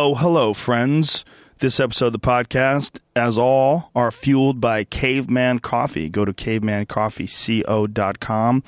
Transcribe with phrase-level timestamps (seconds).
[0.00, 1.24] Oh, hello, friends.
[1.58, 6.08] This episode of the podcast, as all, are fueled by Caveman Coffee.
[6.08, 8.62] Go to cavemancoffeeco.com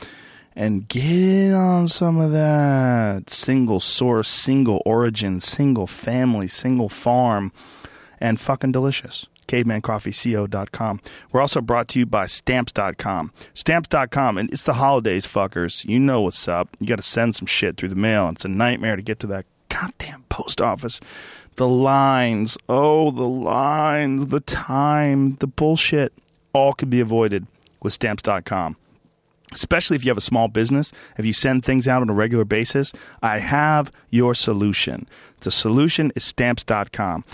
[0.56, 7.52] and get on some of that single source, single origin, single family, single farm,
[8.18, 9.26] and fucking delicious.
[9.46, 11.00] CavemanCoffeeCO.com.
[11.30, 13.32] We're also brought to you by Stamps.com.
[13.54, 15.84] Stamps.com, and it's the holidays, fuckers.
[15.84, 16.76] You know what's up.
[16.80, 18.28] You got to send some shit through the mail.
[18.30, 19.44] It's a nightmare to get to that
[19.80, 21.00] goddamn post office.
[21.56, 26.12] The lines, oh, the lines, the time, the bullshit,
[26.52, 27.46] all could be avoided
[27.82, 28.76] with Stamps.com
[29.52, 32.44] especially if you have a small business, if you send things out on a regular
[32.44, 35.08] basis, I have your solution.
[35.40, 37.24] The solution is stamps.com.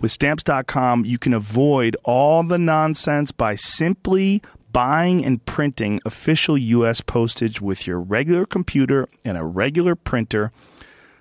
[0.00, 4.42] With stamps.com, you can avoid all the nonsense by simply
[4.72, 10.52] buying and printing official US postage with your regular computer and a regular printer.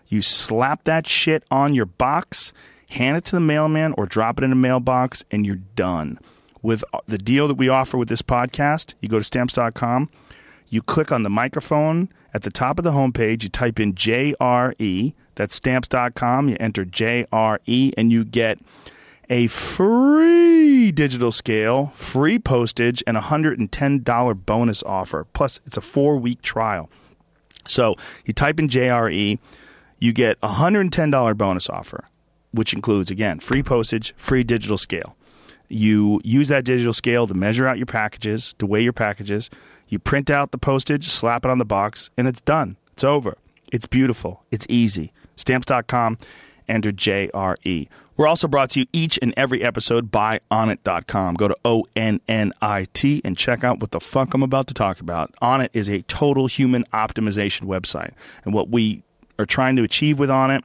[0.07, 2.53] You slap that shit on your box,
[2.89, 6.19] hand it to the mailman or drop it in a mailbox and you're done.
[6.61, 10.09] With uh, the deal that we offer with this podcast, you go to stamps.com
[10.69, 15.13] you click on the microphone at the top of the homepage, you type in JRE,
[15.35, 18.59] that's stamps.com, you enter JRE, and you get
[19.29, 25.25] a free digital scale, free postage, and a $110 bonus offer.
[25.33, 26.89] Plus, it's a four week trial.
[27.67, 29.39] So you type in JRE,
[29.99, 32.05] you get a $110 bonus offer,
[32.51, 35.15] which includes, again, free postage, free digital scale.
[35.67, 39.49] You use that digital scale to measure out your packages, to weigh your packages.
[39.87, 42.77] You print out the postage, slap it on the box, and it's done.
[42.93, 43.37] It's over.
[43.71, 44.43] It's beautiful.
[44.51, 45.11] It's easy.
[45.35, 46.17] Stamps.com,
[46.67, 47.87] enter JRE.
[48.17, 51.35] We're also brought to you each and every episode by Onnit.com.
[51.35, 54.67] Go to O N N I T and check out what the fuck I'm about
[54.67, 55.33] to talk about.
[55.41, 58.13] Onnit is a total human optimization website.
[58.45, 59.03] And what we
[59.37, 60.63] are trying to achieve with Onnit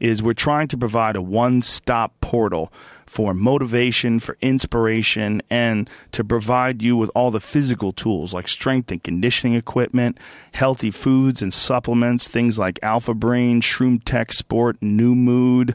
[0.00, 2.72] is we're trying to provide a one stop portal
[3.06, 8.92] for motivation, for inspiration, and to provide you with all the physical tools like strength
[8.92, 10.18] and conditioning equipment,
[10.52, 15.74] healthy foods and supplements, things like Alpha Brain, Shroom Tech Sport, New Mood.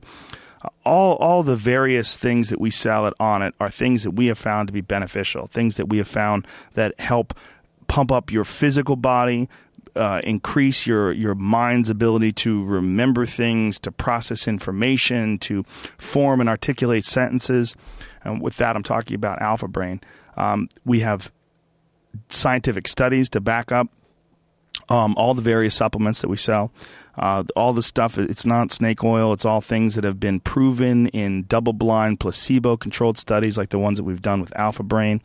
[0.86, 4.38] All, all the various things that we sell at Onnit are things that we have
[4.38, 7.34] found to be beneficial, things that we have found that help
[7.88, 9.50] pump up your physical body,
[9.96, 15.64] uh, increase your your mind's ability to remember things, to process information, to
[15.98, 17.76] form and articulate sentences.
[18.24, 20.02] And with that, I'm talking about Alpha Brain.
[20.38, 21.32] Um, we have
[22.30, 23.90] scientific studies to back up
[24.90, 26.72] um, all the various supplements that we sell.
[27.16, 29.34] Uh, all the stuff, it's not snake oil.
[29.34, 33.78] It's all things that have been proven in double blind, placebo controlled studies like the
[33.78, 35.22] ones that we've done with Alpha Brain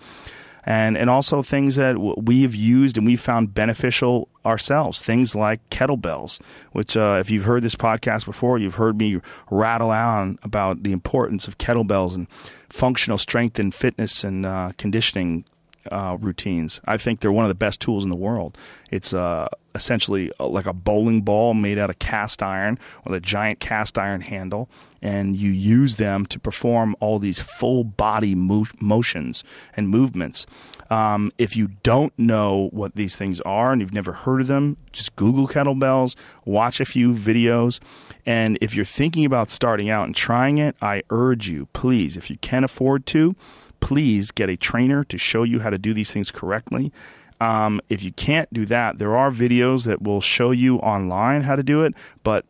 [0.68, 5.00] and and also things that we've used and we've found beneficial ourselves.
[5.00, 6.40] Things like kettlebells,
[6.72, 9.18] which uh, if you've heard this podcast before, you've heard me
[9.50, 12.28] rattle on about the importance of kettlebells and
[12.68, 15.46] functional strength and fitness and uh, conditioning
[15.90, 16.80] uh, routines.
[16.84, 18.56] I think they're one of the best tools in the world.
[18.90, 23.20] It's uh, essentially uh, like a bowling ball made out of cast iron with a
[23.20, 24.68] giant cast iron handle,
[25.00, 29.44] and you use them to perform all these full body mo- motions
[29.76, 30.46] and movements.
[30.90, 34.78] Um, if you don't know what these things are and you've never heard of them,
[34.92, 37.78] just Google kettlebells, watch a few videos.
[38.24, 42.30] And if you're thinking about starting out and trying it, I urge you, please, if
[42.30, 43.36] you can afford to,
[43.80, 46.92] please get a trainer to show you how to do these things correctly.
[47.40, 51.56] Um, if you can't do that, there are videos that will show you online how
[51.56, 51.94] to do it,
[52.24, 52.44] but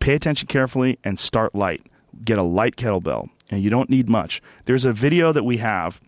[0.00, 1.84] pay attention carefully and start light.
[2.24, 4.42] Get a light kettlebell, and you don't need much.
[4.66, 6.00] There's a video that we have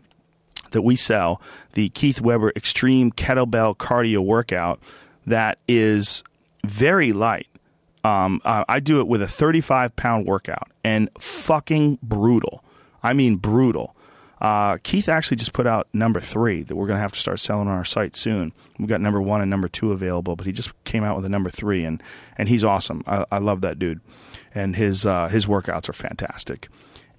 [0.72, 1.40] that we sell,
[1.72, 4.80] the Keith Weber Extreme Kettlebell Cardio Workout,
[5.26, 6.22] that is
[6.64, 7.46] very light.
[8.02, 12.64] Um, I do it with a 35 pound workout and fucking brutal.
[13.02, 13.94] I mean, brutal.
[14.40, 17.40] Uh, Keith actually just put out number three that we're going to have to start
[17.40, 18.52] selling on our site soon.
[18.78, 21.28] We've got number one and number two available, but he just came out with a
[21.28, 22.02] number three, and,
[22.38, 23.02] and he's awesome.
[23.06, 24.00] I, I love that dude,
[24.54, 26.68] and his uh, his workouts are fantastic.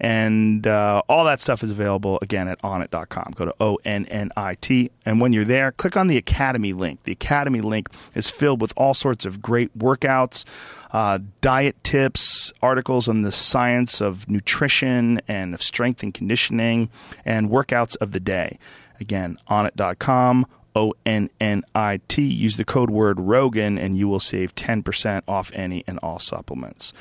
[0.03, 3.33] And uh, all that stuff is available again at onnit.com.
[3.35, 4.89] Go to O N N I T.
[5.05, 7.03] And when you're there, click on the Academy link.
[7.03, 10.43] The Academy link is filled with all sorts of great workouts,
[10.93, 16.89] uh, diet tips, articles on the science of nutrition and of strength and conditioning,
[17.25, 18.59] and workouts of the day.
[18.99, 20.45] Again, onnit.com,
[20.75, 22.23] O N N I T.
[22.23, 26.93] Use the code word Rogan and you will save 10% off any and all supplements.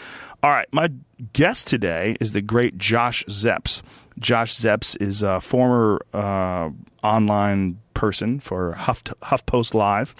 [0.43, 0.91] All right, my
[1.33, 3.83] guest today is the great Josh Zepps.
[4.19, 6.71] Josh Zepps is a former uh,
[7.03, 10.15] online person for Huff, HuffPost Live,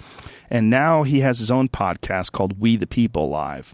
[0.51, 3.73] and now he has his own podcast called We the People Live.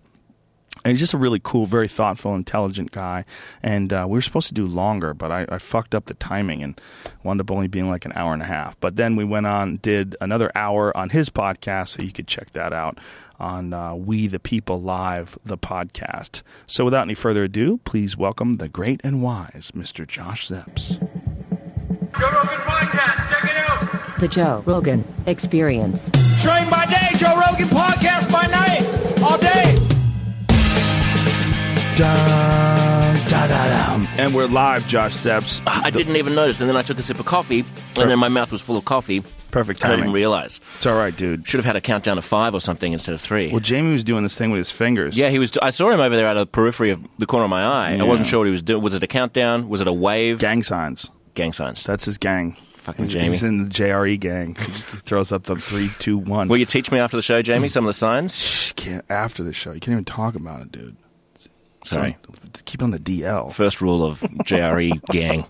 [0.86, 3.26] And he's just a really cool, very thoughtful, intelligent guy.
[3.64, 6.64] And uh, we were supposed to do longer, but I, I fucked up the timing
[6.64, 6.80] and
[7.24, 8.80] wound up only being like an hour and a half.
[8.80, 12.54] But then we went on, did another hour on his podcast, so you could check
[12.54, 13.00] that out
[13.40, 16.42] on uh, We the People Live, the podcast.
[16.68, 20.08] So without any further ado, please welcome the great and wise Mr.
[20.08, 21.00] Josh Zepps.
[22.18, 23.77] Joe Rogan Podcast, check it out.
[24.20, 26.10] The Joe Rogan Experience.
[26.42, 28.82] Train by day, Joe Rogan Podcast by night,
[29.22, 29.76] all day.
[31.96, 34.08] Dun, da, da, dum.
[34.18, 35.62] And we're live, Josh Zepps.
[35.68, 37.60] Ah, I didn't even notice, and then I took a sip of coffee,
[38.00, 39.22] and then my mouth was full of coffee.
[39.52, 40.60] Perfect and I didn't realize.
[40.78, 41.48] It's all right, dude.
[41.48, 43.52] Should have had a countdown of five or something instead of three.
[43.52, 45.16] Well, Jamie was doing this thing with his fingers.
[45.16, 45.56] yeah, he was.
[45.62, 47.96] I saw him over there out of the periphery of the corner of my eye.
[47.96, 48.04] Yeah.
[48.04, 48.82] I wasn't sure what he was doing.
[48.82, 49.70] Was it a countdown?
[49.70, 50.40] Was it a wave?
[50.40, 51.10] Gang signs.
[51.36, 51.84] Gang signs.
[51.84, 52.58] That's his gang.
[52.88, 53.32] Fucking he's, Jamie.
[53.32, 54.56] He's in the JRE gang.
[54.56, 54.64] He
[55.00, 56.48] throws up the three, two, one.
[56.48, 58.72] Will you teach me after the show, Jamie, some of the signs?
[58.78, 60.96] Can't, after the show, you can't even talk about it, dude.
[61.84, 62.16] Sorry.
[62.26, 63.52] So, keep it on the DL.
[63.52, 65.46] First rule of JRE gang: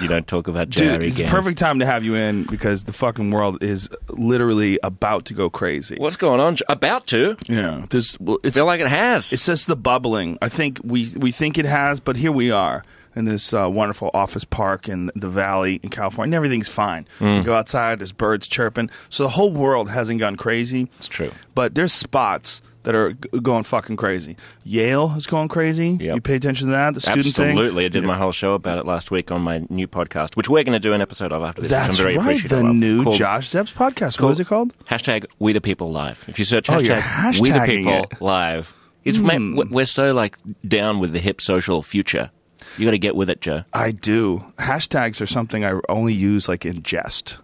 [0.00, 1.28] you don't talk about JRE Dude, it's gang.
[1.28, 5.50] perfect time to have you in because the fucking world is literally about to go
[5.50, 5.96] crazy.
[5.98, 6.56] What's going on?
[6.70, 7.36] About to.
[7.48, 8.18] Yeah, there's.
[8.18, 9.30] Well, it's Feel like it has.
[9.30, 10.38] It's just the bubbling.
[10.40, 12.82] I think we we think it has, but here we are
[13.16, 16.28] in this uh, wonderful office park in the valley in California.
[16.30, 17.06] And everything's fine.
[17.18, 17.38] Mm.
[17.38, 18.90] You go outside, there's birds chirping.
[19.08, 20.88] So the whole world hasn't gone crazy.
[20.98, 21.32] It's true.
[21.54, 24.36] But there's spots that are g- going fucking crazy.
[24.64, 25.98] Yale is going crazy.
[26.00, 26.14] Yep.
[26.14, 26.94] You pay attention to that.
[26.94, 27.50] The student thing.
[27.50, 27.84] Absolutely.
[27.84, 30.64] I did my whole show about it last week on my new podcast, which we're
[30.64, 31.70] going to do an episode of after this.
[31.70, 32.22] That's I'm very right.
[32.22, 34.18] appreciative The of, new called Josh Zepps podcast.
[34.22, 34.72] What is it called?
[34.86, 36.24] Hashtag We the People Live.
[36.26, 38.22] If you search Oh, hashtag We the People it.
[38.22, 38.72] Live,
[39.04, 39.26] it's Hmm.
[39.26, 42.30] mate, we're- we're so like down with the hip social future.
[42.78, 43.64] You got to get with it, Joe.
[43.72, 44.44] I do.
[44.58, 47.38] Hashtags are something I only use like in jest.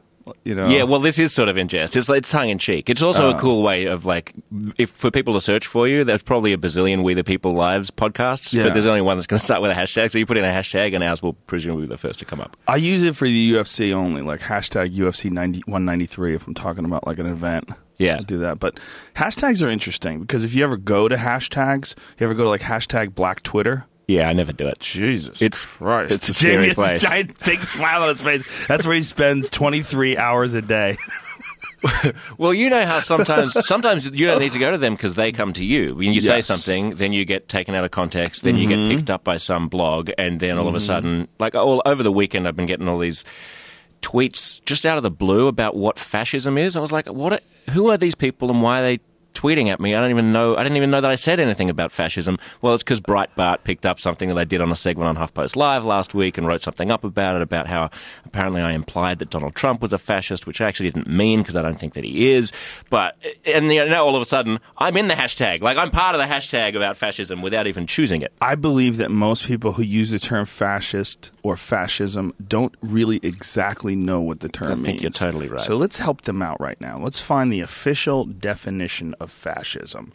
[0.44, 0.66] You know.
[0.68, 1.94] Yeah, well, this is sort of in jest.
[1.96, 2.90] It's, it's tongue in cheek.
[2.90, 3.36] It's also Oh.
[3.36, 4.32] a cool way of like,
[4.76, 7.92] if for people to search for you, there's probably a bazillion We the People Lives
[7.92, 8.64] podcasts, Yeah.
[8.64, 10.10] but there's only one that's going to start with a hashtag.
[10.10, 12.40] So you put in a hashtag, and ours will presumably be the first to come
[12.40, 12.56] up.
[12.66, 16.84] I use it for the UFC only, like hashtag UFC 90, 193 if I'm talking
[16.84, 17.70] about like an event.
[17.98, 18.16] Yeah.
[18.16, 18.58] I'll do that.
[18.58, 18.80] But
[19.14, 22.62] hashtags are interesting because if you ever go to hashtags, you ever go to like
[22.62, 23.86] hashtag black Twitter.
[24.08, 24.78] Yeah, I never do it.
[24.78, 26.14] Jesus It's- Christ.
[26.14, 27.02] it's a scary Jamie has place.
[27.04, 28.66] A giant big smile on his face.
[28.68, 30.96] That's where he spends 23 hours a day.
[32.38, 35.30] Well, you know how sometimes sometimes you don't need to go to them because they
[35.30, 35.94] come to you.
[35.94, 36.46] When you say Yes.
[36.46, 38.88] something, then you get taken out of context, then you Mm-hmm.
[38.88, 42.02] get picked up by some blog, and then all of a sudden, like all over
[42.02, 43.24] the weekend, I've been getting all these
[44.00, 46.76] tweets just out of the blue about what fascism is.
[46.76, 47.34] I was like, what?
[47.34, 47.40] Are,
[47.72, 49.00] who are these people, and why are they?
[49.36, 50.56] Tweeting at me, I don't even know.
[50.56, 52.38] I didn't even know that I said anything about fascism.
[52.62, 55.56] Well, it's because Breitbart picked up something that I did on a segment on HuffPost
[55.56, 57.90] Live last week and wrote something up about it about how
[58.24, 61.54] apparently I implied that Donald Trump was a fascist, which I actually didn't mean because
[61.54, 62.50] I don't think that he is.
[62.88, 66.14] But and you now all of a sudden I'm in the hashtag, like I'm part
[66.14, 68.32] of the hashtag about fascism without even choosing it.
[68.40, 73.94] I believe that most people who use the term fascist or fascism don't really exactly
[73.94, 74.86] know what the term I means.
[74.86, 75.64] think you're totally right.
[75.64, 76.98] So let's help them out right now.
[76.98, 80.12] Let's find the official definition of fascism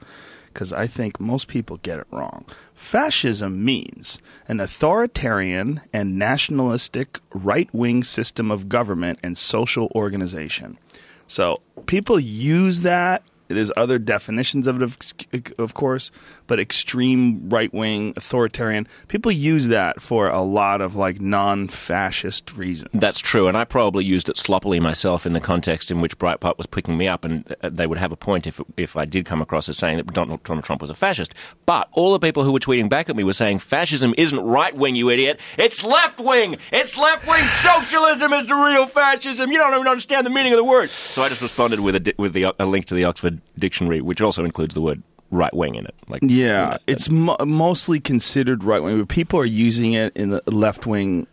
[0.53, 2.45] because I think most people get it wrong.
[2.73, 10.77] Fascism means an authoritarian and nationalistic right wing system of government and social organization.
[11.27, 13.23] So people use that.
[13.53, 16.11] There's other definitions of it, of, of course,
[16.47, 18.87] but extreme right wing, authoritarian.
[19.07, 22.91] People use that for a lot of like non fascist reasons.
[22.93, 26.57] That's true, and I probably used it sloppily myself in the context in which Breitbart
[26.57, 29.25] was picking me up, and uh, they would have a point if if I did
[29.25, 31.33] come across as saying that Donald, Donald Trump was a fascist.
[31.65, 34.75] But all the people who were tweeting back at me were saying fascism isn't right
[34.75, 35.39] wing, you idiot.
[35.57, 36.57] It's left wing.
[36.71, 37.43] It's left wing.
[37.43, 39.51] Socialism is the real fascism.
[39.51, 40.89] You don't even understand the meaning of the word.
[40.89, 44.21] So I just responded with a with the, a link to the Oxford Dictionary, which
[44.21, 45.95] also includes the word right wing in it.
[46.07, 50.15] Like Yeah, in that- it's mo- mostly considered right wing, but people are using it
[50.15, 51.27] in the left wing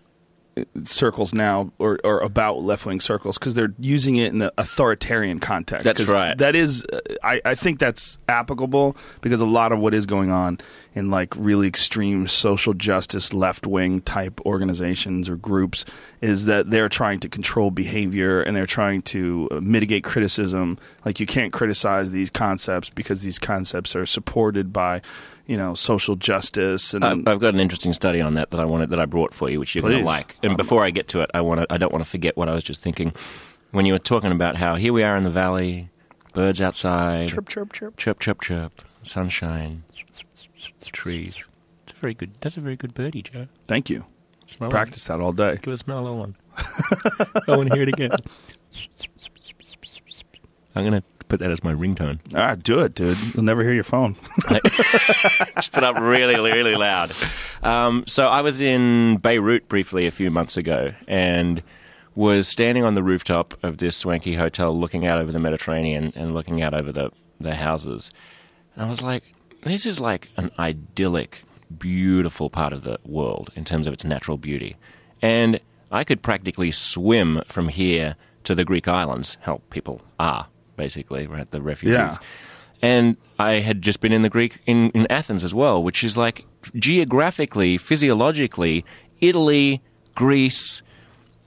[0.83, 5.39] circles now, or, or about left wing circles, because they're using it in the authoritarian
[5.39, 5.85] context.
[5.85, 6.37] That's right.
[6.37, 10.31] That is, uh, I, I think that's applicable because a lot of what is going
[10.33, 10.59] on
[10.95, 15.85] in like really extreme social justice left wing type organizations or groups
[16.21, 20.79] is that they're trying to control behavior and they're trying to uh, mitigate criticism.
[21.05, 25.03] Like you can't criticize these concepts because these concepts are supported by,
[25.47, 28.65] you know, social justice and I've, I've got an interesting study on that that I
[28.65, 30.37] wanted that I brought for you, which you're going to like.
[30.43, 31.67] And before I get to it, I want to.
[31.73, 33.13] I don't want to forget what I was just thinking
[33.71, 35.91] when you were talking about how here we are in the valley,
[36.33, 37.97] birds outside, chirp chirp chirp.
[37.97, 39.85] chirp chirp chirp, sunshine,
[40.93, 41.43] trees.
[41.85, 42.33] It's a very good.
[42.41, 43.49] That's a very good birdie, Joe.
[43.67, 44.05] Thank you.
[44.47, 45.53] Smell Practice that all day.
[45.55, 45.63] It.
[45.63, 46.37] Give us another one.
[46.57, 48.11] I want to hear it again.
[50.75, 52.21] I'm gonna put that as my ringtone.
[52.35, 53.19] Ah, do it, dude.
[53.35, 54.17] You'll never hear your phone.
[55.57, 57.13] Just put up really, really loud.
[57.63, 61.63] Um, so I was in Beirut briefly a few months ago and
[62.15, 66.35] was standing on the rooftop of this swanky hotel looking out over the Mediterranean and
[66.35, 68.11] looking out over the, the houses.
[68.75, 71.45] And I was like, this is like an idyllic,
[71.77, 74.77] beautiful part of the world in terms of its natural beauty.
[75.21, 75.61] And
[75.91, 79.37] I could practically swim from here to the Greek islands.
[79.41, 81.51] Hell, people are, basically, right?
[81.51, 81.97] The refugees.
[81.97, 82.17] Yeah.
[82.81, 86.17] And I had just been in the Greek in, in Athens as well, which is
[86.17, 88.85] like geographically, physiologically,
[89.21, 89.83] Italy,
[90.15, 90.83] Greece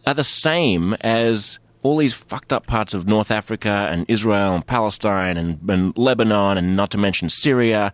[0.05, 4.65] are the same as all these fucked up parts of North Africa and Israel and
[4.65, 7.91] Palestine and, and Lebanon and not to mention Syria.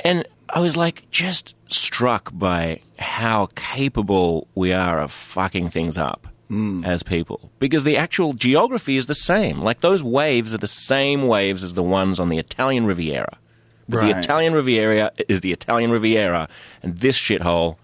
[0.00, 6.28] And I was like just struck by how capable we are of fucking things up
[6.50, 6.86] mm.
[6.86, 7.50] as people.
[7.58, 9.60] Because the actual geography is the same.
[9.60, 13.38] Like those waves are the same waves as the ones on the Italian Riviera.
[13.88, 16.48] But the Italian Riviera is the Italian Riviera,
[16.82, 17.76] and this shithole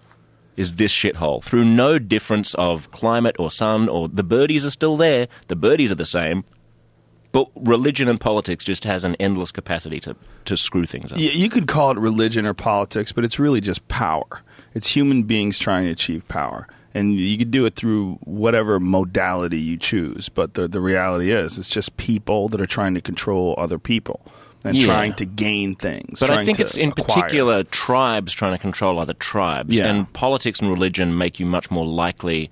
[0.59, 1.41] is this shithole.
[1.41, 5.89] Through no difference of climate or sun or the birdies are still there, the birdies
[5.89, 6.43] are the same.
[7.31, 11.17] But religion and politics just has an endless capacity to, to screw things up.
[11.17, 14.41] Y- you could call it religion or politics, but it's really just power.
[14.73, 16.67] It's human beings trying to achieve power.
[16.93, 20.27] And you could do it through whatever modality you choose.
[20.27, 24.25] But the, the reality is, it's just people that are trying to control other people
[24.63, 24.85] and Yeah.
[24.85, 26.19] trying to gain things.
[26.19, 27.05] But I think it's in acquire.
[27.23, 29.87] particular tribes trying to control other tribes, Yeah.
[29.87, 32.49] and politics and religion make you much more likely.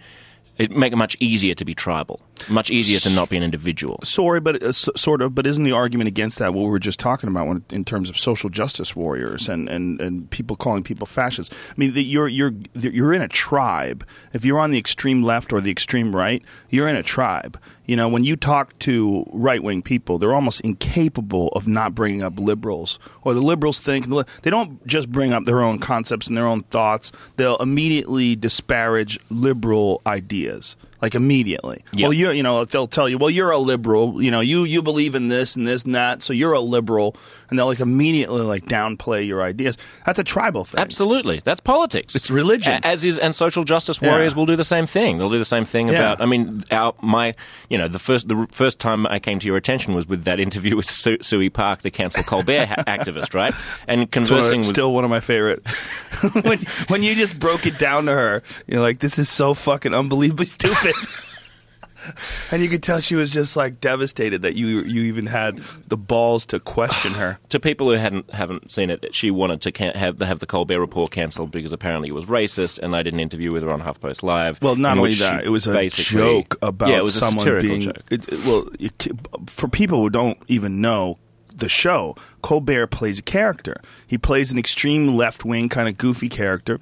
[0.57, 3.99] It make it much easier to be tribal, much easier to not be an individual.
[4.03, 5.35] Sorry, but uh, s- sort of.
[5.35, 8.09] But isn't the argument against that what we were just talking about when, in terms
[8.09, 11.53] of social justice warriors and, and, and people calling people fascists?
[11.69, 14.03] I mean, the, you're you're you're in a tribe.
[14.33, 17.59] If you're on the extreme left or the extreme right, you're in a tribe.
[17.87, 22.21] You know, when you talk to right wing people, they're almost incapable of not bringing
[22.21, 22.99] up liberals.
[23.23, 24.07] Or the liberals think
[24.43, 27.13] they don't just bring up their own concepts and their own thoughts.
[27.37, 31.83] They'll immediately disparage liberal ideas, like immediately.
[31.93, 32.07] Yeah.
[32.07, 34.21] Well, you you know they'll tell you, well, you're a liberal.
[34.21, 37.15] You know, you you believe in this and this and that, so you're a liberal,
[37.49, 39.77] and they'll like immediately like downplay your ideas.
[40.05, 40.79] That's a tribal thing.
[40.79, 42.15] Absolutely, that's politics.
[42.15, 42.81] It's religion.
[42.83, 44.37] As is, and social justice warriors Yeah.
[44.37, 45.17] will do the same thing.
[45.17, 45.93] They'll do the same thing Yeah.
[45.95, 46.21] about.
[46.21, 47.35] I mean, our my,
[47.69, 50.39] you know, the first the first time I came to your attention was with that
[50.39, 53.53] interview with Su- Suey Park, the cancel Colbert ha- activist, right?
[53.87, 55.65] And It's one of- conversing with still one of my favorite.
[56.43, 59.93] when, when you just broke it down to her, you're like, this is so fucking
[59.93, 60.93] unbelievably stupid.
[62.51, 65.97] and you could tell she was just like devastated that you you even had the
[65.97, 67.39] balls to question her.
[67.49, 70.79] to people who hadn't haven't seen it, she wanted to can- have have the Colbert
[70.79, 73.81] report cancelled because apparently it was racist, and I did an interview with her on
[73.81, 74.61] HuffPost Live.
[74.61, 77.81] Well, not only that, it was a joke about yeah, it was someone being.
[77.81, 77.97] joke.
[78.09, 79.07] It, it- well, it,
[79.47, 81.17] for people who don't even know
[81.55, 83.81] the show, Colbert plays a character.
[84.05, 86.79] He plays an extreme left wing kind of goofy character.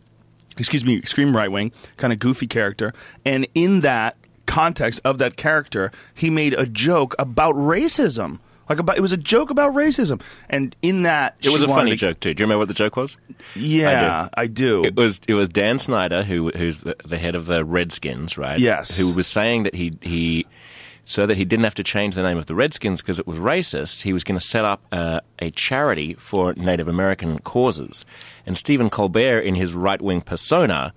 [0.57, 2.93] Excuse me, extreme right wing kind of goofy character,
[3.25, 8.39] and in that context of that character, he made a joke about racism.
[8.67, 11.91] Like about it was a joke about racism, and in that It was a funny
[11.91, 12.33] to- joke too.
[12.33, 13.15] Do you remember what the joke was?
[13.55, 14.83] Yeah, I do.
[14.83, 18.59] It was it was Dan Snyder who who's the, the head of the Redskins, right?
[18.59, 18.97] Yes.
[18.97, 20.47] Who was saying that he he
[21.03, 23.37] so that he didn't have to change the name of the Redskins because it was
[23.37, 24.01] racist.
[24.01, 28.03] He was going to set up uh, a charity for Native American causes,
[28.47, 30.91] and Stephen Colbert, in his right wing persona.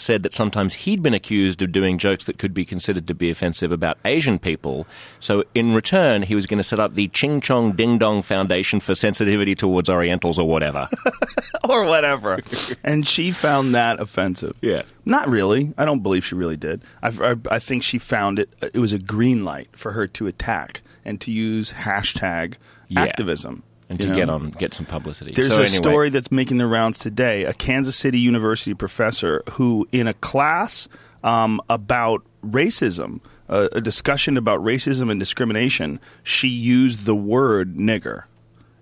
[0.00, 3.30] Said that sometimes he'd been accused of doing jokes that could be considered to be
[3.30, 4.86] offensive about Asian people.
[5.18, 8.78] So, in return, he was going to set up the Ching Chong Ding Dong Foundation
[8.78, 10.88] for Sensitivity Towards Orientals or whatever.
[11.68, 12.38] or whatever.
[12.84, 14.56] and she found that offensive.
[14.60, 14.82] Yeah.
[15.04, 15.74] Not really.
[15.76, 16.82] I don't believe she really did.
[17.02, 20.26] I, I, I think she found it, it was a green light for her to
[20.28, 22.54] attack and to use hashtag
[22.88, 23.00] Yeah.
[23.02, 23.62] activism.
[23.88, 24.14] And to know?
[24.14, 25.32] get on get some publicity.
[25.32, 27.44] There's so a anyway, story that's making the rounds today.
[27.44, 30.88] A Kansas City University professor who, in a class
[31.24, 38.24] um, about racism, uh, a discussion about racism and discrimination, she used the word nigger.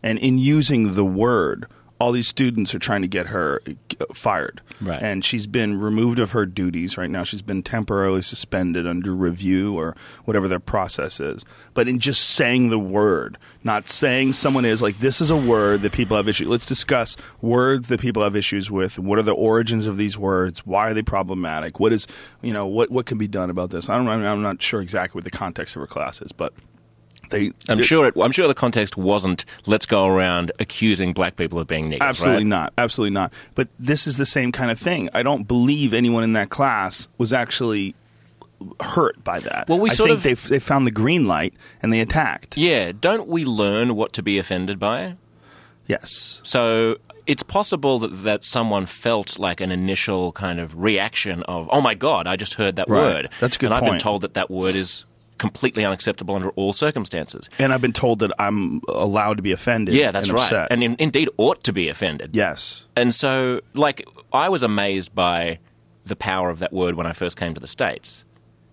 [0.02, 1.66] And in using the word,
[1.98, 3.62] all these students are trying to get her
[4.00, 4.60] uh, fired.
[4.80, 5.02] Right.
[5.02, 7.24] And she's been removed of her duties right now.
[7.24, 11.44] She's been temporarily suspended under review or whatever their process is.
[11.72, 15.82] But in just saying the word, not saying someone is like, this is a word
[15.82, 16.48] that people have issues.
[16.48, 18.98] Let's discuss words that people have issues with.
[18.98, 20.66] What are the origins of these words?
[20.66, 21.80] Why are they problematic?
[21.80, 22.06] What is,
[22.42, 23.88] you know, what, what can be done about this?
[23.88, 26.52] I don't, I'm not sure exactly what the context of her class is, but
[27.30, 27.52] they.
[27.68, 31.66] I'm sure it, I'm sure the context wasn't let's go around accusing black people of
[31.66, 32.00] being niggers.
[32.00, 32.46] Absolutely right?
[32.48, 32.72] not.
[32.78, 33.32] Absolutely not.
[33.54, 35.08] But this is the same kind of thing.
[35.14, 37.94] I don't believe anyone in that class was actually
[38.80, 39.68] hurt by that.
[39.68, 42.56] Well, we I sort think of- they they found the green light and they attacked.
[42.56, 45.14] Yeah, don't we learn what to be offended by?
[45.86, 46.40] Yes.
[46.42, 51.80] So it's possible that, that someone felt like an initial kind of reaction of, oh
[51.80, 53.00] my God, I just heard that Right.
[53.00, 53.30] word.
[53.40, 55.04] That's a good And I've been told that that word is
[55.38, 57.48] completely unacceptable under all circumstances.
[57.58, 59.94] And I've been told that I'm allowed to be offended.
[59.94, 60.44] Yeah, that's and right.
[60.44, 60.68] upset.
[60.70, 62.30] And in, indeed ought to be offended.
[62.34, 62.86] yes.
[62.96, 65.58] And so, like, I was amazed by
[66.04, 68.24] the power of that word when I first came to the States.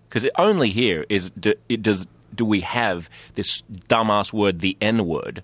[0.08, 5.06] Because only here is do, it does do we have this dumbass word, the N
[5.06, 5.42] word,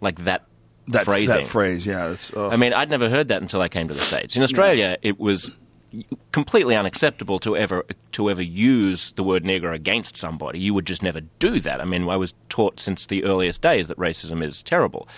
[0.00, 0.44] like that
[0.88, 1.28] That's phrasing.
[1.28, 1.86] that phrase.
[1.86, 2.16] Yeah.
[2.36, 4.36] I mean, I'd never heard that until I came to the States.
[4.36, 5.50] In Australia, it was
[6.32, 10.58] completely unacceptable to ever to ever use the word nigger against somebody.
[10.58, 11.80] You would just never do that.
[11.80, 15.08] I mean, I was taught since the earliest days that racism is terrible.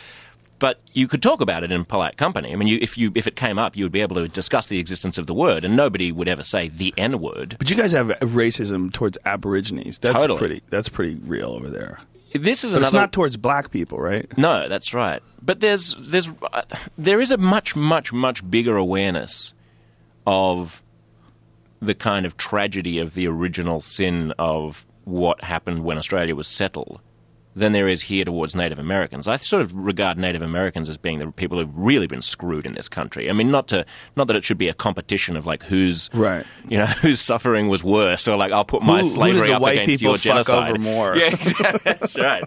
[0.60, 2.52] But you could talk about it in polite company.
[2.52, 4.66] I mean, you, if you if it came up, you would be able to discuss
[4.68, 7.56] the existence of the word, and nobody would ever say the N word.
[7.58, 9.98] but you guys have racism towards Aborigines.
[9.98, 10.38] That's Totally.
[10.38, 10.62] pretty.
[10.70, 11.98] That's pretty real over there.
[12.34, 12.84] This is But another.
[12.86, 14.26] it's not towards black people, right?
[14.38, 15.22] No, that's right.
[15.42, 16.62] But there's there's uh,
[16.96, 19.52] there is a much much much bigger awareness
[20.26, 20.82] of
[21.80, 27.00] the kind of tragedy of the original sin of what happened when Australia was settled
[27.56, 29.28] than there is here towards Native Americans.
[29.28, 32.72] I sort of regard Native Americans as being the people who've really been screwed in
[32.74, 33.30] this country.
[33.30, 36.44] I mean, not to not that it should be a competition of like whose Right.
[36.68, 39.54] you know whose suffering was worse, or like I'll put my Who- who slavery the
[39.56, 41.14] up against your genocide more?
[41.16, 41.80] Yeah, exactly.
[41.84, 42.44] that's right.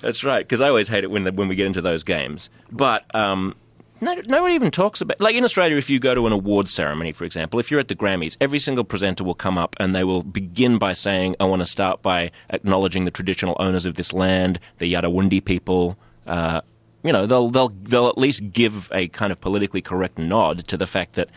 [0.00, 0.46] That's right.
[0.46, 2.48] Because I always hate it when the, when we get into those games.
[2.72, 3.56] But um,
[4.00, 5.76] no, nobody even talks about like in Australia.
[5.76, 8.58] If you go to an awards ceremony, for example, if you're at the Grammys, every
[8.58, 12.02] single presenter will come up and they will begin by saying, "I want to start
[12.02, 16.60] by acknowledging the traditional owners of this land, the Yadawundi people." Uh,
[17.02, 20.76] you know, they'll they'll they'll at least give a kind of politically correct nod to
[20.76, 21.30] the fact that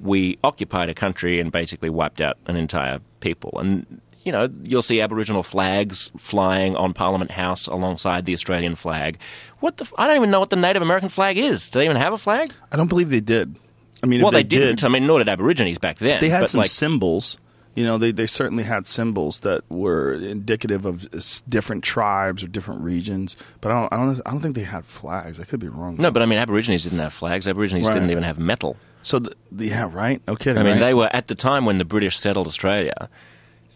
[0.00, 3.58] we occupied a country and basically wiped out an entire people.
[3.58, 9.18] And you know, you'll see Aboriginal flags flying on Parliament House alongside the Australian flag.
[9.60, 9.84] What the?
[9.84, 11.68] F- I don't even know what the Native American flag is.
[11.70, 12.52] Do they even have a flag?
[12.70, 13.56] I don't believe they did.
[14.02, 14.76] I mean, well, they, they, didn't.
[14.80, 16.20] did, I mean, nor did Aborigines back then.
[16.20, 17.38] they had some like, symbols.
[17.74, 21.08] You know, they, they certainly had symbols that were indicative of
[21.48, 23.34] different tribes or different regions.
[23.62, 25.40] But I don't, I don't, I don't think they had flags.
[25.40, 25.96] I could be wrong.
[25.96, 27.48] no, but I mean, Aborigines didn't have flags.
[27.48, 27.94] Aborigines Right.
[27.94, 28.76] didn't even have metal.
[29.02, 30.20] So the, yeah, right.
[30.28, 30.60] No kidding.
[30.60, 30.80] I mean, right?
[30.80, 33.08] they were at the time when the British settled Australia,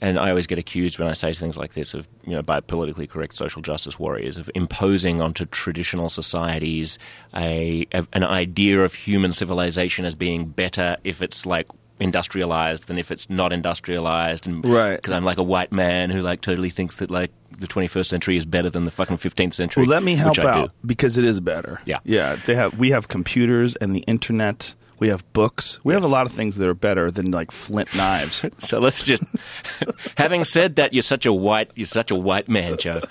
[0.07, 2.61] and I always get accused when I say things like this of, you know, by
[2.61, 6.99] politically correct social justice warriors of imposing onto traditional societies
[7.35, 11.67] a, a an idea of human civilization as being better if it's like
[11.99, 14.97] industrialized than if it's not industrialized and Right.
[14.97, 18.37] because I'm like a white man who like totally thinks that like the 21st century
[18.37, 20.73] is better than the fucking 15th century Well, let me help out do.
[20.87, 21.81] because it is better.
[21.87, 21.99] Yeah.
[22.05, 22.37] yeah.
[22.47, 24.75] They have we have computers and the internet.
[24.99, 25.79] We have books.
[25.85, 28.45] We have a lot of things that are better than like flint knives.
[28.59, 29.23] So let's just.
[30.17, 33.03] having said that, you're such a white, you're such a white man, Joe.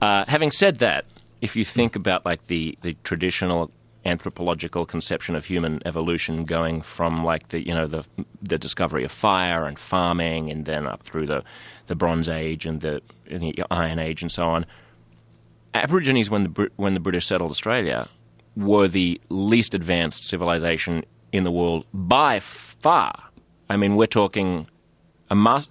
[0.00, 1.04] Uh, having said that,
[1.40, 3.70] if you think about like the the traditional
[4.04, 8.04] anthropological conception of human evolution, going from like the you know the
[8.40, 11.42] the discovery of fire and farming, and then up through the
[11.86, 14.64] the Bronze Age and the, and the Iron Age and so on.
[15.74, 18.08] Aborigines, when the when the British settled Australia,
[18.56, 23.24] were the least advanced civilization in the world by far.
[23.68, 24.68] I mean, we're talking
[25.30, 25.66] a mass.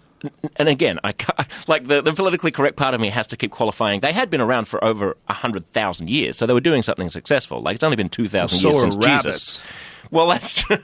[0.57, 1.13] and again, I
[1.67, 4.01] like the, the politically correct part of me has to keep qualifying.
[4.01, 7.61] They had been around for over hundred thousand years, so they were doing something successful.
[7.61, 9.23] Like it's only been two thousand So years since rabbits.
[9.23, 9.63] Jesus.
[10.11, 10.77] Well, that's true.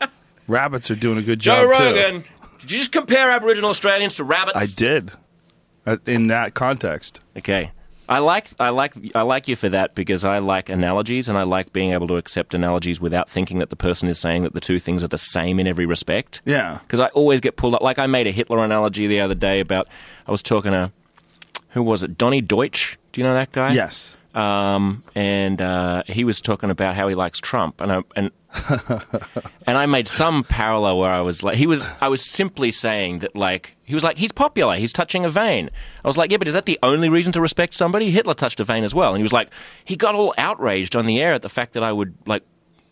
[0.48, 1.84] Rabbits are doing a good Joe job too.
[1.84, 2.24] Rogan.
[2.60, 4.56] Did you just compare Aboriginal Australians to rabbits?
[4.60, 5.10] I did.
[5.84, 7.70] Uh, In that context, Okay.
[8.08, 11.42] I like I like I like you for that because I like analogies and I
[11.42, 14.60] like being able to accept analogies without thinking that the person is saying that the
[14.60, 16.40] two things are the same in every respect.
[16.44, 16.78] yeah.
[16.82, 17.82] Because I always get pulled up.
[17.82, 19.88] Like I made a Hitler analogy the other day about
[20.26, 20.92] I was talking to
[21.70, 22.16] who was it?
[22.16, 22.96] Donny Deutsch.
[23.12, 23.72] Do you know that guy?
[23.72, 24.16] Yes.
[24.36, 28.30] Um, and uh, he was talking about how he likes Trump, and I, and
[29.66, 33.20] and I made some parallel where I was like, he was, I was simply saying
[33.20, 35.70] that like he was like he's popular, he's touching a vein.
[36.04, 38.10] I was like, yeah, but is that the only reason to respect somebody?
[38.10, 39.48] Hitler touched a vein as well, and he was like,
[39.86, 42.42] he got all outraged on the air at the fact that I would like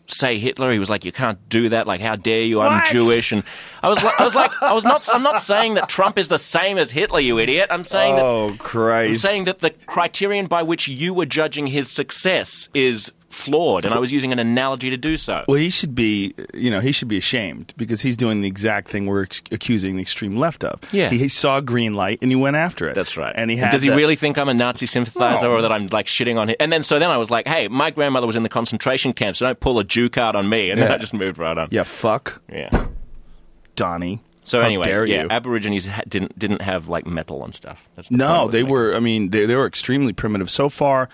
[0.07, 0.71] say Hitler.
[0.71, 1.87] He was like, you can't do that.
[1.87, 2.61] Like, how dare you?
[2.61, 2.85] I'm What?
[2.85, 3.43] Jewish, and
[3.81, 6.29] I was, like, I was like, I was not, I'm not saying that Trump is
[6.29, 7.67] the same as Hitler, you idiot.
[7.71, 9.09] I'm saying that Oh Christ!
[9.09, 13.93] I'm saying that the criterion by which you were judging his success is flawed, and
[13.93, 15.43] I was using an analogy to do so.
[15.47, 18.87] Well, he should be, you know, he should be ashamed because he's doing the exact
[18.87, 20.79] thing we're ex- accusing the extreme left of.
[20.91, 21.09] Yeah.
[21.09, 22.95] he, he saw a green light and he went after it.
[22.95, 23.33] That's right.
[23.35, 25.51] And he had does he that- really think I'm a Nazi sympathizer No.
[25.51, 26.55] or that I'm like shitting on him?
[26.59, 29.35] And then so then I was like, hey, my grandmother was in the concentration camp,
[29.35, 30.69] so don't pull a Jew card on me.
[30.71, 31.67] And then I just moved right on.
[31.71, 32.87] Yeah, fuck Yeah.
[33.75, 34.21] Donny.
[34.43, 35.25] So How anyway, yeah.
[35.29, 37.89] Aborigines ha- didn't didn't have like metal and stuff.
[37.95, 38.95] That's the No, they were.
[38.95, 40.51] I mean, they they were extremely primitive.
[40.51, 41.09] So far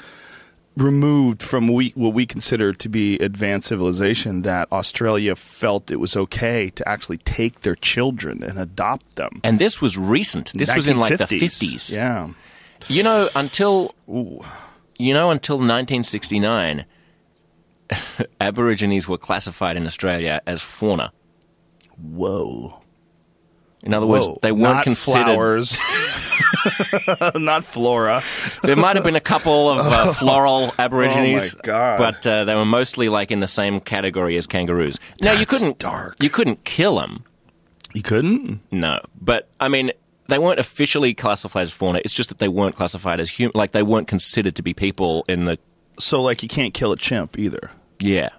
[0.77, 6.15] removed from we, what we consider to be advanced civilization that Australia felt it was
[6.15, 9.41] okay to actually take their children and adopt them.
[9.43, 10.53] And this was recent.
[10.53, 11.89] This was in like the fifties.
[11.89, 12.29] Yeah.
[12.87, 16.85] You know, until you know, until 1969,
[18.41, 21.11] Aborigines were classified in Australia as fauna.
[21.97, 22.80] Whoa.
[23.83, 24.37] In other words, Whoa.
[24.41, 25.23] they weren't Not considered.
[25.25, 25.79] flowers.
[27.35, 28.23] Not flora.
[28.63, 31.97] There might have been a couple of uh, floral Aborigines, Oh my God.
[31.97, 34.99] but uh, they were mostly like in the same category as kangaroos.
[35.21, 36.15] Now you That's couldn't dark.
[36.21, 37.23] you couldn't kill them,
[37.93, 38.59] You couldn't?
[38.71, 38.99] no.
[39.19, 39.91] But I mean,
[40.27, 42.01] they weren't officially classified as fauna.
[42.05, 43.53] It's just that they weren't classified as human.
[43.55, 45.57] Like they weren't considered to be people in the
[45.99, 47.71] So, like, you can't kill a chimp either.
[47.99, 48.29] yeah.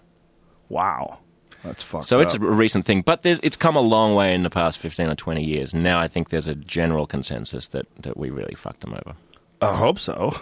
[0.69, 1.19] Wow.
[1.65, 4.43] That's fucked So it's a recent thing, but there's, it's come a long way in
[4.43, 5.73] the past 15 or 20 years.
[5.73, 9.17] Now I think there's a general consensus that, that we really fucked them over.
[9.61, 10.35] I hope so.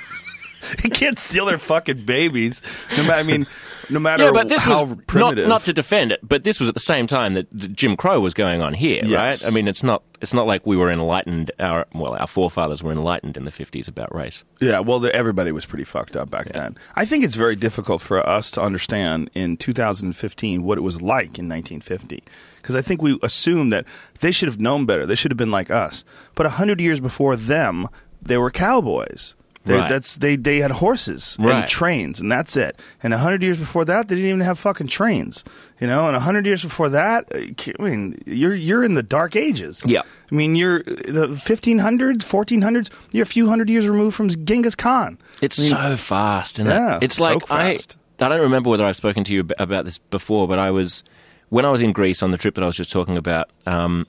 [0.84, 2.60] you can't steal their fucking babies.
[2.96, 3.46] No matter, I mean,
[3.90, 5.48] no matter Yeah, but this how was primitive.
[5.48, 8.34] not to defend it, but this was at the same time that Jim Crow was
[8.34, 9.42] going on here, Yes.
[9.42, 9.50] right?
[9.50, 11.50] I mean, it's not it's not like we were enlightened.
[11.58, 14.44] Our well, our forefathers were enlightened in the 50s about race.
[14.60, 16.76] Yeah, well, the, everybody was pretty fucked up back then.
[16.94, 21.38] I think it's very difficult for us to understand in 2015 what it was like
[21.38, 22.22] in 1950.
[22.56, 23.84] Because I think we assume that
[24.20, 25.04] they should have known better.
[25.06, 26.04] They should have been like us.
[26.36, 27.88] But 100 years before them,
[28.20, 29.34] they were cowboys.
[29.64, 29.88] They, Right.
[29.88, 30.34] That's they.
[30.36, 31.60] They had horses Right.
[31.60, 32.80] and trains, and that's it.
[33.02, 35.44] And hundred years before that, they didn't even have fucking trains.
[35.80, 37.38] You know, and hundred years before that, uh,
[37.78, 39.82] I mean, you're you're in the dark ages.
[39.86, 40.02] Yeah.
[40.30, 42.90] I mean, you're the 1500s, 1400s.
[43.12, 45.18] You're a few hundred years removed from Genghis Khan.
[45.40, 47.02] It's I mean, so fast, isn't Yeah, it?
[47.04, 47.96] It's so like fast.
[48.20, 51.02] I I don't remember whether I've spoken to you about this before, but I was
[51.50, 53.50] when I was in Greece on the trip that I was just talking about.
[53.66, 54.06] Um,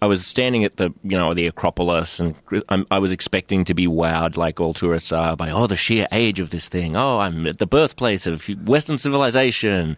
[0.00, 2.34] I was standing at the you know the Acropolis, and
[2.68, 6.06] I'm, I was expecting to be wowed like all tourists are by oh the sheer
[6.12, 6.96] age of this thing.
[6.96, 9.96] Oh, I'm at the birthplace of Western civilization,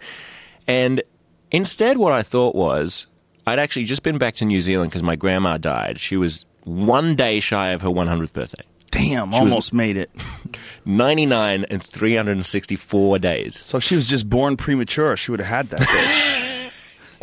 [0.66, 1.02] and
[1.50, 3.06] instead, what I thought was
[3.46, 5.98] I'd actually just been back to New Zealand because my grandma died.
[6.00, 8.64] She was one day shy of her 100th birthday.
[8.90, 10.10] Damn, was- almost made it.
[10.84, 13.58] 99 and 364 days.
[13.58, 16.46] So if she was just born premature, she would have had that.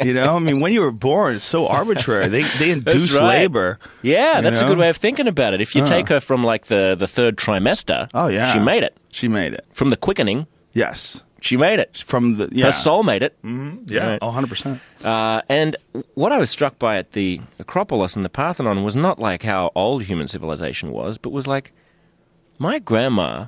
[0.03, 2.27] you know, I mean, when you were born, it's so arbitrary.
[2.27, 3.39] They they induce right.
[3.39, 3.79] labor.
[4.01, 5.61] Yeah, that's a good way of thinking about it.
[5.61, 5.87] If you Huh.
[5.89, 8.95] take her from like the, the third trimester, Oh yeah, she made it.
[9.09, 9.65] She made it.
[9.71, 12.03] From the quickening, Yes, she made it.
[12.05, 13.35] from the yeah, Her soul made it.
[13.43, 14.19] yeah, Right.
[14.21, 14.79] oh, 100 percent.
[15.03, 15.75] Uh, and
[16.15, 19.71] what I was struck by at the Acropolis and the Parthenon was not like how
[19.75, 21.71] old human civilization was, but was like
[22.59, 23.47] my grandma.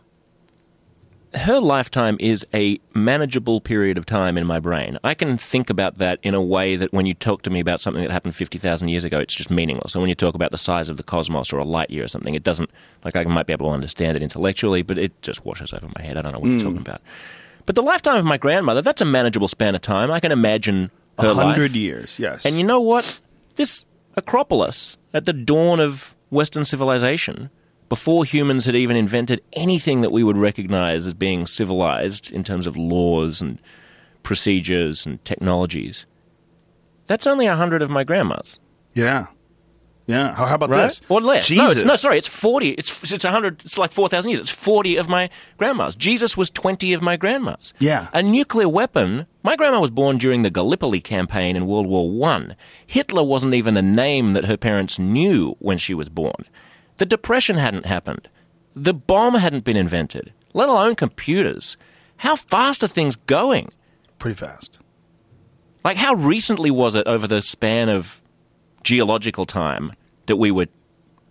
[1.33, 4.97] Her lifetime is a manageable period of time in my brain.
[5.03, 7.81] I can think about that in a way that when you talk to me about
[7.81, 9.93] something that happened 50,000 years ago, it's just meaningless.
[9.93, 12.07] And when you talk about the size of the cosmos or a light year or
[12.07, 12.71] something, it doesn't,
[13.05, 16.01] like, I might be able to understand it intellectually, but it just washes over my
[16.01, 16.17] head.
[16.17, 16.65] I don't know what you're hmm.
[16.65, 17.01] talking about.
[17.67, 20.09] But the lifetime of my grandmother, that's a manageable span of time.
[20.09, 20.89] I can imagine
[21.19, 21.45] her A life.
[21.45, 22.17] hundred years.
[22.17, 23.19] Yes, And you know what?
[23.55, 27.51] This Acropolis, at the dawn of Western civilization,
[27.89, 32.65] before humans had even invented anything that we would recognize as being civilized in terms
[32.67, 33.59] of laws and
[34.23, 36.05] procedures and technologies,
[37.07, 38.59] that's only a hundred of my grandma's.
[38.93, 39.27] yeah,
[40.05, 40.33] yeah.
[40.33, 40.83] How, how about Right?
[40.87, 41.01] this?
[41.07, 41.45] Or less.
[41.47, 41.63] Jesus.
[41.63, 42.69] No, it's, no, sorry, it's 40.
[42.69, 44.39] It's, it's 100, it's like 4,000 years.
[44.41, 45.93] It's 40 of my grandma's.
[45.93, 47.75] Jesus was 20 of my grandma's.
[47.77, 48.07] Yeah.
[48.11, 49.27] A nuclear weapon.
[49.43, 52.55] My grandma was born during the Gallipoli campaign in World War One.
[52.87, 56.43] Hitler wasn't even a name that her parents knew when she was born.
[56.99, 58.29] The Depression hadn't happened.
[58.75, 61.77] The bomb hadn't been invented, let alone computers.
[62.17, 63.69] How fast are things going?
[64.19, 64.79] Pretty fast.
[65.83, 68.21] Like, how recently was it over the span of
[68.83, 69.93] geological time
[70.25, 70.67] that we were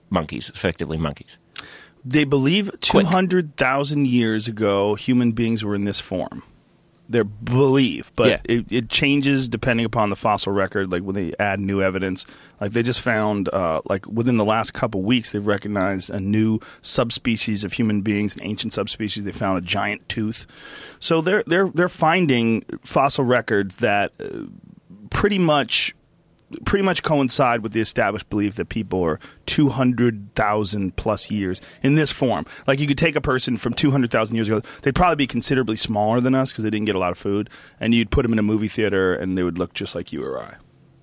[0.08, 1.36] monkeys, effectively monkeys?
[2.02, 6.44] They believe 200,000 years ago, human beings were in this form.
[7.10, 8.40] Their belief, but Yeah.
[8.44, 10.92] it, it changes depending upon the fossil record.
[10.92, 12.26] Like when they add new evidence,
[12.60, 16.60] like they just found, uh, like within the last couple weeks, they've recognized a new
[16.82, 19.24] subspecies of human beings, an ancient subspecies.
[19.24, 20.46] They found a giant tooth,
[21.00, 24.44] so they're they're they're finding fossil records that uh,
[25.08, 25.94] pretty much
[26.64, 32.10] pretty much coincide with the established belief that people are 200,000 plus years in this
[32.10, 32.46] form.
[32.66, 36.20] Like you could take a person from 200,000 years ago, they'd probably be considerably smaller
[36.20, 38.38] than us because they didn't get a lot of food, and you'd put them in
[38.38, 40.56] a movie theater and they would look just like you or I.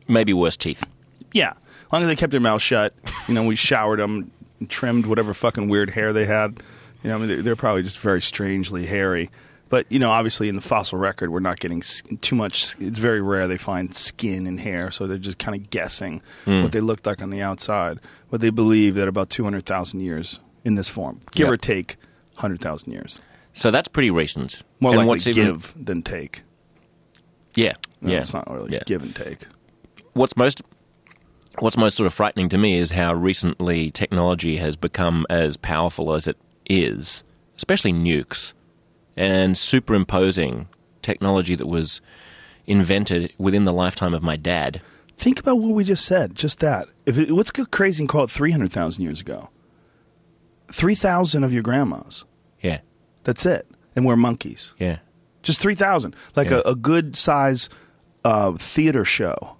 [0.07, 0.85] Maybe worse teeth.
[1.31, 1.51] Yeah.
[1.51, 2.93] As long as they kept their mouth shut,
[3.27, 4.31] you know, we showered them,
[4.69, 6.61] trimmed whatever fucking weird hair they had.
[7.03, 9.29] You know, I mean, they're, they're probably just very strangely hairy.
[9.69, 11.81] But you know, obviously, in the fossil record, we're not getting
[12.21, 12.75] too much.
[12.79, 16.63] It's very rare they find skin and hair, so they're just kind of guessing Hmm.
[16.63, 17.99] what they looked like on the outside.
[18.29, 21.53] But they believe that about two hundred thousand years in this form, give Yep.
[21.53, 21.97] or take
[22.35, 23.19] hundred thousand years.
[23.53, 24.61] So that's pretty recent.
[24.79, 26.43] More and likely what's even, give than take.
[27.55, 28.19] Yeah, No, yeah.
[28.19, 28.83] it's not really yeah.
[28.85, 29.47] give and take.
[30.13, 30.61] What's most
[31.59, 36.13] What's most sort of frightening to me is how recently technology has become as powerful
[36.13, 36.35] as it
[36.69, 37.23] is,
[37.55, 38.51] especially nukes,
[39.17, 40.67] and superimposing
[41.01, 42.01] technology that was
[42.65, 44.81] invented within the lifetime of my dad.
[45.17, 46.35] Think about what we just said.
[46.35, 46.87] Just that.
[47.05, 49.49] If it, let's go crazy and call it three hundred thousand years ago.
[50.71, 52.25] Three thousand of your grandmas.
[52.61, 52.79] Yeah,
[53.23, 54.73] That's it, and we're monkeys.
[54.79, 54.97] yeah.
[55.43, 56.61] Just three thousand, like Yeah.
[56.65, 57.69] a, a good size
[58.23, 59.57] uh, theater show.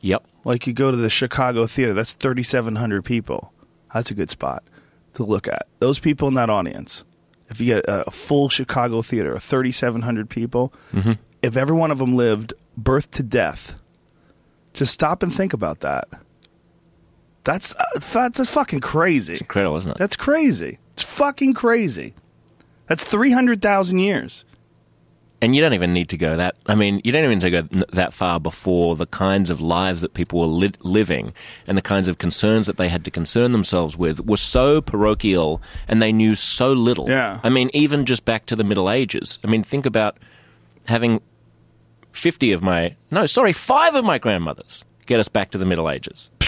[0.00, 0.26] Yep.
[0.44, 3.52] Like you go to the Chicago theater, that's thirty seven hundred people.
[3.94, 4.64] That's a good spot
[5.14, 5.68] to look at.
[5.78, 7.04] Those people in that audience.
[7.52, 11.12] If you get a, a full Chicago theater, thirty seven hundred people, Mm-hmm.
[11.42, 13.74] if every one of them lived birth to death,
[14.74, 16.08] just stop and think about that.
[17.44, 19.32] That's uh, that's fucking crazy.
[19.32, 19.98] It's incredible, isn't it?
[19.98, 20.78] That's crazy.
[20.94, 22.14] It's fucking crazy.
[22.86, 24.44] That's three hundred thousand years.
[25.42, 26.56] And you don't even need to go that.
[26.66, 30.00] I mean, you don't even need to go that far before the kinds of lives
[30.00, 31.34] that people were li- living
[31.66, 35.60] and the kinds of concerns that they had to concern themselves with were so parochial,
[35.88, 37.10] and they knew so little.
[37.10, 37.40] Yeah.
[37.42, 39.40] I mean, even just back to the Middle Ages.
[39.42, 40.16] I mean, think about
[40.86, 41.20] having
[42.12, 45.90] fifty of my no, sorry, five of my grandmothers get us back to the Middle
[45.90, 46.30] Ages.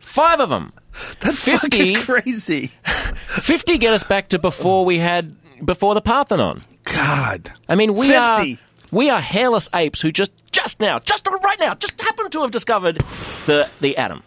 [0.00, 0.74] five of them.
[1.20, 1.94] That's 50?
[1.94, 2.66] fucking crazy.
[3.26, 6.62] Fifty get us back to before we had before the Parthenon.
[6.84, 7.52] God.
[7.68, 8.16] I mean, we 50.
[8.16, 8.44] are
[8.92, 12.50] we are hairless apes who just just now, just right now, just happen to have
[12.50, 12.98] discovered
[13.46, 14.22] the the atom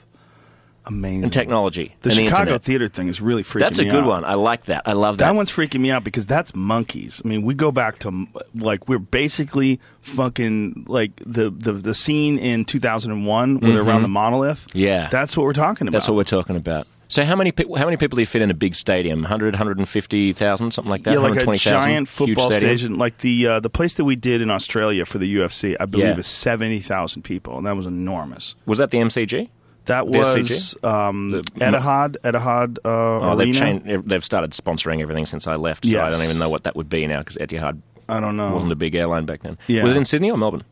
[0.85, 1.23] Amazing.
[1.23, 1.95] and technology.
[2.01, 2.63] the and Chicago internet.
[2.63, 4.07] theater thing is really freaking That's a good out.
[4.07, 4.25] one.
[4.25, 4.83] I like that.
[4.85, 5.25] I love that.
[5.25, 7.21] That one's freaking me out because that's monkeys.
[7.23, 12.37] I mean, we go back to like we're basically fucking like the the, the scene
[12.37, 14.67] in 2001 where they're around the monolith.
[14.69, 14.77] Mm-hmm.
[14.79, 15.09] Yeah.
[15.09, 15.97] that's what we're talking about.
[15.99, 16.87] That's what we're talking about.
[17.09, 19.21] So how many how many people do you fit in a big stadium?
[19.21, 21.13] 100, 150,000, something like that.
[21.13, 22.97] yeah, like a giant football stadium?
[22.97, 25.75] like the uh, the place that we did in Australia for the UFC.
[25.79, 26.17] I believe Yeah.
[26.17, 28.55] is seventy thousand people, and that was enormous.
[28.65, 29.49] Was that the MCG?
[29.85, 32.17] That The was um, The- Etihad.
[32.25, 34.07] Etihad uh, Oh, they've changed.
[34.09, 35.85] They've started sponsoring everything since I left.
[35.85, 38.53] So I don't even know what that would be now because Etihad I don't know.
[38.53, 39.57] wasn't a big airline back then.
[39.67, 39.83] Yeah.
[39.85, 40.63] Was it in Sydney or Melbourne?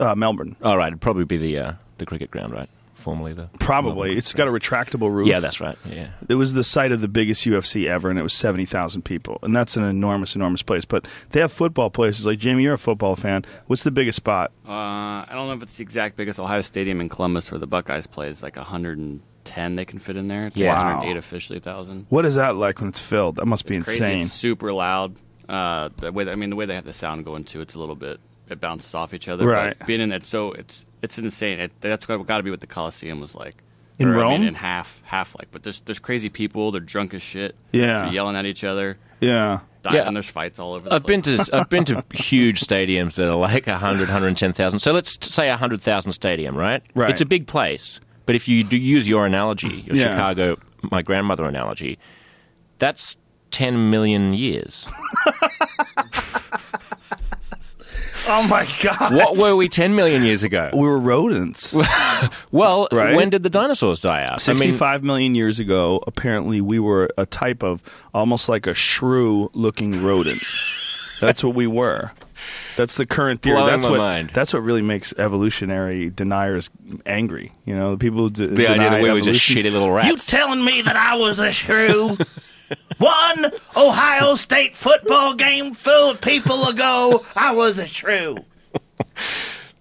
[0.00, 0.56] Uh, Melbourne?
[0.62, 0.88] Oh, right.
[0.88, 2.68] It'd probably be the uh, the cricket ground, right?
[3.02, 4.16] Formerly the Probably.
[4.16, 5.26] it's got a retractable roof.
[5.28, 5.76] Yeah, that's right.
[5.84, 6.08] Yeah.
[6.28, 9.38] It was the site of the biggest UFC ever, and it was seventy thousand people,
[9.42, 10.84] and that's an enormous, enormous place.
[10.84, 12.62] But they have football places like Jamie.
[12.62, 13.44] You're a football fan.
[13.66, 14.52] What's the biggest spot?
[14.66, 17.66] Uh, I don't know if it's the exact biggest Ohio Stadium in Columbus where the
[17.66, 20.46] Buckeyes play is like 110 they can fit in there.
[20.46, 20.72] It's Yeah.
[20.74, 20.98] Wow.
[21.00, 22.06] 108 officially, 1,000.
[22.08, 23.36] What is that like when it's filled?
[23.36, 24.04] That must be It's crazy.
[24.04, 24.20] insane.
[24.22, 25.16] It's super loud.
[25.48, 27.78] Uh, the way I mean, the way they have the sound going too, it's a
[27.78, 28.20] little bit.
[28.48, 29.46] It bounces off each other.
[29.46, 29.76] Right.
[29.78, 31.58] But being in it, so it's it's insane.
[31.60, 33.54] It, that's got, got to be what the Coliseum was like.
[33.98, 34.40] In Or, I Rome?
[34.40, 35.48] mean, in half, half like.
[35.52, 36.70] But there's there's crazy people.
[36.72, 37.54] They're drunk as shit.
[37.72, 38.02] Yeah.
[38.04, 38.98] They're yelling at each other.
[39.20, 39.60] Yeah.
[39.82, 40.06] Dying, Yeah.
[40.06, 40.88] and there's fights all over.
[40.88, 44.78] The I've been to I've been to huge stadiums that are like 100, 110,000.
[44.78, 46.82] So let's say a 100,000 stadium, right?
[46.94, 47.10] Right.
[47.10, 48.00] It's a big place.
[48.26, 50.04] But if you do use your analogy, your Yeah.
[50.14, 50.56] Chicago,
[50.90, 51.98] my grandmother analogy,
[52.78, 53.16] that's
[53.50, 54.86] 10 million years.
[58.28, 59.14] Oh my god.
[59.14, 60.70] what were we 10 million years ago?
[60.72, 61.74] We were rodents.
[62.52, 63.16] Well, Right?
[63.16, 64.48] when did the dinosaurs die out?
[64.48, 67.82] I mean, Sixty-five million years ago, apparently, we were a type of
[68.14, 70.42] almost like a shrew-looking rodent.
[71.20, 72.12] That's what we were.
[72.76, 73.56] That's the current theory.
[73.56, 74.30] Blowing that's my what mind.
[74.34, 76.70] that's what really makes evolutionary deniers
[77.06, 77.52] angry.
[77.64, 80.08] You know, the people who d- the idea that we were just shitty little rats.
[80.08, 82.16] You telling me that I was a shrew?
[82.98, 88.36] One Ohio State football game filled people ago, I was a shrew.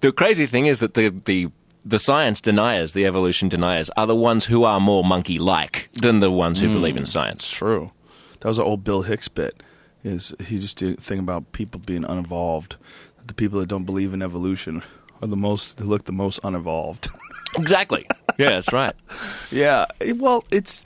[0.01, 1.49] The crazy thing is that the, the
[1.83, 6.29] the science deniers, the evolution deniers, are the ones who are more monkey-like than the
[6.29, 7.07] ones who believe in hmm.
[7.07, 7.49] science.
[7.49, 7.91] True.
[8.39, 9.63] That was an old Bill Hicks bit.
[10.03, 12.75] Is he just did a thing about people being unevolved?
[13.25, 14.83] The people that don't believe in evolution
[15.21, 15.77] are the most.
[15.77, 17.07] They look the most unevolved.
[17.57, 18.07] Exactly.
[18.39, 18.95] Yeah, that's right.
[19.51, 19.85] yeah.
[20.15, 20.85] Well, it's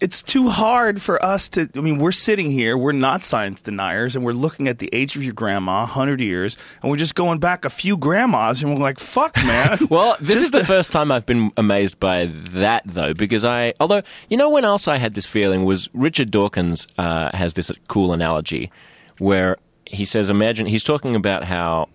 [0.00, 1.68] it's too hard for us to.
[1.74, 2.76] I mean, we're sitting here.
[2.76, 6.58] We're not science deniers, and we're looking at the age of your grandma, hundred years,
[6.82, 10.42] and we're just going back a few grandmas, and we're like, "Fuck, man." Well, this
[10.42, 14.50] is the first time I've been amazed by that, though, because I, although, you know,
[14.50, 18.70] when else I had this feeling was Richard Dawkins uh, has this cool analogy
[19.18, 19.56] where
[19.86, 21.88] he says, imagine, he's talking about how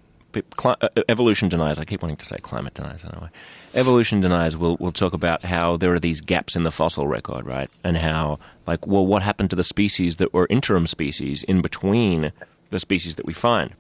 [0.64, 3.32] uh, evolution deniers, I keep wanting to say climate deniers, I don't know why.
[3.74, 7.46] Evolution deniers will, will talk about how there are these gaps in the fossil record,
[7.46, 7.70] right?
[7.84, 12.34] And how, like, well, what happened to the species that were interim species in between
[12.70, 13.74] the species that we find.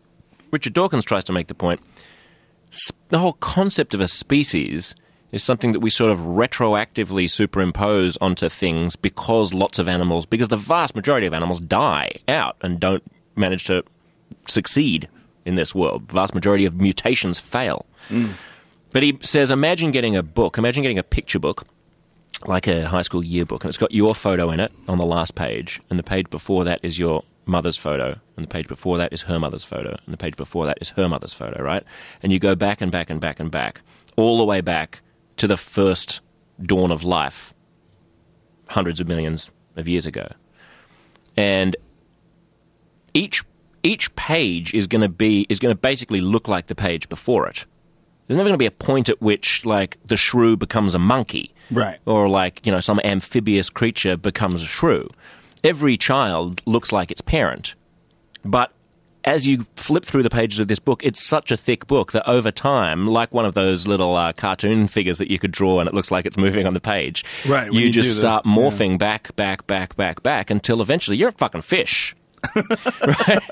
[0.51, 1.81] Richard Dawkins tries to make the point
[3.09, 4.95] the whole concept of a species
[5.31, 10.49] is something that we sort of retroactively superimpose onto things because lots of animals, because
[10.49, 13.03] the vast majority of animals die out and don't
[13.35, 13.83] manage to
[14.47, 15.07] succeed
[15.45, 16.07] in this world.
[16.09, 17.85] The vast majority of mutations fail.
[18.09, 18.33] Mm.
[18.91, 21.65] But he says, imagine getting a book, imagine getting a picture book,
[22.45, 25.35] like a high school yearbook, and it's got your photo in it on the last
[25.35, 29.13] page, and the page before that is your mother's photo, and the page before that
[29.13, 31.83] is her mother's photo, and the page before that is her mother's photo, right?
[32.21, 33.81] And you go back and back and back and back,
[34.15, 35.01] all the way back
[35.37, 36.21] to the first
[36.61, 37.53] dawn of life,
[38.67, 40.27] hundreds of millions of years ago.
[41.37, 41.75] And
[43.13, 43.43] each
[43.83, 47.47] each page is going to be is going to basically look like the page before
[47.47, 47.65] it.
[48.31, 51.53] There's never going to be a point at which like the shrew becomes a monkey,
[51.69, 51.99] Right.
[52.05, 55.09] Or like you know some amphibious creature becomes a shrew.
[55.65, 57.75] Every child looks like its parent,
[58.45, 58.71] but
[59.25, 62.25] as you flip through the pages of this book, it's such a thick book that
[62.27, 65.89] over time, like one of those little uh, cartoon figures that you could draw and
[65.89, 68.97] it looks like it's moving on the page, Right, You, you just the- start morphing
[68.97, 72.15] back, back, back, back, back until eventually you're a fucking fish.
[72.55, 73.41] right?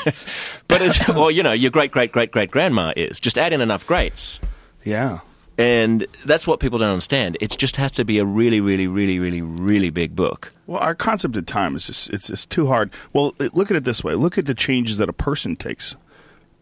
[0.68, 3.20] but it's, or you know, your great great great great grandma is.
[3.20, 4.40] Just add in enough greats.
[4.84, 5.20] Yeah.
[5.58, 7.36] And that's what people don't understand.
[7.38, 10.54] It just has to be a really, really, really, really, really big book.
[10.66, 12.90] Well, our concept of time is just it's just too hard.
[13.12, 14.14] Well, look at it this way.
[14.14, 15.96] Look at the changes that a person takes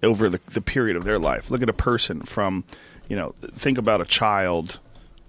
[0.02, 1.50] over the, the period of their life.
[1.50, 2.64] Look at a person from,
[3.08, 4.80] you know, think about a child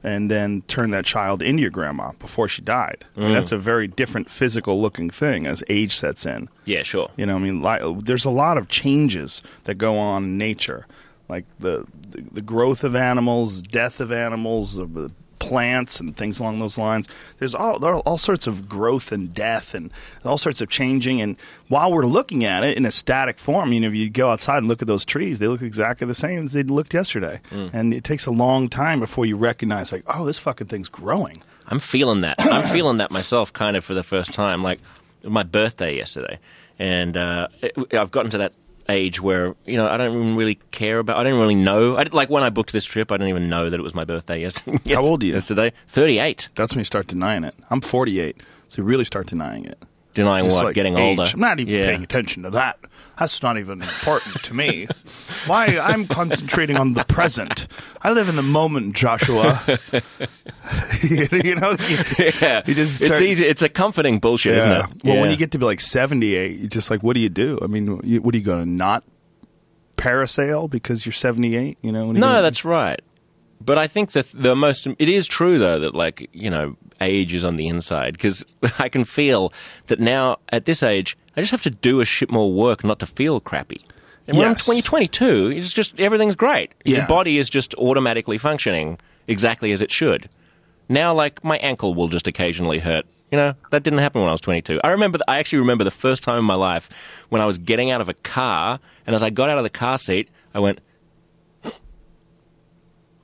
[0.04, 3.06] and then turn that child into your grandma before she died.
[3.16, 3.34] I mean, mm.
[3.34, 6.50] that's a very different physical looking thing as age sets in.
[6.66, 7.12] Yeah, sure.
[7.18, 10.88] You know, I mean, li- there's a lot of changes that go on in nature,
[11.28, 16.60] like the the, the growth of animals, death of animals, the plants, and things along
[16.60, 17.08] those lines.
[17.40, 19.92] There's all there are all sorts of growth and death, and
[20.24, 21.22] all sorts of changing.
[21.22, 24.30] And while we're looking at it in a static form, you know, if you go
[24.30, 27.42] outside and look at those trees, they look exactly the same as they looked yesterday.
[27.52, 31.42] And it takes a long time before you recognize, like, oh, this fucking thing's growing.
[31.68, 32.36] I'm feeling that.
[32.40, 34.64] I'm feeling that myself, kind of for the first time.
[34.64, 34.80] Like
[35.24, 36.40] my birthday yesterday,
[36.78, 38.54] and uh, it, I've gotten to that
[38.90, 41.18] age where you know I don't even really care about.
[41.18, 41.96] I don't really know.
[41.96, 44.04] I, like when I booked this trip, I didn't even know that it was my
[44.04, 44.94] birthday yesterday.
[44.94, 45.34] How old are you?
[45.40, 46.50] Yesterday, thirty-eight.
[46.56, 47.56] That's when you start denying it.
[47.70, 49.82] I'm 48, so you really start denying it.
[50.16, 50.66] Denying It's what?
[50.66, 51.20] like getting age.
[51.20, 51.30] older.
[51.34, 51.86] I'm not even yeah.
[51.86, 52.80] paying attention to that.
[53.20, 54.88] That's not even important to me.
[55.46, 55.78] Why?
[55.78, 57.68] I'm concentrating on the present.
[58.02, 59.62] I live in the moment, Joshua.
[61.04, 61.98] you know, you,
[62.42, 63.46] Yeah, you just it's easy.
[63.46, 64.86] It's a comforting bullshit, isn't it?
[65.04, 67.60] Well, when you get to be like 78, you're just like, what do you do?
[67.62, 69.04] I mean, you, what are you going to not
[69.98, 71.78] parasail because you're 78?
[71.82, 72.08] You know?
[72.08, 73.02] You No, gonna- that's right.
[73.62, 77.34] But I think that the most it is true though that like you know age
[77.34, 78.46] is on the inside because
[78.80, 79.52] I can feel
[79.88, 83.00] that now at this age I just have to do a shit more work not
[83.00, 83.86] to feel crappy.
[84.28, 84.68] And when, I'm- Yes.
[84.68, 86.72] when you're 22, it's just everything's great.
[86.86, 90.30] Your body is just automatically functioning exactly as it should.
[90.88, 93.06] Now, like my ankle will just occasionally hurt.
[93.32, 94.80] You know that didn't happen when I was 22.
[94.84, 95.20] I remember.
[95.28, 96.90] I actually remember the first time in my life
[97.30, 99.70] when I was getting out of a car, and as I got out of the
[99.70, 100.80] car seat, I went.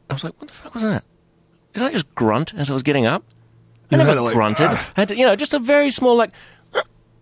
[0.09, 1.03] I was like, "What the fuck was that?
[1.73, 3.23] Did I just grunt as I was getting up?"
[3.91, 4.65] I You never like, grunted.
[4.67, 6.31] I had to, you know, just a very small like.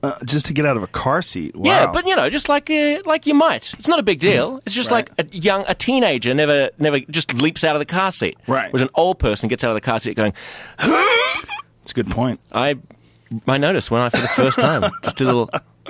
[0.01, 1.55] Uh, just to get out of a car seat.
[1.55, 1.71] Wow.
[1.71, 3.73] Yeah, but you know, just like uh, like you might.
[3.79, 4.59] It's not a big deal.
[4.65, 5.07] It's just Right.
[5.17, 8.37] like a young a teenager never never just leaps out of the car seat.
[8.45, 8.69] Right.
[8.73, 10.33] Whereas an old person gets out of the car seat going,
[10.79, 12.41] it's a good point.
[12.51, 12.75] I
[13.47, 15.49] I noticed when I for the first time just a little.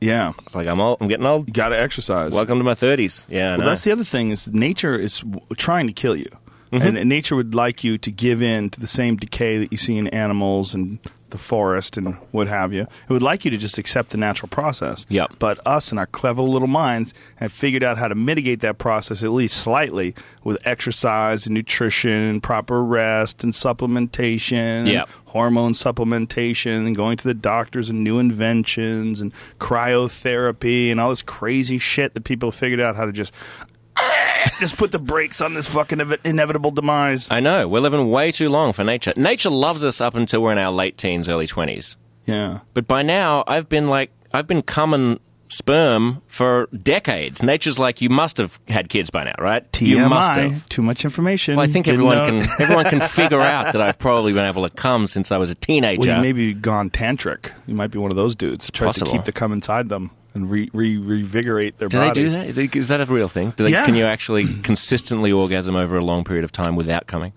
[0.00, 0.32] Yeah.
[0.46, 0.98] It's like I'm old.
[1.00, 1.46] I'm getting old.
[1.48, 2.32] You got to exercise.
[2.32, 3.26] Welcome to my thirties.
[3.30, 6.30] Yeah, Well, that's the other thing is nature is w- trying to kill you,
[6.72, 6.86] Mm-hmm.
[6.86, 9.78] and, and nature would like you to give in to the same decay that you
[9.78, 12.82] see in animals and the forest and what have you.
[12.82, 15.06] It would like you to just accept the natural process.
[15.08, 15.36] Yep.
[15.38, 19.22] But us and our clever little minds have figured out how to mitigate that process
[19.22, 20.14] at least slightly
[20.44, 24.86] with exercise and nutrition, proper rest and supplementation.
[24.86, 25.08] Yep.
[25.26, 31.22] Hormone supplementation and going to the doctors and new inventions and cryotherapy and all this
[31.22, 33.32] crazy shit that people figured out how to just
[34.60, 37.28] just put the brakes on this fucking ev- inevitable demise.
[37.30, 37.68] I know.
[37.68, 39.12] We're living way too long for nature.
[39.16, 41.96] Nature loves us up until we're in our late teens, early twenties.
[42.26, 42.60] Yeah.
[42.74, 47.42] But by now, I've been like, I've been coming sperm for decades.
[47.42, 49.70] Nature's like, you must have had kids by now, right?
[49.72, 49.86] TMI.
[49.88, 50.68] You must have.
[50.68, 51.56] Too much information.
[51.56, 54.46] Well, I think Didn't everyone know- can everyone can figure out that I've probably been
[54.48, 56.08] able to come since I was a teenager.
[56.08, 57.50] Well, you maybe gone tantric.
[57.66, 58.70] You might be one of those dudes.
[58.70, 59.10] Tries Possible.
[59.10, 62.22] to keep the cum inside them and re, re, revigorate their do body.
[62.22, 62.30] they do
[62.66, 62.76] that?
[62.76, 63.52] Is that a real thing?
[63.56, 63.84] Do they, Yeah.
[63.84, 67.32] Can you actually consistently orgasm over a long period of time without coming?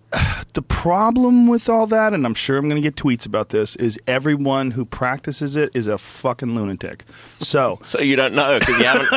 [0.53, 3.75] the problem with all that, and I'm sure I'm going to get tweets about this,
[3.77, 7.05] is everyone who practices it is a fucking lunatic.
[7.39, 9.09] So So you don't know because you haven't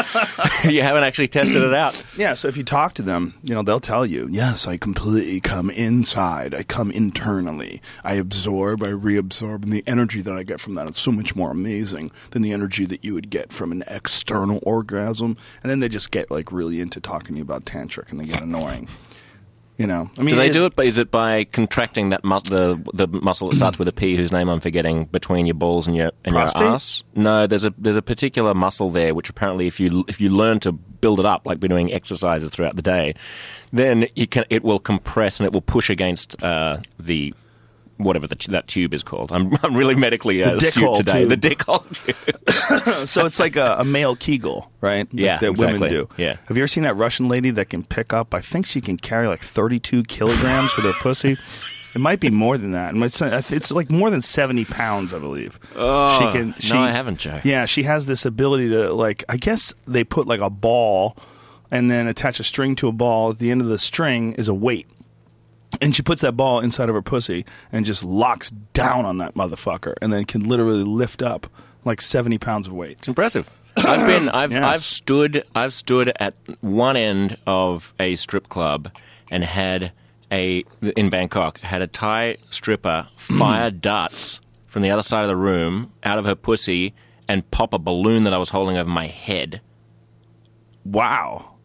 [0.72, 2.02] you haven't actually tested it out.
[2.16, 5.40] Yeah, so if you talk to them, you know, they'll tell you, yes, I completely
[5.40, 6.54] come inside.
[6.54, 7.80] I come internally.
[8.04, 11.36] I absorb, I reabsorb, and the energy that I get from that is so much
[11.36, 15.36] more amazing than the energy that you would get from an external orgasm.
[15.62, 18.26] And then they just get like really into talking to you about tantric and they
[18.26, 18.88] get annoying.
[19.78, 20.74] You know, I mean, Do they do it?
[20.74, 24.16] But is it by contracting that mu- the the muscle that starts with a P,
[24.16, 26.62] whose name I'm forgetting, between your balls and your and Prostate?
[26.62, 27.02] your ass?
[27.14, 30.60] No, there's a there's a particular muscle there which apparently, if you if you learn
[30.60, 33.12] to build it up, like we're doing exercises throughout the day,
[33.70, 37.34] then you can it will compress and it will push against uh, the
[37.98, 39.32] whatever the, that tube is called.
[39.32, 41.20] I'm I'm really medically uh, astute today.
[41.20, 41.30] tube.
[41.30, 42.16] The dick hole tube.
[43.06, 45.08] so it's like a, a male Kegel, right?
[45.12, 45.88] Yeah, that women exactly.
[45.88, 46.08] do.
[46.16, 46.36] Yeah.
[46.46, 48.34] Have you ever seen that Russian lady that can pick up?
[48.34, 51.36] I think she can carry like 32 kilograms with her pussy.
[51.94, 52.94] It might be more than that.
[52.94, 55.58] It's, it's like more than 70 pounds, I believe.
[55.74, 56.54] Oh, she can.
[56.58, 57.40] She, no, I haven't, Joe.
[57.42, 59.24] Yeah, she has this ability to like.
[59.30, 61.16] I guess they put like a ball,
[61.70, 63.30] and then attach a string to a ball.
[63.30, 64.86] At the end of the string is a weight.
[65.80, 69.34] And she puts that ball inside of her pussy and just locks down on that
[69.34, 71.46] motherfucker, and then can literally lift up
[71.84, 72.92] like 70 pounds of weight.
[72.98, 73.50] It's impressive.
[73.76, 74.64] I've been I've Yes.
[74.64, 78.90] I've stood I've stood at one end of a strip club
[79.30, 79.92] and had
[80.32, 80.64] a
[80.96, 85.92] in Bangkok had a Thai stripper fire darts from the other side of the room
[86.04, 86.94] out of her pussy
[87.28, 89.60] and pop a balloon that I was holding over my head
[90.84, 91.56] Wow.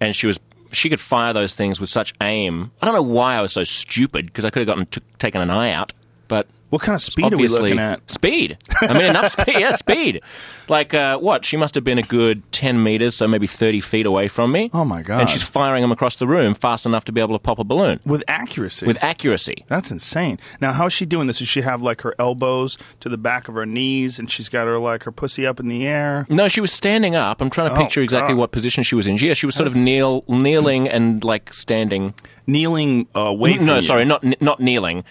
[0.00, 0.38] and she was
[0.72, 2.70] she could fire those things with such aim.
[2.80, 5.40] I don't know why I was so stupid because I could have gotten t- taken
[5.40, 5.92] an eye out,
[6.28, 8.10] but What kind of speed are we looking at?
[8.10, 8.58] speed.
[8.82, 9.56] I mean, enough speed.
[9.58, 10.20] Yeah, speed.
[10.68, 11.44] Like uh, what?
[11.46, 14.70] She must have been a good ten meters, so maybe thirty feet away from me.
[14.74, 15.20] Oh, my God.
[15.20, 17.64] And she's firing them across the room fast enough to be able to pop a
[17.64, 18.84] balloon With accuracy.
[18.86, 19.64] with accuracy.
[19.68, 20.38] That's insane.
[20.60, 21.38] Now, how is she doing this?
[21.38, 24.66] Does she have like her elbows to the back of her knees and she's got
[24.66, 26.26] her like her pussy up in the air?
[26.28, 27.40] No, she was standing up.
[27.40, 28.40] I'm trying to Oh, picture exactly God.
[28.40, 29.16] what position she was in.
[29.16, 32.12] Yeah, she was sort of kneel, kneeling and like standing.
[32.46, 35.04] Kneeling uh, away no, sorry, not not kneeling,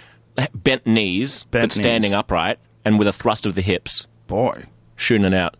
[0.53, 2.17] bent knees, Bent but standing knees.
[2.17, 4.63] upright and with a thrust of the hips, Boy.
[4.95, 5.55] shooting it out,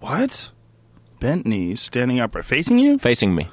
[0.00, 0.50] What?
[1.18, 2.98] Bent knees, standing upright, facing you?
[2.98, 3.48] facing me.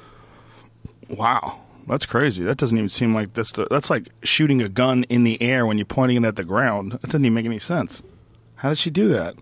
[1.10, 1.60] Wow.
[1.86, 2.44] That's crazy.
[2.44, 5.64] That doesn't even seem like that's the, that's like shooting a gun in the air
[5.66, 6.92] when you're pointing it at the ground.
[6.92, 8.02] That doesn't even make any sense.
[8.56, 9.34] How did she do that?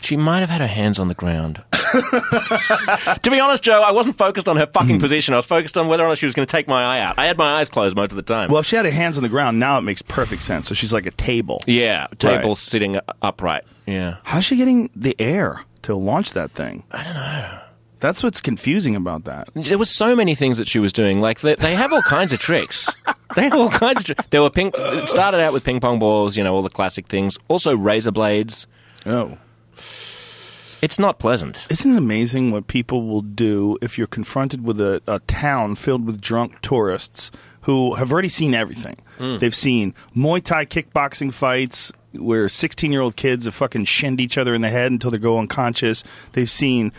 [0.00, 1.62] She might have had her hands on the ground.
[1.72, 5.00] to be honest, Joe, I wasn't focused on her fucking hmm.
[5.00, 5.34] position.
[5.34, 7.18] I was focused on whether or not she was going to take my eye out.
[7.18, 8.50] I had my eyes closed most of the time.
[8.50, 10.68] Well, if she had her hands on the ground, now it makes perfect sense.
[10.68, 11.62] So she's like a table.
[11.66, 12.56] yeah, table Right.
[12.56, 13.64] sitting upright.
[13.86, 14.16] Yeah.
[14.24, 16.84] How's she getting the air to launch that thing?
[16.90, 17.58] I don't know.
[18.00, 19.48] That's what's confusing about that.
[19.54, 21.20] There was so many things that she was doing.
[21.20, 22.88] Like they, they have all kinds of tricks.
[23.34, 24.24] They have all kinds of tricks.
[24.30, 24.70] There were ping.
[24.72, 26.36] It started out with ping pong balls.
[26.36, 27.36] You know all the classic things.
[27.48, 28.68] Also razor blades.
[29.06, 29.38] Oh.
[30.82, 31.66] It's not pleasant.
[31.70, 36.04] Isn't it amazing what people will do if you're confronted with a, a town filled
[36.06, 37.30] with drunk tourists
[37.62, 38.96] who have already seen everything?
[39.16, 39.38] Hmm.
[39.38, 44.36] They've seen Muay Thai kickboxing fights where 16 year old kids have fucking shinned each
[44.36, 46.04] other in the head until they go unconscious.
[46.32, 46.92] They've seen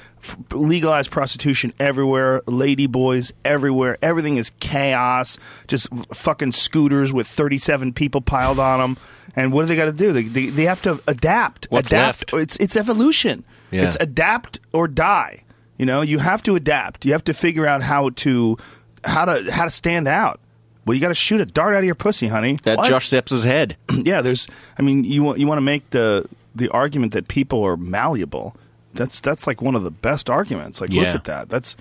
[0.52, 3.98] legalized prostitution everywhere, lady boys everywhere.
[4.02, 5.38] Everything is chaos.
[5.68, 8.98] Just fucking scooters with 37 people piled on them.
[9.36, 10.14] And what do they got to do?
[10.14, 11.68] They, they, they have to adapt.
[11.70, 12.34] What's adapt.
[12.34, 12.44] left?
[12.44, 13.44] It's it's evolution.
[13.72, 13.84] Yeah.
[13.84, 15.44] It's adapt or die.
[15.78, 17.06] You know, you have to adapt.
[17.06, 18.58] You have to figure out how to
[19.04, 20.40] how to how to stand out.
[20.86, 22.60] Well, you got to shoot a dart out of your pussy, honey.
[22.64, 22.88] That What?
[22.88, 23.76] Josh Zepps's head.
[23.92, 24.48] yeah, there's.
[24.78, 28.56] I mean, you want you want to make the the argument that people are malleable.
[28.96, 30.82] That's that's like one of the best arguments.
[30.82, 31.50] Like, look at that.
[31.50, 31.76] That's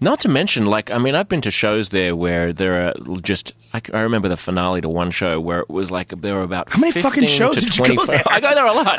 [0.00, 3.52] Not to mention, like, I mean, I've been to shows there where there are just.
[3.92, 6.80] I remember the finale to one show where it was like there were about How
[6.80, 8.22] many 15 fucking shows did you go there?
[8.26, 8.96] I go there a lot.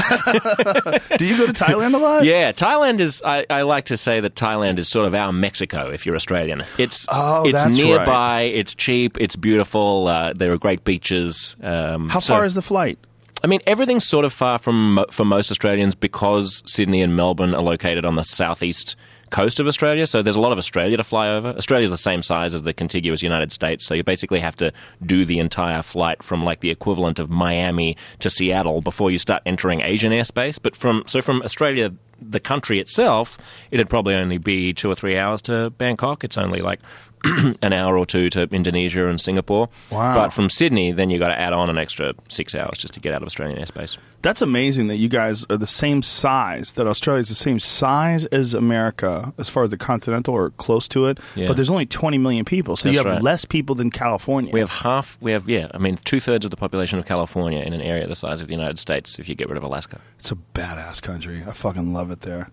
[1.17, 2.25] do you go to Thailand a lot?
[2.25, 3.23] yeah, Thailand is.
[3.25, 6.63] I, I like to say that Thailand is sort of our Mexico if you're Australian.
[6.77, 8.41] It's Oh, it's nearby.
[8.41, 9.17] It's cheap.
[9.19, 10.07] It's beautiful.
[10.07, 11.55] Uh, there are great beaches.
[11.61, 12.99] Um, How so- far is the flight?
[13.43, 17.61] I mean, everything's sort of far from for most Australians because Sydney and Melbourne are
[17.61, 18.95] located on the southeast
[19.29, 20.07] coast of Australia.
[20.07, 21.49] So there's a lot of Australia to fly over.
[21.49, 24.71] Australia's the same size as the contiguous United States, so you basically have to
[25.05, 29.43] do the entire flight from like the equivalent of Miami to Seattle before you start
[29.45, 30.59] entering Asian airspace.
[30.61, 33.37] But from so from Australia the country itself,
[33.69, 36.23] it'd probably only be two or three hours to Bangkok.
[36.23, 36.79] It's only like
[37.61, 39.69] an hour or two to Indonesia and Singapore.
[39.91, 40.15] Wow.
[40.15, 42.99] But from Sydney, then you got to add on an extra six hours just to
[42.99, 43.97] get out of Australian airspace.
[44.21, 46.73] That's amazing that you guys are the same size.
[46.73, 50.87] That Australia is the same size as America as far as the continental or close
[50.89, 51.19] to it.
[51.35, 51.47] Yeah.
[51.47, 53.21] But there's only 20 million people, so you have right.
[53.21, 54.51] less people than California.
[54.51, 55.17] We have half.
[55.21, 55.69] We have yeah.
[55.73, 58.47] I mean, two thirds of the population of California in an area the size of
[58.47, 59.19] the United States.
[59.19, 61.43] If you get rid of Alaska, It's a badass country.
[61.45, 62.51] I fucking love it there.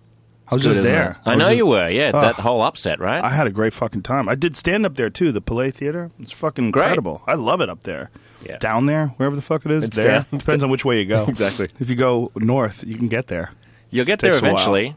[0.48, 1.12] I was Good, just there.
[1.24, 1.28] it?
[1.30, 1.88] I know just- you were.
[1.88, 2.20] Yeah, Oh.
[2.20, 3.22] that whole upset, right?
[3.24, 4.28] I had a great fucking time.
[4.28, 6.10] I did stand up there too, the Palais Theater.
[6.20, 6.82] It's fucking Great.
[6.84, 7.22] incredible.
[7.26, 8.10] I love it up there.
[8.44, 8.58] Yeah.
[8.58, 10.26] Down there, wherever the fuck it is, It's there.
[10.30, 11.24] down- Depends on which way you go.
[11.28, 11.68] Exactly.
[11.80, 13.52] If you go north, you can get there.
[13.94, 14.54] You'll get there Takes a while.
[14.54, 14.96] eventually.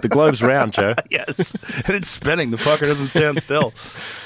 [0.00, 0.94] the globe's round, Joe.
[1.10, 1.54] yes,
[1.86, 2.52] and it's spinning.
[2.52, 3.74] The fucker doesn't stand still.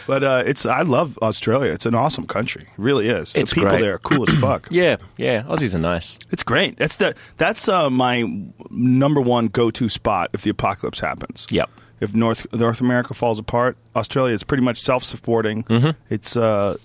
[0.06, 1.72] But uh, it's I love Australia.
[1.72, 2.64] It's an awesome country.
[2.64, 3.34] It really is.
[3.34, 3.80] It's the people great.
[3.80, 4.68] there are cool as fuck.
[4.70, 5.44] Yeah, yeah.
[5.44, 6.18] Aussies are nice.
[6.30, 6.76] It's great.
[6.76, 8.30] That's the that's uh, my
[8.70, 11.46] number one go to spot if the apocalypse happens.
[11.50, 11.70] Yep.
[12.00, 15.64] If North North America falls apart, Australia is pretty much self supporting.
[15.64, 15.90] Mm-hmm.
[16.12, 16.76] It's uh,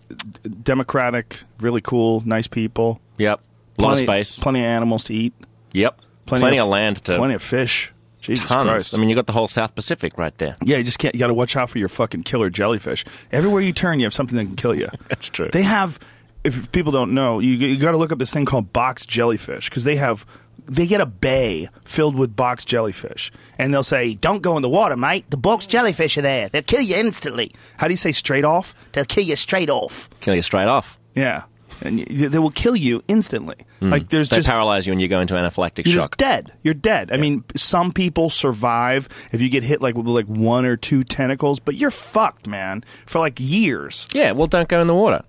[0.64, 3.02] democratic, really cool, nice people.
[3.18, 3.40] Yep.
[3.80, 4.40] A lot of Plenty- space.
[4.40, 5.34] Plenty of animals to eat.
[5.74, 6.00] Yep.
[6.28, 7.92] Plenty, Plenty, of, land to plenty of fish.
[8.20, 8.68] Jesus tons.
[8.68, 8.94] Christ!
[8.94, 10.58] I mean, you got the whole South Pacific right there.
[10.62, 11.16] Yeah, you just can't.
[11.16, 13.06] You got to watch out for your fucking killer jellyfish.
[13.32, 14.90] Everywhere you turn, you have something that can kill you.
[15.10, 15.50] That's true.
[15.52, 16.00] They have.
[16.44, 19.70] If people don't know, you you got to look up this thing called box jellyfish
[19.70, 20.26] because they have.
[20.70, 24.70] They get a bay filled with box jellyfish, and they'll say, "Don't go in the
[24.70, 25.26] water, mate.
[25.30, 26.50] The box jellyfish are there.
[26.50, 28.76] They'll kill you instantly." How do you say straight off?
[28.92, 30.10] They'll kill you straight off.
[30.20, 31.00] Kill you straight off.
[31.16, 31.44] Yeah,
[31.82, 33.56] and y- they will kill you instantly.
[33.80, 33.92] Hmm.
[33.92, 34.30] Like there's.
[34.30, 36.18] They just paralyze you and you go into anaphylactic you're shock.
[36.18, 36.54] just dead.
[36.64, 37.12] You're dead.
[37.12, 41.04] I mean, some people survive if you get hit like with like one or two
[41.04, 44.08] tentacles, but you're fucked, man, for like years.
[44.14, 45.24] Yeah, well, don't go in the water.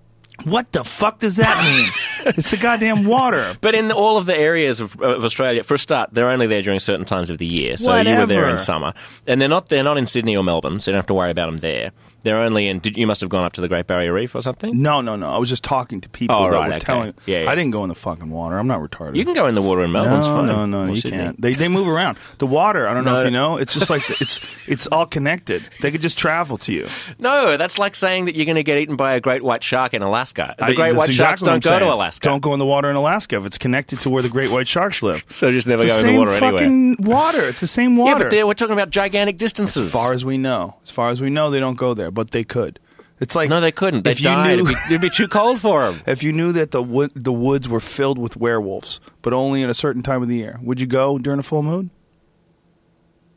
[0.45, 2.33] What the fuck does that mean?
[2.37, 3.57] it's the goddamn water.
[3.59, 6.61] But in all of the areas of, of Australia, for a start, they're only there
[6.61, 7.77] during certain times of the year.
[7.77, 8.93] So you were there in summer,
[9.27, 11.31] and they're not they're not in Sydney or Melbourne, so you don't have to worry
[11.31, 11.91] about them there.
[12.23, 12.79] They're only in.
[12.79, 14.81] Did, you must have gone up to the Great Barrier Reef or something.
[14.81, 15.29] No, no, no.
[15.29, 16.85] I was just talking to people Oh, that right, were okay.
[16.85, 17.13] telling.
[17.25, 17.51] Yeah, yeah.
[17.51, 18.57] I didn't go in the fucking water.
[18.57, 19.15] I'm not retarded.
[19.15, 20.19] You can go in the water in Melbourne.
[20.19, 20.45] no, fine.
[20.47, 21.17] no, no, Or you Sydney.
[21.17, 21.41] can't.
[21.41, 22.17] They they move around.
[22.39, 22.87] The water.
[22.87, 23.19] I don't know No.
[23.19, 23.57] if you know.
[23.57, 25.63] It's just like it's it's all connected.
[25.81, 26.87] They could just travel to you.
[27.19, 29.93] No, that's like saying that you're going to get eaten by a great white shark
[29.93, 30.55] in Alaska.
[30.57, 31.93] The I- great that's white sharks exactly what don't go to.
[31.93, 32.23] Alaska.
[32.27, 34.67] Don't go in the water in Alaska if it's connected to where the great white
[34.67, 35.25] sharks live.
[35.39, 36.51] So just never it's go in the water anyway.
[36.51, 37.47] fucking water.
[37.47, 38.11] It's the same water.
[38.11, 39.87] Yeah, but there we're talking about gigantic distances.
[39.87, 42.31] as far as we know, as far as we know, they don't go there, but
[42.31, 42.79] they could.
[43.19, 44.03] It's like no, they couldn't.
[44.05, 44.57] They if you died.
[44.59, 46.01] knew- It'd, be, it'd be too cold for them.
[46.07, 49.69] if you knew that the wood, the woods were filled with werewolves, but only at
[49.69, 51.91] a certain time of the year, would you go during a full moon?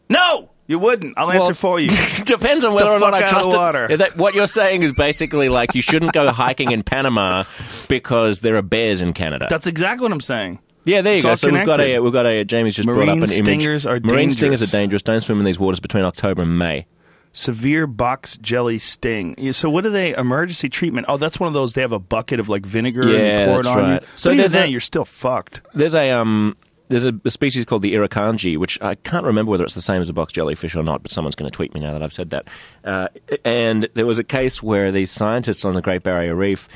[0.09, 1.15] No, you wouldn't.
[1.17, 1.89] I'll answer for you.
[2.25, 3.97] Depends on whether or not I trust it.
[3.99, 7.45] that- what you're saying is basically like you shouldn't go hiking in Panama
[7.89, 9.47] because there are bears in Canada.
[9.51, 10.61] That's exactly what I'm saying.
[10.85, 11.35] yeah, there you it's go.
[11.35, 13.45] So we've got a we've got a Jamie's just brought up Marine an image.
[13.45, 14.35] stingers are Marine dangerous.
[14.35, 15.03] stingers are dangerous.
[15.03, 16.87] Don't swim in these waters between October and May.
[17.33, 19.53] Severe box jelly sting.
[19.53, 20.15] So what are they?
[20.15, 21.07] Emergency treatment?
[21.09, 21.73] Oh, that's one of those.
[21.73, 24.03] They have a bucket of like vinegar Yeah, and pour it on right.
[24.03, 24.07] you.
[24.17, 25.63] So So even then, you're still fucked.
[25.75, 26.57] There's a um
[26.89, 30.03] there's a, a species called the irukandji, which I can't remember whether it's the same
[30.03, 32.13] as a box jellyfish or not, but someone's going to tweet me now that I've
[32.13, 32.49] said that.
[32.85, 33.09] Uh,
[33.47, 36.69] and there was a case where these scientists on the Great Barrier Reef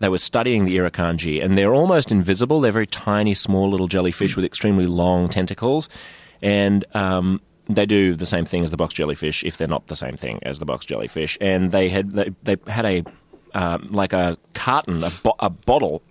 [0.00, 2.60] they were studying the irukandji, and they're almost invisible.
[2.60, 5.88] They're very tiny, small little jellyfish with extremely long tentacles,
[6.42, 9.96] and um, they do the same thing as the box jellyfish, if they're not the
[9.96, 11.36] same thing as the box jellyfish.
[11.40, 13.04] And they had they, they had a
[13.54, 16.02] um, like a carton, a, bo- a bottle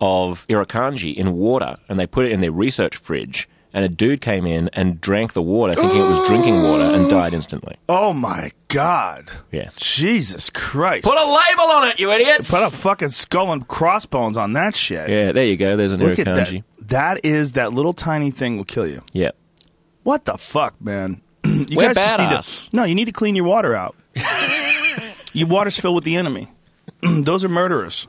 [0.00, 3.48] of irukandji in water, and they put it in their research fridge.
[3.74, 7.08] And a dude came in and drank the water, thinking it was drinking water, and
[7.08, 7.76] died instantly.
[7.88, 9.30] Oh my god.
[9.50, 9.70] Yeah.
[9.76, 11.04] Jesus Christ.
[11.04, 12.50] Put a label on it, you idiots!
[12.50, 15.08] Put a fucking skull and crossbones on that shit.
[15.08, 15.78] yeah, there you go.
[15.78, 16.62] There's an Look at that.
[16.80, 19.00] That is that little tiny thing will kill you.
[19.14, 19.30] Yeah.
[20.02, 21.22] What the fuck, man?
[21.44, 22.70] you We're guys just need badass.
[22.70, 23.96] to No, you need to clean your water out.
[25.32, 26.48] your water's filled with the enemy.
[27.02, 28.08] Those are murderers.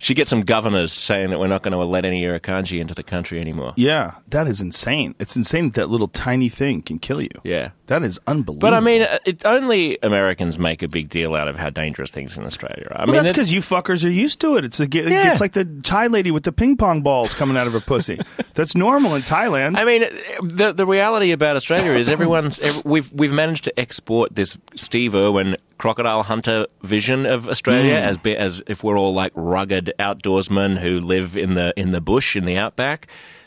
[0.00, 3.02] Should gets some governors saying that we're not going to let any irukandji into the
[3.02, 3.74] country anymore.
[3.76, 5.14] Yeah, that is insane.
[5.18, 7.28] It's insane that that little tiny thing can kill you.
[7.44, 7.70] Yeah.
[7.90, 8.60] That is unbelievable.
[8.60, 12.10] But I mean, uh, it, only Americans make a big deal out of how dangerous
[12.10, 12.98] things in Australia are.
[12.98, 14.64] I well, mean, that's because you fuckers are used to it.
[14.64, 15.24] It's a, it Yeah.
[15.24, 18.20] gets like the Thai lady with the ping pong balls coming out of her pussy.
[18.54, 19.76] That's normal in Thailand.
[19.76, 20.02] I mean,
[20.42, 25.14] the the reality about Australia is everyone's ev we've we've managed to export this Steve
[25.14, 28.08] Irwin crocodile hunter vision of Australia Mm.
[28.10, 32.00] as be, as if we're all like rugged outdoorsmen who live in the in the
[32.00, 33.06] bush in the outback.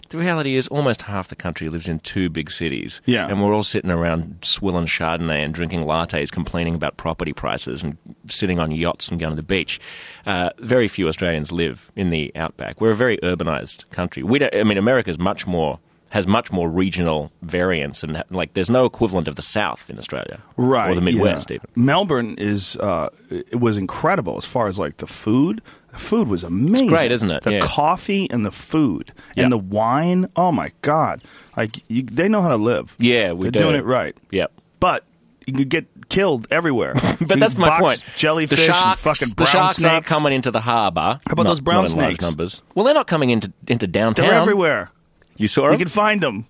[0.10, 3.02] The reality is, almost half the country lives in two big cities.
[3.06, 3.28] Yeah.
[3.28, 7.98] And we're all sitting around swilling Chardonnay and drinking lattes, complaining about property prices and
[8.28, 9.80] sitting on yachts and going to the beach.
[10.28, 12.80] Uh, very few Australians live in the outback.
[12.80, 14.22] We're a very urbanized country.
[14.22, 15.80] We don't, I mean, America's much more
[16.14, 20.39] has much more regional variance, and like there's no equivalent of the South in Australia,
[20.57, 21.55] right or the Midwest yeah.
[21.55, 21.68] even.
[21.76, 25.61] Melbourne is uh, it was incredible as far as like the food.
[25.91, 26.88] The food was amazing.
[26.88, 27.41] great, isn't it?
[27.41, 27.59] The Yeah.
[27.61, 29.43] coffee and the food Yeah.
[29.43, 30.30] and the wine.
[30.36, 31.24] Oh my god!
[31.57, 32.95] Like you, they know how to live.
[32.99, 33.59] Yeah, we They're do.
[33.59, 34.16] doing it right.
[34.30, 34.51] Yep.
[34.80, 35.05] But
[35.47, 36.93] you could get killed everywhere.
[37.28, 38.03] But that's my point.
[38.18, 39.91] Jellyfish the sharks, and fucking the brown sharks snakes.
[39.91, 41.20] aren't coming into the harbour.
[41.26, 42.22] How about those brown not in large snakes?
[42.24, 42.61] numbers?
[42.76, 44.28] Well, they're not coming into into downtown.
[44.28, 44.91] They're everywhere.
[45.38, 45.80] You saw You them?
[45.80, 46.46] can find them.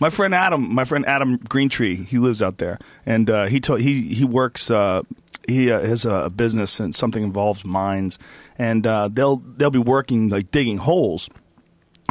[0.00, 3.80] My friend Adam, my friend Adam Greentree, he lives out there, and uh, he told
[3.80, 4.70] he he works.
[4.70, 5.02] Uh,
[5.48, 8.18] he uh, has a business and something involves mines,
[8.58, 11.28] and uh, they'll they'll be working like digging holes,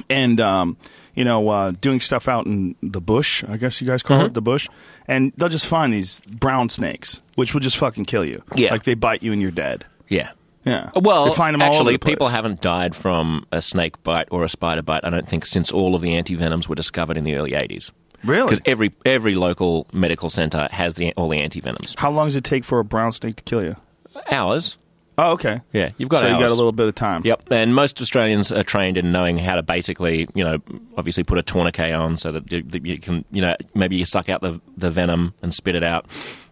[0.10, 0.76] and um,
[1.16, 3.44] you know uh, doing stuff out in the bush.
[3.48, 4.26] I guess you guys call Mm-hmm.
[4.28, 4.68] it the bush,
[5.08, 8.44] and they'll just find these brown snakes, which will just fucking kill you.
[8.56, 8.72] Yeah.
[8.72, 9.86] like they bite you and you're dead.
[10.10, 10.32] yeah.
[10.68, 10.92] Yeah.
[10.96, 14.44] Well, They find 'em all over actually, people haven't died from a snake bite or
[14.44, 15.02] a spider bite.
[15.04, 17.92] I don't think since all of the antivenoms were discovered in the early '80s.
[18.24, 18.50] Really?
[18.50, 21.98] Because every every local medical centre has the all the antivenoms.
[22.00, 23.76] How long does it take for a brown snake to kill you?
[24.32, 24.78] Hours.
[25.20, 25.62] Oh, okay.
[25.74, 27.24] Yeah, you've got so you got a little bit of time.
[27.26, 30.60] Yep, and most Australians are trained in knowing how to basically, you know,
[30.96, 34.06] obviously put a tourniquet on so that you, that you can, you know, maybe you
[34.06, 36.06] suck out the the venom and spit it out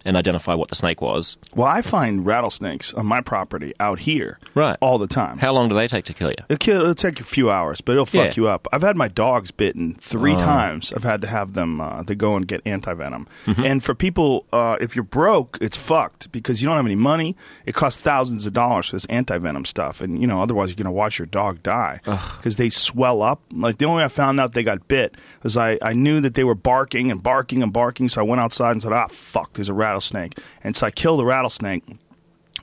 [0.06, 1.36] and identify what the snake was.
[1.56, 4.78] Well, I find rattlesnakes on my property out here Right.
[4.80, 5.40] all the time.
[5.40, 6.36] How long do they take to kill you?
[6.48, 8.30] It'll, kill, it'll take a few hours, but it'll fuck Yeah.
[8.30, 8.34] Oh.
[8.36, 8.68] you up.
[8.72, 10.94] I've had my dogs bitten three times.
[10.96, 13.28] I've had to have them uh, to go and get antivenom.
[13.46, 13.64] Mm-hmm.
[13.66, 17.36] And for people, uh, if you're broke, it's fucked because you don't have any money.
[17.66, 20.86] It costs thousands of dollars for this antivenom stuff, and you know otherwise you're going
[20.86, 22.00] to watch your dog die
[22.38, 23.42] because they swell up.
[23.52, 26.36] Like the only way I found out they got bit was I, I knew that
[26.36, 29.54] they were barking and barking and barking, so I went outside and said, "Ah, fuck,
[29.54, 31.84] there's a rattlesnake," and so I kill the rattlesnake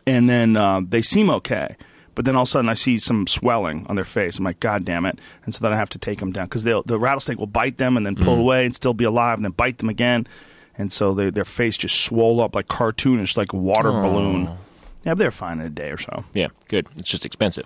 [0.06, 1.76] and then uh, they seem okay.
[2.14, 4.38] But then all of a sudden, I see some swelling on their face.
[4.38, 5.18] I'm like, God damn it!
[5.44, 7.96] And so then I have to take them down because the rattlesnake will bite them
[7.96, 10.26] and then pull away and still be alive, and then bite them again.
[10.76, 14.50] And so they, their face just swole up like cartoonish, like a water balloon.
[15.04, 16.24] Yeah, but they're fine in a day or so.
[16.32, 16.86] Yeah, good.
[16.96, 17.64] It's just expensive.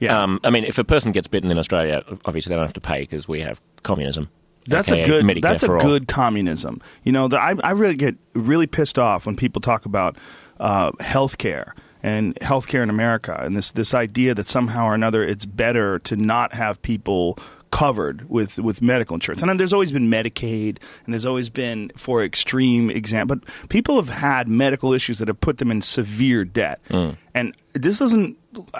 [0.00, 0.22] Yeah.
[0.22, 2.80] Um, I mean, if a person gets bitten in Australia, obviously they don't have to
[2.80, 4.30] pay because we have communism.
[4.68, 5.42] That's aka a good.
[5.42, 6.80] That's a good communism.
[7.04, 10.16] You know, the, I I really get really pissed off when people talk about
[10.60, 15.44] uh, healthcare and healthcare in America and this this idea that somehow or another it's
[15.44, 17.36] better to not have people
[17.70, 19.42] covered with with medical insurance.
[19.42, 23.36] And there's always been Medicaid and there's always been for extreme example.
[23.36, 26.80] but people have had medical issues that have put them in severe debt.
[26.90, 27.10] Hmm.
[27.34, 28.36] And this doesn't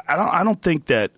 [0.08, 1.10] I don't I don't think that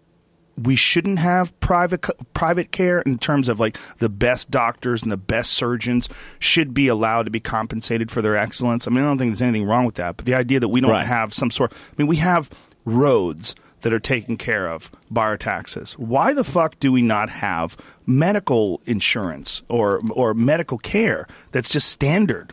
[0.62, 2.04] we shouldn't have private
[2.34, 6.08] private care in terms of like the best doctors and the best surgeons
[6.38, 8.86] should be allowed to be compensated for their excellence.
[8.86, 10.80] I mean, I don't think there's anything wrong with that, but the idea that we
[10.80, 11.06] don't Right.
[11.06, 12.50] have some sort I mean, we have
[12.84, 15.92] roads that are taken care of by our taxes.
[15.94, 21.88] Why the fuck do we not have medical insurance or or medical care that's just
[21.88, 22.52] standard?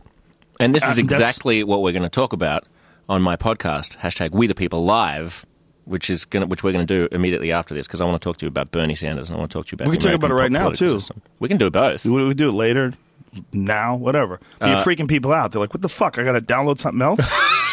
[0.60, 2.66] And this Uh, is that's- exactly what we're going to talk about
[3.10, 5.46] on my podcast, hashtag We the People Live,
[5.88, 8.24] which is going which we're going to do immediately after this because I want to
[8.28, 9.88] talk to you about Bernie Sanders and I want to talk to you about.
[9.90, 11.00] We can talk about it right now, too.
[11.00, 11.22] system.
[11.40, 12.06] We can do both.
[12.06, 12.94] We, we do it later,
[13.54, 14.40] now, whatever.
[14.60, 15.52] But you're Uh, freaking people out.
[15.52, 16.18] They're like, "What the fuck?
[16.20, 17.20] I got to download something else."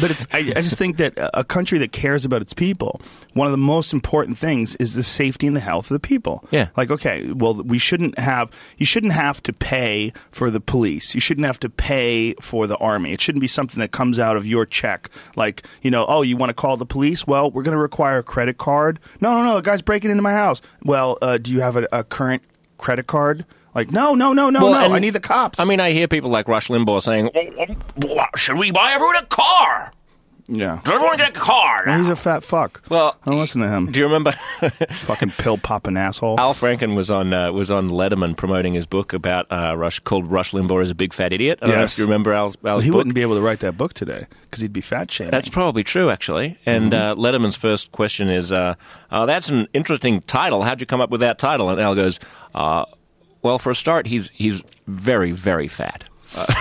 [0.00, 0.26] but it's.
[0.32, 3.00] I, I just think that a country that cares about its people,
[3.34, 6.44] one of the most important things is the safety and the health of the people.
[6.50, 6.68] Yeah.
[6.76, 8.50] Like, okay, well, we shouldn't have.
[8.76, 11.14] You shouldn't have to pay for the police.
[11.14, 13.12] You shouldn't have to pay for the army.
[13.12, 15.10] It shouldn't be something that comes out of your check.
[15.34, 17.26] Like, you know, oh, you want to call the police?
[17.26, 18.98] Well, we're going to require a credit card.
[19.20, 19.56] No, no, no.
[19.58, 20.62] A guy's breaking into my house.
[20.84, 22.42] Well, uh, do you have a, a current
[22.78, 23.44] credit card?
[23.76, 24.94] Like, no, no, no, no, Well, no.
[24.96, 25.60] I need the cops.
[25.60, 27.76] I mean, I hear people like Rush Limbaugh saying, "Oh,
[28.08, 29.92] oh, "Should we buy everyone a car?
[30.48, 30.80] yeah.
[30.84, 32.80] Does everyone get a car?" Well, now?" he's a fat fuck.
[32.88, 33.92] Well, I don't listen to him.
[33.92, 34.32] Do you remember
[35.02, 36.40] Fucking pill popping asshole.
[36.40, 40.30] Al Franken was on uh, was on Letterman promoting his book about uh, Rush called
[40.30, 41.58] Rush Limbaugh is a big fat idiot.
[41.60, 41.92] I don't know Yes.
[41.94, 42.96] if you remember Al's, Al's he book.
[42.96, 45.32] wouldn't be able to write that book today because he'd be fat shaming.
[45.32, 46.56] That's probably true, actually.
[46.64, 47.20] And Mm-hmm.
[47.20, 48.74] uh, Letterman's first question is, uh,
[49.10, 50.62] uh, "That's an interesting title.
[50.62, 52.18] How'd you come up with that title?" And Al goes,
[52.54, 52.86] uh,
[53.46, 56.46] "Well, for a start, he's he's very very fat." Uh,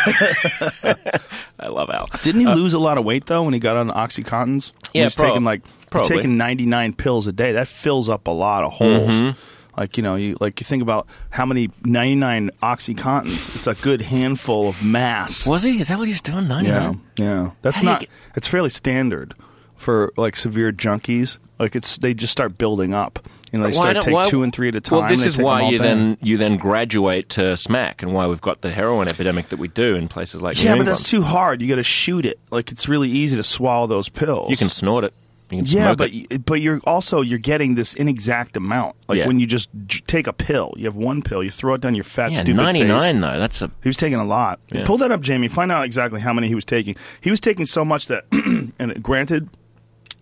[1.60, 2.08] I love Al.
[2.22, 4.70] Didn't he lose a lot of weight though when he got on OxyContins?
[4.72, 6.08] Uh, Yeah, he's prob- taking like probably.
[6.16, 7.52] taking ninety nine pills a day.
[7.52, 9.10] That fills up a lot of holes.
[9.14, 9.38] Mm-hmm.
[9.78, 13.56] Like you know, you like you think about how many ninety nine OxyContins.
[13.56, 15.46] It's a good handful of mass.
[15.46, 15.80] Was he?
[15.80, 16.48] Is that what he's doing?
[16.48, 17.00] Ninety nine.
[17.16, 17.50] Yeah, yeah.
[17.62, 18.00] That's How not.
[18.00, 19.34] get- It's fairly standard
[19.76, 21.38] for like severe junkies.
[21.60, 23.20] Like it's they just start building up.
[23.52, 25.00] You know, they start don't- take two and three at a time.
[25.00, 28.62] Well, this is why you then you then graduate to smack, and why we've got
[28.62, 31.60] the heroin epidemic that we do in places like Yeah, New but that's too hard.
[31.62, 32.38] You got to shoot it.
[32.50, 34.50] Like it's really easy to swallow those pills.
[34.50, 35.12] You can snort it.
[35.50, 36.46] You can Yeah, smoke but it.
[36.46, 38.94] but you're also you're getting this inexact amount.
[39.08, 39.26] Like Yeah.
[39.26, 41.96] when you just j- take a pill, you have one pill, you throw it down
[41.96, 42.88] your fat yeah, stupid ninety face.
[42.88, 43.36] nine though.
[43.38, 44.60] That's a He was taking a lot.
[44.72, 44.84] Yeah.
[44.84, 45.48] Pull that up, Jamie.
[45.48, 46.94] Find out exactly how many he was taking.
[47.20, 48.24] He was taking so much that,
[48.78, 49.48] and granted,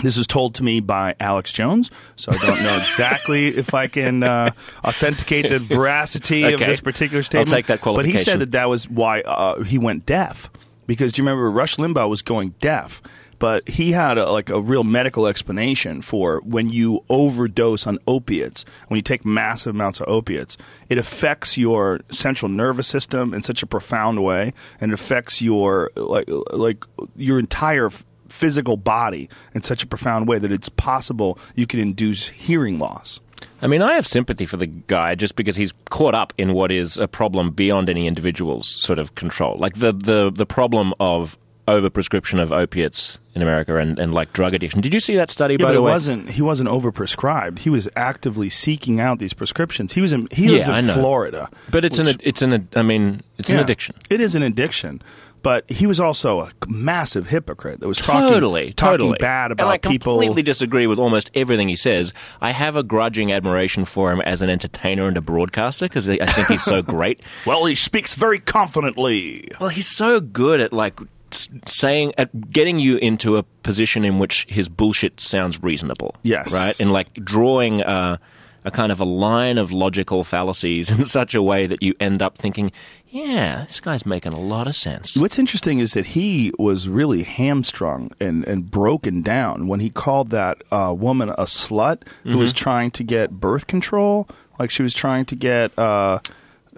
[0.00, 3.86] this is told to me by Alex Jones, so I don't know exactly if I
[3.86, 4.50] can uh,
[4.84, 7.48] authenticate the veracity of this particular statement.
[7.48, 8.14] I'll take that qualification.
[8.14, 10.50] But he said that that was why uh, he went deaf.
[10.86, 13.02] Because do you remember Rush Limbaugh was going deaf?
[13.38, 18.64] But he had a, like a real medical explanation for when you overdose on opiates,
[18.88, 20.56] when you take massive amounts of opiates,
[20.88, 25.90] it affects your central nervous system in such a profound way, and it affects your
[25.94, 26.84] like like
[27.14, 27.90] your entire
[28.28, 33.20] physical body in such a profound way that it's possible you can induce hearing loss.
[33.62, 36.70] I mean, I have sympathy for the guy just because he's caught up in what
[36.72, 39.56] is a problem beyond any individual's sort of control.
[39.58, 41.36] Like the the, the problem of
[41.68, 44.80] overprescription of opiates in America and, and like drug addiction.
[44.80, 45.92] Did you see that study, Yeah, by the it way?
[45.92, 46.30] wasn't.
[46.30, 47.58] He wasn't overprescribed.
[47.60, 49.92] He was actively seeking out these prescriptions.
[49.92, 50.28] He was in.
[50.32, 50.86] He lives Yeah, in.
[50.86, 51.48] Florida.
[51.70, 53.94] But it's which- an it's an I mean it's an addiction.
[54.10, 55.02] It is an addiction.
[55.42, 59.58] But he was also a massive hypocrite that was talking Totally, talking totally bad about
[59.58, 59.64] people.
[59.64, 60.12] and I people.
[60.14, 62.12] completely disagree with almost everything he says.
[62.40, 66.18] I have a grudging admiration for him as an entertainer and a broadcaster because I
[66.20, 67.24] I think he's so great.
[67.46, 69.48] well, he speaks very confidently.
[69.60, 70.98] Well, he's so good at like
[71.66, 76.14] saying at getting you into a position in which his bullshit sounds reasonable.
[76.22, 76.52] Yes.
[76.52, 78.18] right, and like drawing a,
[78.64, 82.20] a kind of a line of logical fallacies in such a way that you end
[82.22, 82.72] up thinking,
[83.10, 85.16] yeah, this guy's making a lot of sense.
[85.16, 90.30] What's interesting is that he was really hamstrung and, and broken down when he called
[90.30, 92.58] that uh, woman a slut who was Mm-hmm.
[92.64, 94.28] trying to get birth control.
[94.58, 95.78] Like she was trying to get.
[95.78, 96.18] Uh,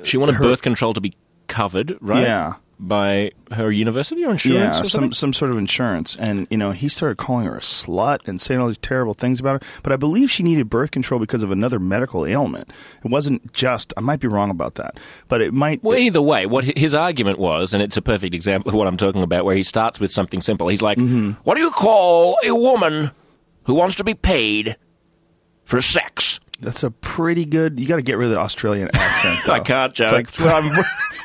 [0.05, 1.15] She wanted her- birth control to be
[1.49, 2.23] covered, right?
[2.23, 2.53] Yeah.
[2.83, 6.71] By her university or insurance yeah, or some some sort of insurance, and you know
[6.71, 9.71] he started calling her a slut and saying all these terrible things about her.
[9.83, 12.73] But I believe she needed birth control because of another medical ailment.
[13.05, 13.93] It wasn't just.
[13.99, 15.85] I might be wrong about that, but it might.
[15.85, 18.97] Well, either way, what his argument was, and it's a perfect example of what I'm
[18.97, 20.69] talking about, where he starts with something simple.
[20.69, 21.33] He's like, Mm-hmm.
[21.45, 23.11] "What do you call a woman
[23.65, 24.77] who wants to be paid
[25.67, 27.81] for sex?" that's a pretty good.
[27.81, 29.39] You got to get rid of the Australian accent.
[29.47, 29.53] Though.
[29.53, 30.15] I can't, Joe.
[30.17, 30.85] It's like-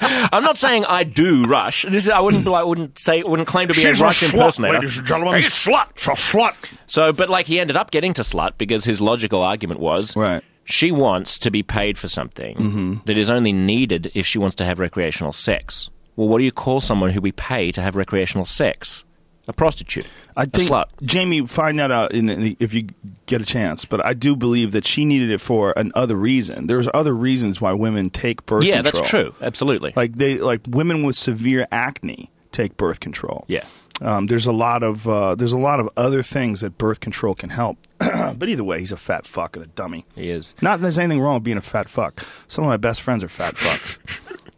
[0.00, 1.84] I'm- not saying I do Rush.
[1.88, 2.46] This is, I wouldn't.
[2.46, 3.22] I wouldn't say.
[3.22, 4.74] Wouldn't claim to be She's a a Rush slut, impersonator.
[4.74, 5.40] ladies and gentlemen.
[5.42, 5.86] Hey, slut.
[5.96, 6.54] She's a slut.
[6.86, 10.42] So, but like he ended up getting to slut because his logical argument was Right.
[10.64, 12.94] She wants to be paid for something Mm-hmm.
[13.06, 15.88] that is only needed if she wants to have recreational sex.
[16.16, 19.04] Well, what do you call someone who we pay to have recreational sex?
[19.48, 20.06] A prostitute.
[20.36, 20.86] I a think slut.
[21.02, 22.88] Jamie find that out in, in the, if you
[23.26, 23.84] get a chance.
[23.84, 26.66] But I do believe that she needed it for another reason.
[26.66, 28.92] There's other reasons why women take birth Yeah, control.
[28.92, 29.34] that's true.
[29.40, 29.92] Absolutely.
[29.94, 33.44] Like they like women with severe acne take birth control.
[33.48, 33.64] yeah.
[34.02, 37.34] Um, there's a lot of uh, there's a lot of other things that birth control
[37.34, 37.78] can help.
[37.98, 40.04] but either way, he's a fat fuck and a dummy.
[40.14, 40.54] He is.
[40.60, 42.22] Not that there's anything wrong with being a fat fuck.
[42.46, 43.96] Some of my best friends are fat fucks.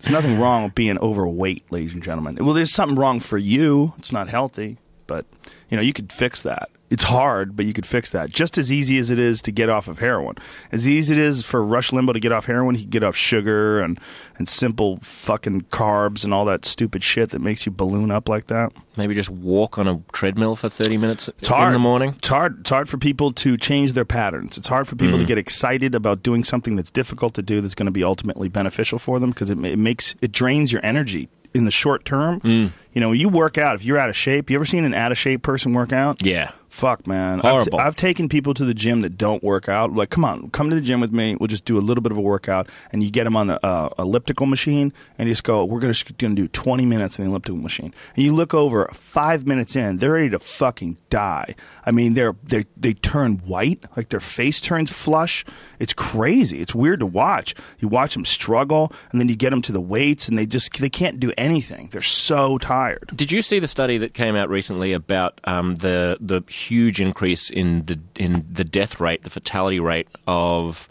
[0.00, 2.36] There's nothing wrong with being overweight, ladies and gentlemen.
[2.40, 3.94] Well, there's something wrong for you.
[3.98, 5.26] It's not healthy, but
[5.68, 6.70] you know you could fix that.
[6.90, 8.30] It's hard, but you could fix that.
[8.30, 10.36] Just as easy as it is to get off of heroin.
[10.72, 13.04] As easy as it is for Rush Limbaugh to get off heroin, he could get
[13.04, 14.00] off sugar and
[14.38, 18.46] and simple fucking carbs and all that stupid shit that makes you balloon up like
[18.46, 18.72] that.
[18.96, 22.14] Maybe just walk on a treadmill for 30 minutes It's hard in the morning.
[22.18, 22.60] It's hard.
[22.60, 24.56] It's hard for people to change their patterns.
[24.56, 25.28] It's hard for people to Mm.
[25.28, 28.98] get excited about doing something that's difficult to do that's going to be ultimately beneficial
[29.00, 32.40] for them because it, it makes it drains your energy in the short term.
[32.40, 32.70] Mm.
[32.94, 34.50] You know, you work out if you're out of shape.
[34.50, 36.22] You ever seen an out of shape person work out?
[36.24, 36.52] Yeah.
[36.68, 37.38] Fuck, man.
[37.38, 37.80] I've, Horrible.
[37.80, 39.92] I've taken people to the gym that don't work out.
[39.92, 41.34] Like, come on, come to the gym with me.
[41.34, 43.64] We'll just do a little bit of a workout, and you get them on the
[43.64, 47.30] uh, elliptical machine, and you just go, "We're gonna gonna do 20 minutes in the
[47.30, 51.54] elliptical machine." And you look over five minutes in, they're ready to fucking die.
[51.86, 55.44] I mean, they're they they turn white, like their face turns flush.
[55.78, 56.60] It's crazy.
[56.60, 57.54] It's weird to watch.
[57.78, 60.78] You watch them struggle, and then you get them to the weights, and they just
[60.78, 61.88] they can't do anything.
[61.92, 63.10] They're so tired.
[63.14, 67.50] Did you see the study that came out recently about um, the the huge increase
[67.50, 70.88] in the in the death rate, the fatality rate of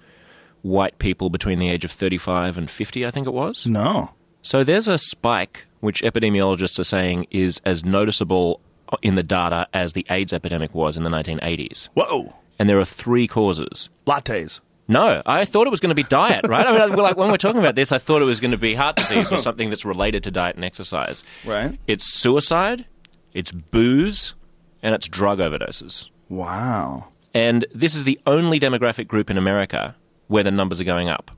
[0.62, 3.66] white people between the age of 35 and 50, I think it was?
[3.66, 4.12] No.
[4.42, 8.62] So there's a spike which epidemiologists are saying is as noticeable
[9.02, 11.90] in the data as the AIDS epidemic was in the 1980s.
[11.94, 12.34] Whoa.
[12.60, 13.90] And there are three causes.
[14.06, 14.62] Lattes.
[14.88, 16.66] No, I thought it was going to be diet, right?
[16.66, 18.74] I mean, like when we're talking about this, I thought it was going to be
[18.74, 21.24] heart disease or something that's related to diet and exercise.
[21.46, 21.78] Right.
[21.88, 22.86] It's suicide,
[23.34, 24.34] it's booze,
[24.82, 26.10] and it's drug overdoses.
[26.30, 27.10] Wow.
[27.34, 29.96] And this is the only demographic group in America
[30.28, 31.32] where the numbers are going up.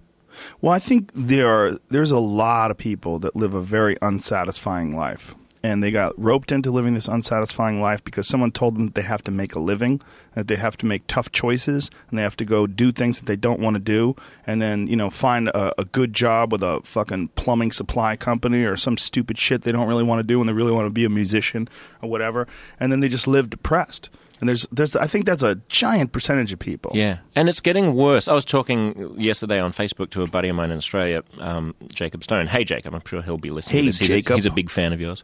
[0.61, 4.95] Well, I think there are there's a lot of people that live a very unsatisfying
[4.95, 8.95] life, and they got roped into living this unsatisfying life because someone told them that
[8.95, 10.01] they have to make a living,
[10.33, 13.25] that they have to make tough choices, and they have to go do things that
[13.25, 14.15] they don't want to do,
[14.47, 18.63] and then you know find a, a good job with a fucking plumbing supply company
[18.63, 20.91] or some stupid shit they don't really want to do, and they really want to
[20.91, 21.67] be a musician
[22.01, 22.47] or whatever,
[22.79, 24.09] and then they just live depressed.
[24.39, 26.91] And there's there's I think that's a giant percentage of people.
[26.95, 28.27] Yeah, and it's getting worse.
[28.27, 32.21] I was talking yesterday on Facebook to a buddy of mine in Australia, um, Jacob
[32.21, 32.47] Stone.
[32.47, 33.75] Hey, Jacob, I'm sure he'll be listening.
[33.75, 33.97] Hey, to this.
[33.99, 34.31] He's Jacob.
[34.33, 35.23] A, he's a big fan of yours.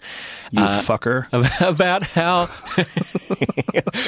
[0.51, 1.27] You Uh, fucker.
[1.61, 2.49] about how.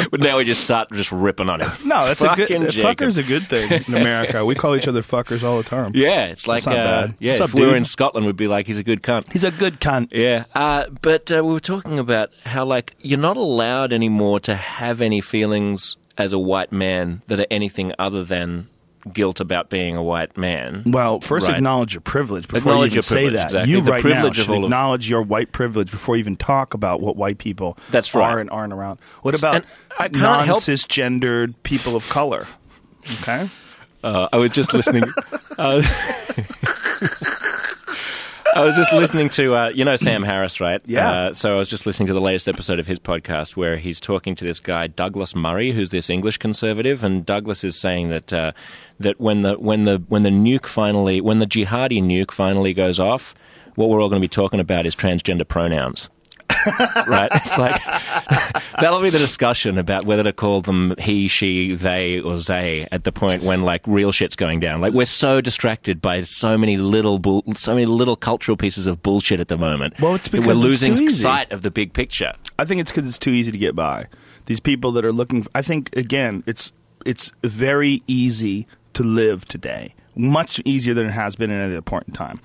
[0.09, 1.69] but now we just start just ripping on him.
[1.83, 2.47] No, that's a good.
[2.47, 2.97] Jacob.
[2.97, 4.45] Fucker's a good thing in America.
[4.45, 5.91] we call each other fuckers all the time.
[5.93, 7.15] Yeah, it's like not uh, bad.
[7.19, 7.31] yeah.
[7.31, 9.29] What's if up, we were in Scotland, we'd be like, he's a good cunt.
[9.33, 10.13] He's a good cunt.
[10.13, 14.55] Yeah, uh, but uh, we were talking about how like you're not allowed anymore to
[14.55, 18.67] have any feelings as a white man that are anything other than
[19.13, 20.83] guilt about being a white man.
[20.85, 21.55] Well, first Right.
[21.57, 23.45] acknowledge your privilege before Acknowledge you even say that.
[23.45, 23.71] exactly.
[23.71, 26.35] You The right privilege now should all of- acknowledge your white privilege before you even
[26.35, 28.29] talk about what white people That's right.
[28.31, 28.99] are and aren't around.
[29.21, 29.63] What about
[29.97, 30.15] I can't
[30.45, 30.57] help-
[31.63, 32.47] people of color?
[33.21, 33.49] Okay.
[34.03, 35.03] Uh, I was just listening.
[35.57, 35.81] uh,
[38.57, 40.81] I was just listening to uh, you know Sam Harris, right?
[40.85, 41.09] Yeah.
[41.09, 43.99] Uh, so I was just listening to the latest episode of his podcast where he's
[43.99, 48.33] talking to this guy Douglas Murray, who's this English conservative, and Douglas is saying that
[48.33, 48.51] uh,
[48.99, 52.99] that when the when the when the nuke finally when the jihadi nuke finally goes
[52.99, 53.35] off,
[53.75, 56.09] what we're all going to be talking about is transgender pronouns.
[57.07, 57.29] right?
[57.33, 57.81] It's like
[58.79, 63.03] that'll be the discussion about whether to call them he, she, they, or they at
[63.03, 64.81] the point when like real shit's going down.
[64.81, 69.03] Like we're so distracted by so many little, bull- so many little cultural pieces of
[69.03, 69.99] bullshit at the moment.
[69.99, 72.33] Well, it's that we're because it's losing sight of the big picture.
[72.59, 74.07] I think it's because it's too easy to get by.
[74.45, 75.45] These people that are looking.
[75.53, 76.71] I think again, it's
[77.05, 81.81] it's very easy to live today, much easier than it has been at any other
[81.81, 82.39] point in time.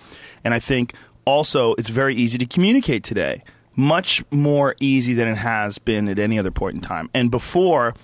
[0.44, 0.94] And I think
[1.24, 3.42] also it's very easy to communicate today,
[3.76, 7.08] much more easy than it has been at any other point in time.
[7.14, 7.94] And before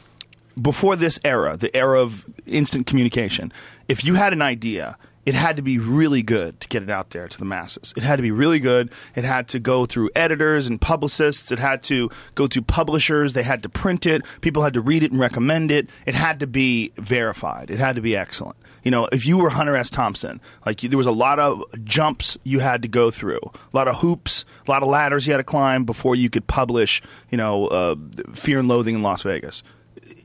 [0.61, 3.53] before this era, the era of instant communication,
[3.87, 7.11] if you had an idea, it had to be really good to get it out
[7.11, 7.93] there to the masses.
[7.97, 8.91] It had to be really good.
[9.15, 11.53] It had to go through editors and publicists.
[11.53, 13.35] It had to go to publishers.
[13.35, 14.23] They had to print it.
[14.41, 15.91] People had to read it and recommend it.
[16.07, 17.71] It had to be verified.
[17.71, 18.57] It had to be excellent.
[18.85, 19.91] You know, if you were Hunter S.
[19.91, 23.77] Thompson, like you, there was a lot of jumps you had to go through, a
[23.77, 27.03] lot of hoops, a lot of ladders you had to climb before you could publish,
[27.31, 27.97] you know, uh,
[28.35, 29.63] Fear and Loathing in Las Vegas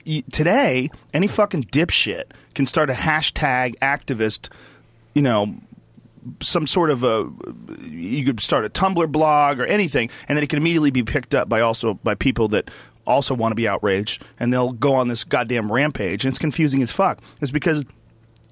[0.06, 2.24] y- today, any fucking dipshit
[2.56, 4.50] can start a hashtag activist,
[5.14, 5.56] you know,
[6.42, 7.30] some sort of a
[7.82, 11.36] you could start a Tumblr blog or anything, and then it can immediately be picked
[11.36, 12.72] up by also by people that
[13.06, 16.82] also want to be outraged, and they'll go on this goddamn rampage, and it's confusing
[16.82, 17.20] as fuck.
[17.42, 17.84] It's because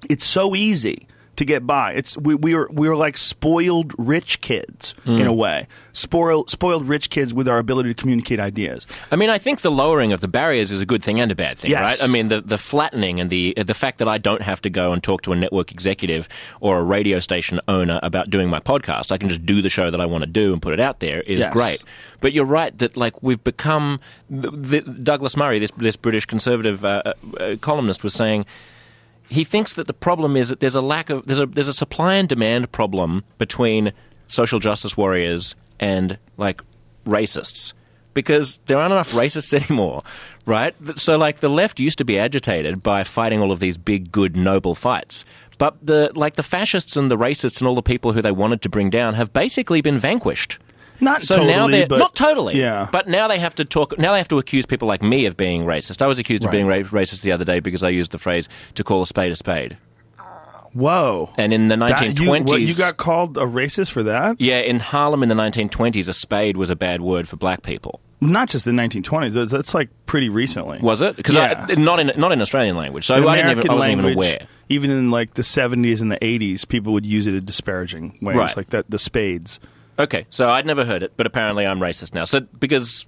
[0.08, 1.92] it's so easy to get by.
[1.94, 6.86] It's we, we were we were like spoiled rich kids in a way, spoiled spoiled
[6.86, 8.86] rich kids with our ability to communicate ideas.
[9.10, 11.34] I mean, I think the lowering of the barriers is a good thing and a
[11.34, 11.80] bad thing, Yes.
[12.00, 12.06] right?
[12.06, 14.92] I mean, the, the flattening and the the fact that I don't have to go
[14.92, 16.28] and talk to a network executive
[16.60, 19.10] or a radio station owner about doing my podcast.
[19.10, 21.00] I can just do the show that I want to do and put it out
[21.00, 21.52] there is Yes.
[21.54, 21.82] great.
[22.20, 26.84] But you're right that like we've become the, the, Douglas Murray, this this British conservative
[26.84, 28.44] uh, uh, columnist, was saying
[29.32, 31.72] he thinks that the problem is that there's a lack of there's a there's a
[31.72, 33.92] supply and demand problem between
[34.26, 36.62] social justice warriors and like
[37.06, 37.72] racists
[38.14, 40.02] because there aren't enough racists anymore,
[40.46, 40.74] right?
[40.96, 44.36] So like the left used to be agitated by fighting all of these big good
[44.36, 45.24] noble fights.
[45.58, 48.62] But the like the fascists and the racists and all the people who they wanted
[48.62, 50.58] to bring down have basically been vanquished.
[51.02, 53.98] Not So totally, now they're but not totally, Yeah, But now they have to talk.
[53.98, 56.00] Now they have to accuse people like me of being racist.
[56.00, 58.48] I was accused of being ra- racist the other day because I used the phrase
[58.76, 59.76] to call a spade a spade.
[60.72, 61.30] whoa.
[61.36, 64.36] And in the That- you, what, you got called a racist for that?
[64.40, 67.62] yeah, in Harlem in the nineteen twenties, a spade was a bad word for black
[67.62, 68.00] people.
[68.20, 69.50] Not just the 1920s.
[69.50, 70.78] That's, like pretty recently.
[70.80, 71.16] Was it?
[71.16, 71.66] Because Yeah.
[71.76, 73.04] not in not in Australian language.
[73.04, 74.46] So I didn't even, I wasn't language, even aware.
[74.68, 78.36] even in like the 70s and the 80s, people would use it in disparaging ways,
[78.36, 78.56] Right.
[78.56, 78.88] like that.
[78.88, 79.58] The spades.
[79.98, 82.24] Okay, so I'd never heard it, but apparently I'm racist now.
[82.24, 83.06] So because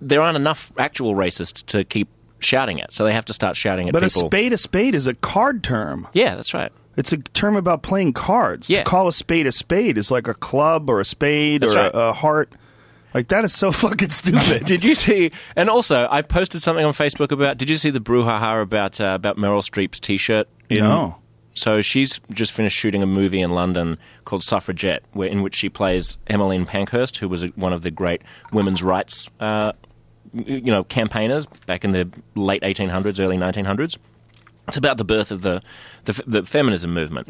[0.00, 2.08] there aren't enough actual racists to keep
[2.40, 4.22] shouting it, so they have to start shouting at But people.
[4.24, 6.08] a spade, a spade is a card term.
[6.12, 6.72] yeah, that's right.
[6.96, 8.68] It's a term about playing cards.
[8.68, 8.78] Yeah.
[8.78, 11.78] To call a spade a spade is like a club or a spade That's or
[11.78, 11.94] right.
[11.94, 12.52] a, a heart.
[13.14, 14.66] Like that is so fucking stupid.
[14.66, 15.30] Did you see?
[15.56, 17.56] And also, I posted something on Facebook about.
[17.58, 20.48] Did you see the brouhaha about uh, about Meryl Streep's T-shirt?
[20.68, 21.19] in- No.
[21.54, 25.68] So she's just finished shooting a movie in London called Suffragette, where, in which she
[25.68, 28.22] plays Emmeline Pankhurst, who was a, one of the great
[28.52, 29.72] women's rights, uh,
[30.32, 33.96] you know, campaigners back in the late 1800s, early 1900s.
[34.68, 35.60] It's about the birth of the
[36.04, 37.26] the, the feminism movement.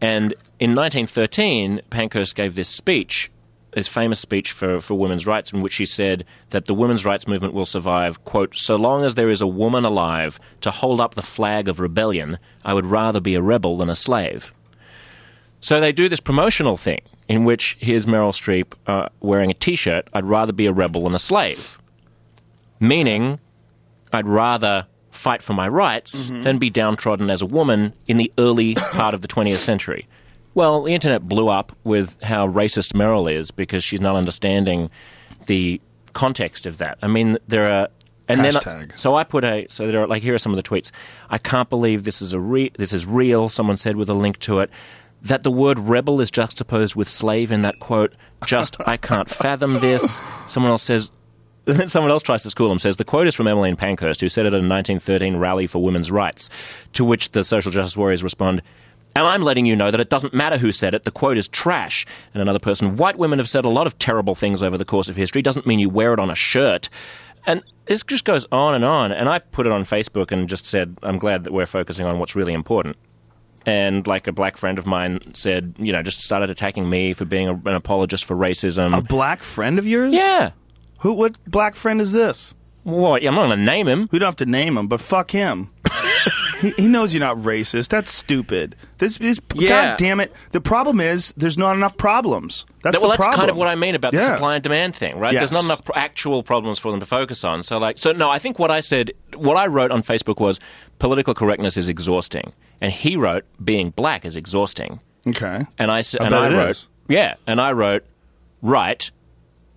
[0.00, 3.30] And in 1913, Pankhurst gave this speech
[3.72, 7.26] this famous speech for, for women's rights in which she said that the women's rights
[7.26, 11.14] movement will survive, quote, so long as there is a woman alive to hold up
[11.14, 14.52] the flag of rebellion, I would rather be a rebel than a slave.
[15.60, 19.76] So they do this promotional thing in which here's Meryl Streep uh, wearing a t
[19.76, 21.78] shirt, I'd rather be a rebel than a slave.
[22.80, 23.38] Meaning,
[24.12, 28.74] I'd rather fight for my rights than be downtrodden as a woman in the early
[28.74, 30.08] part of the 20th century.
[30.54, 34.90] Well, the internet blew up with how racist Meryl is because she's not understanding
[35.46, 35.80] the
[36.12, 36.98] context of that.
[37.02, 37.88] I mean, there are.
[38.28, 38.96] And then, Hashtag.
[38.98, 40.92] so I put a so there are like here are some of the tweets.
[41.30, 43.48] I can't believe this is a re- this is real.
[43.48, 44.70] Someone said with a link to it
[45.22, 48.14] that the word rebel is juxtaposed with slave in that quote.
[48.46, 50.20] Just I can't fathom this.
[50.46, 51.10] Someone else says.
[51.64, 52.78] Then someone else tries to school him.
[52.78, 55.82] Says the quote is from Emmeline Pankhurst, who said it at a 1913 rally for
[55.82, 56.50] women's rights.
[56.94, 58.62] To which the social justice warriors respond.
[59.16, 61.48] And I'm letting you know that it doesn't matter who said it, the quote is
[61.48, 62.06] trash.
[62.32, 65.08] And another person, white women have said a lot of terrible things over the course
[65.08, 66.88] of history, doesn't mean you wear it on a shirt.
[67.46, 69.10] And this just goes on and on.
[69.12, 72.18] And I put it on Facebook and just said, I'm glad that we're focusing on
[72.18, 72.96] what's really important.
[73.66, 77.24] And like a black friend of mine said, you know, just started attacking me for
[77.24, 78.96] being a, an apologist for racism.
[78.96, 80.12] A black friend of yours?
[80.12, 80.52] yeah.
[81.00, 81.14] Who?
[81.14, 82.54] What black friend is this?
[82.82, 83.24] What?
[83.24, 84.08] I'm not going to name him.
[84.12, 85.70] We don't have to name him, but fuck him.
[86.60, 87.88] He, he knows you're not racist.
[87.88, 88.76] That's stupid.
[88.98, 89.68] This is Yeah.
[89.68, 90.32] God damn it.
[90.52, 92.66] The problem is there's not enough problems.
[92.82, 93.50] That's well, the that's kind problem.
[93.50, 95.32] of what I mean about the supply and demand thing, right?
[95.32, 95.50] Yes.
[95.50, 97.62] There's not enough actual problems for them to focus on.
[97.62, 100.58] So, like, so no, I think what I said, what I wrote on Facebook was
[100.98, 105.66] political correctness is exhausting, and he wrote being black is exhausting, Okay.
[105.78, 106.88] and I said, and I wrote, is.
[107.08, 108.04] yeah, and I wrote,
[108.62, 109.10] right.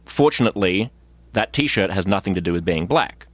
[0.05, 0.91] Fortunately,
[1.33, 3.27] that T-shirt has nothing to do with being black.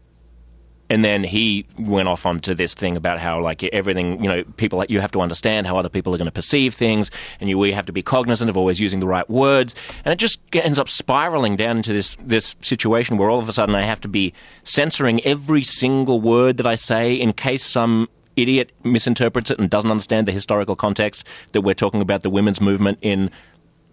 [0.90, 4.84] And then he went off onto this thing about how, like, everything, you know, people,
[4.90, 7.74] you have to understand how other people are going to perceive things, and you we
[7.74, 9.76] have to be cognizant of always using the right words.
[10.04, 13.54] And it just ends up spiraling down into this, this situation where all of a
[13.54, 14.34] sudden I have to be
[14.64, 19.92] censoring every single word that I say in case some idiot misinterprets it and doesn't
[19.92, 23.30] understand the historical context that we're talking about the women's movement in,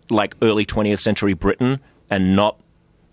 [0.08, 2.58] like, early 20th century Britain and not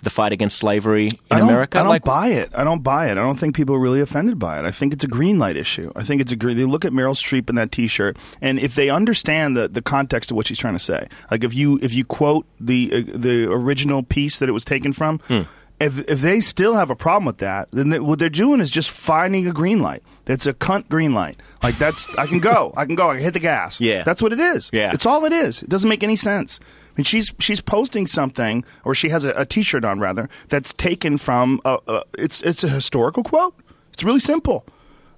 [0.04, 1.80] the fight against slavery in I America.
[1.80, 2.52] I don't like, buy it.
[2.54, 3.12] I don't buy it.
[3.12, 4.66] I don't think people are really offended by it.
[4.66, 5.92] I think it's a green light issue.
[5.96, 6.58] I think it's a green.
[6.58, 10.32] They look at Meryl Streep in that T-shirt, and if they understand the, the context
[10.32, 13.52] of what she's trying to say, like if you if you quote the uh, the
[13.52, 15.20] original piece that it was taken from.
[15.20, 15.42] Hmm.
[15.80, 18.72] If, if they still have a problem with that, then they, what they're doing is
[18.72, 20.02] just finding a green light.
[20.24, 21.42] That's a cunt green light.
[21.62, 23.82] Like that's I can go, I can go, I can hit the gas.
[23.82, 24.04] Yeah.
[24.04, 24.70] that's what it is.
[24.72, 24.92] Yeah.
[24.94, 25.62] it's all it is.
[25.64, 26.60] It doesn't make any sense.
[26.98, 31.18] Mean, she's she's posting something, or she has a, a T-shirt on rather that's taken
[31.18, 31.60] from.
[31.66, 33.56] A, a, it's it's a historical quote.
[33.94, 34.66] It's really simple.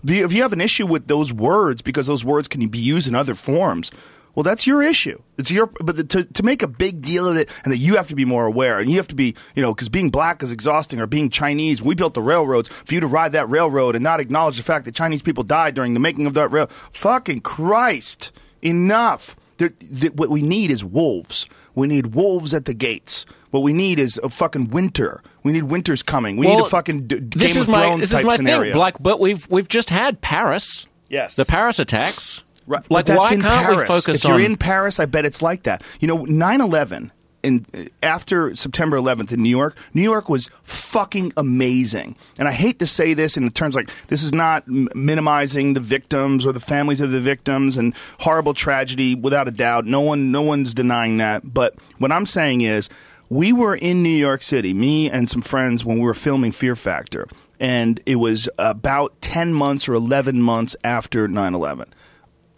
[0.08, 3.16] If you, have an issue with those words because those words can be used in
[3.16, 3.90] other forms,
[4.36, 5.20] well, that's your issue.
[5.38, 5.68] It's your.
[5.68, 8.16] But the, to to make a big deal of it, and that you have to
[8.16, 11.00] be more aware, and you have to be, you know, because being black is exhausting,
[11.00, 11.82] or being Chinese.
[11.82, 14.86] We built the railroads for you to ride that railroad and not acknowledge the fact
[14.86, 16.68] that Chinese people died during the making of that rail.
[16.68, 18.32] Fucking Christ!
[18.62, 19.38] Enough.
[19.58, 21.48] There, th- what we need is wolves.
[21.76, 23.26] We need wolves at the gates.
[23.52, 25.22] What we need is a fucking winter.
[25.44, 26.38] We need winter's coming.
[26.38, 28.36] We need a fucking d- this Game is of my, Thrones this type is my
[28.38, 28.72] scenario.
[28.74, 28.80] thing.
[28.80, 30.88] Like, but we've we've just had Paris.
[31.10, 31.36] Yes.
[31.36, 32.44] the Paris attacks.
[32.68, 32.84] Right.
[32.90, 33.82] Like, why can't Paris.
[33.82, 35.84] we focus on if you're in Paris, I bet it's like that.
[36.00, 37.12] You know, 9/11
[37.46, 37.66] in
[38.04, 42.18] after September 11th in New York, New York was fucking amazing.
[42.40, 45.80] And I hate to say this in terms like this is not m- minimizing the
[45.80, 49.86] victims or the families of the victims and horrible tragedy without a doubt.
[49.86, 52.90] No one no one's denying that, but what I'm saying is
[53.30, 56.76] we were in New York City, me and some friends when we were filming Fear
[56.76, 57.28] Factor,
[57.60, 61.88] and it was about 10 months or 11 months after 9/11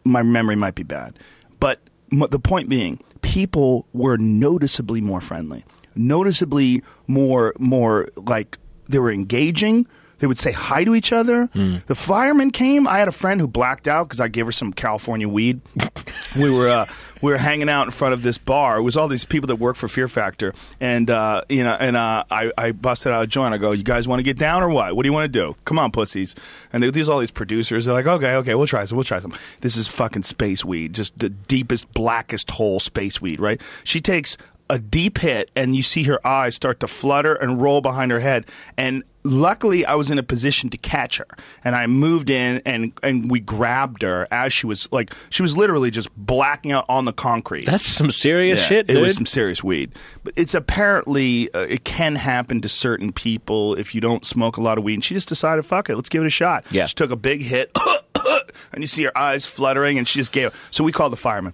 [0.03, 1.19] my memory might be bad,
[1.59, 1.79] but
[2.09, 5.65] the point being, people were noticeably more friendly,
[5.95, 8.57] noticeably more more like
[8.89, 9.85] they were engaging.
[10.19, 11.47] They would say hi to each other.
[11.53, 12.87] The firemen came.
[12.87, 15.61] I had a friend who blacked out because I gave her some California weed.
[16.35, 16.85] we were uh,
[17.21, 18.77] we were hanging out in front of this bar.
[18.77, 21.95] It was all these people that work for Fear Factor, and uh, you know, and
[21.97, 23.53] uh, I, I busted out a joint.
[23.53, 24.95] I go, "You guys want to get down or what?
[24.95, 25.55] What do you want to do?
[25.65, 26.35] Come on, pussies!"
[26.73, 27.85] And there- there's all these producers.
[27.85, 28.97] They're like, "Okay, okay, we'll try some.
[28.97, 33.39] We'll try some." This is fucking space weed, just the deepest, blackest hole space weed.
[33.39, 33.61] Right?
[33.83, 34.37] She takes
[34.69, 38.19] a deep hit, and you see her eyes start to flutter and roll behind her
[38.19, 38.45] head,
[38.77, 41.27] and luckily I was in a position to catch her
[41.61, 45.57] and I moved in and and we grabbed her as she was like she was
[45.57, 47.65] literally just blacking out on the concrete.
[47.65, 49.91] That's some serious Yeah, shit, It was some serious weed,
[50.23, 54.61] but it's apparently uh, it can happen to certain people if you don't smoke a
[54.61, 54.93] lot of weed.
[54.93, 56.65] And she just decided, fuck it, let's give it a shot.
[56.71, 56.85] Yeah.
[56.85, 57.77] she took a big hit,
[58.71, 60.47] and you see her eyes fluttering, and she just gave.
[60.47, 60.53] up.
[60.71, 61.53] So we called the fireman.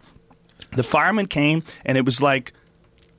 [0.74, 2.54] The fireman came, and it was like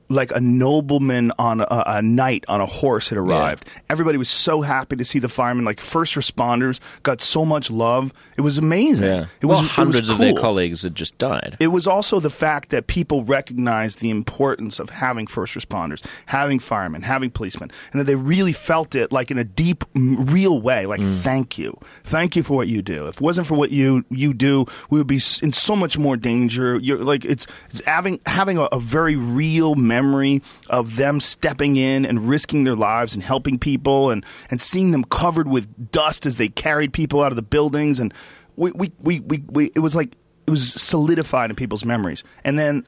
[0.09, 3.65] like a nobleman on a, a knight on a horse had arrived.
[3.89, 5.65] Everybody was so happy to see the firemen.
[5.65, 8.13] Like first responders got so much love.
[8.37, 9.07] It was amazing.
[9.07, 9.25] Yeah.
[9.41, 11.57] It was well, hundreds it was of their colleagues had just died.
[11.59, 16.59] It was also the fact that people recognized the importance of having first responders, having
[16.59, 20.85] firemen, having policemen, and that they really felt it like in a deep, real way.
[20.85, 21.19] Like, mm.
[21.19, 23.07] thank you, thank you for what you do.
[23.07, 26.17] If it wasn't for what you you do, we would be in so much more
[26.17, 26.77] danger.
[26.77, 32.05] You're like it's, it's having having a, a very real memory of them stepping in
[32.05, 36.35] and risking their lives and helping people, and and seeing them covered with dust as
[36.37, 38.13] they carried people out of the buildings, and
[38.55, 40.15] we we we, we, we it was like
[40.47, 42.23] it was solidified in people's memories.
[42.43, 42.85] And then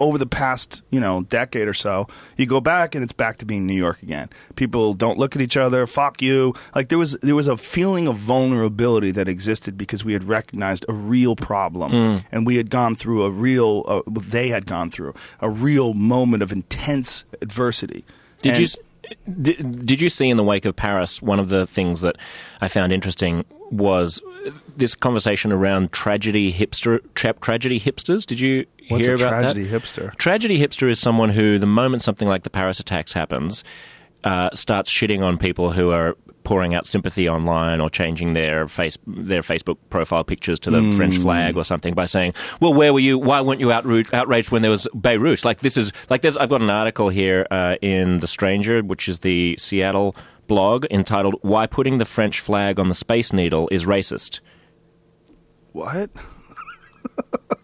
[0.00, 3.44] over the past, you know, decade or so, you go back and it's back to
[3.44, 4.30] being New York again.
[4.56, 6.54] People don't look at each other, fuck you.
[6.74, 10.84] Like there was there was a feeling of vulnerability that existed because we had recognized
[10.88, 15.14] a real problem and we had gone through a real uh, they had gone through
[15.40, 18.04] a real moment of intense adversity.
[18.42, 18.66] Did And- you
[19.42, 22.16] did, did you see in the wake of Paris one of the things that
[22.60, 24.20] I found interesting was
[24.76, 28.24] this conversation around tragedy hipster trap tragedy hipsters?
[28.26, 29.82] Did you What's hear a about tragedy that?
[29.82, 30.14] hipster?
[30.16, 33.62] Tragedy hipster is someone who, the moment something like the Paris attacks happens,
[34.24, 38.96] uh, starts shitting on people who are pouring out sympathy online or changing their face
[39.06, 42.98] their Facebook profile pictures to the French flag or something by saying, "Well, where were
[43.00, 43.18] you?
[43.18, 46.48] Why weren't you outrou- outraged when there was Beirut?" Like this is like there's I've
[46.48, 50.16] got an article here uh, in the Stranger, which is the Seattle
[50.50, 54.40] blog, entitled "Why Putting the French Flag on the Space Needle is Racist."
[55.72, 56.10] What?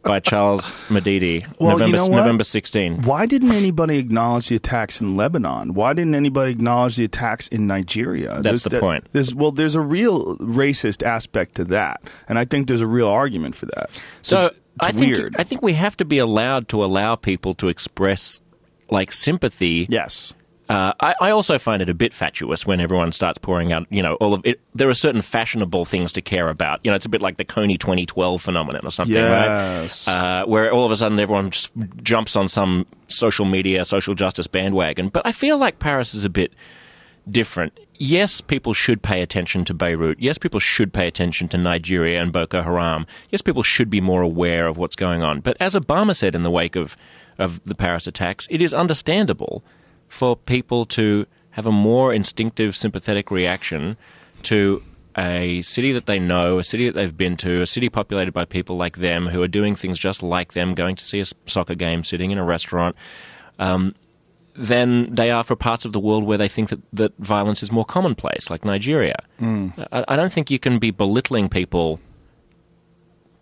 [0.02, 2.16] by Charles Mudede, Well, you November, know?
[2.18, 3.02] November 16.
[3.02, 5.74] Why didn't anybody acknowledge the attacks in Lebanon?
[5.74, 8.40] Why didn't anybody acknowledge the attacks in Nigeria?
[8.40, 9.08] That's the that- point.
[9.12, 13.08] There's, well, there's a real racist aspect to that, and I think there's a real
[13.08, 14.00] argument for that.
[14.22, 15.18] So it's, it's I think.
[15.40, 18.40] I think we have to be allowed to allow people to express
[18.88, 19.86] like sympathy.
[19.90, 20.34] yes.
[20.68, 24.02] Uh, I, I also find it a bit fatuous when everyone starts pouring out, you
[24.02, 24.60] know, all of it.
[24.74, 26.80] There are certain fashionable things to care about.
[26.82, 30.08] You know, it's a bit like the Kony 2012 phenomenon or something, Yes.
[30.08, 30.40] right?
[30.40, 34.48] Uh, where all of a sudden everyone just jumps on some social media, social justice
[34.48, 35.08] bandwagon.
[35.08, 36.52] But I feel like Paris is a bit
[37.30, 37.78] different.
[37.98, 40.18] Yes, people should pay attention to Beirut.
[40.20, 43.06] Yes, people should pay attention to Nigeria and Boko Haram.
[43.30, 45.40] Yes, people should be more aware of what's going on.
[45.40, 46.96] But as Obama said in the wake of,
[47.38, 49.64] of the Paris attacks, it is understandable
[50.08, 53.96] for people to have a more instinctive, sympathetic reaction
[54.42, 54.82] to
[55.18, 58.44] a city that they know, a city that they've been to, a city populated by
[58.44, 61.74] people like them who are doing things just like them, going to see a soccer
[61.74, 62.94] game, sitting in a restaurant,
[63.58, 63.94] um,
[64.54, 67.72] than they are for parts of the world where they think that, that violence is
[67.72, 69.16] more commonplace, like Nigeria.
[69.92, 72.00] I, I don't think you can be belittling people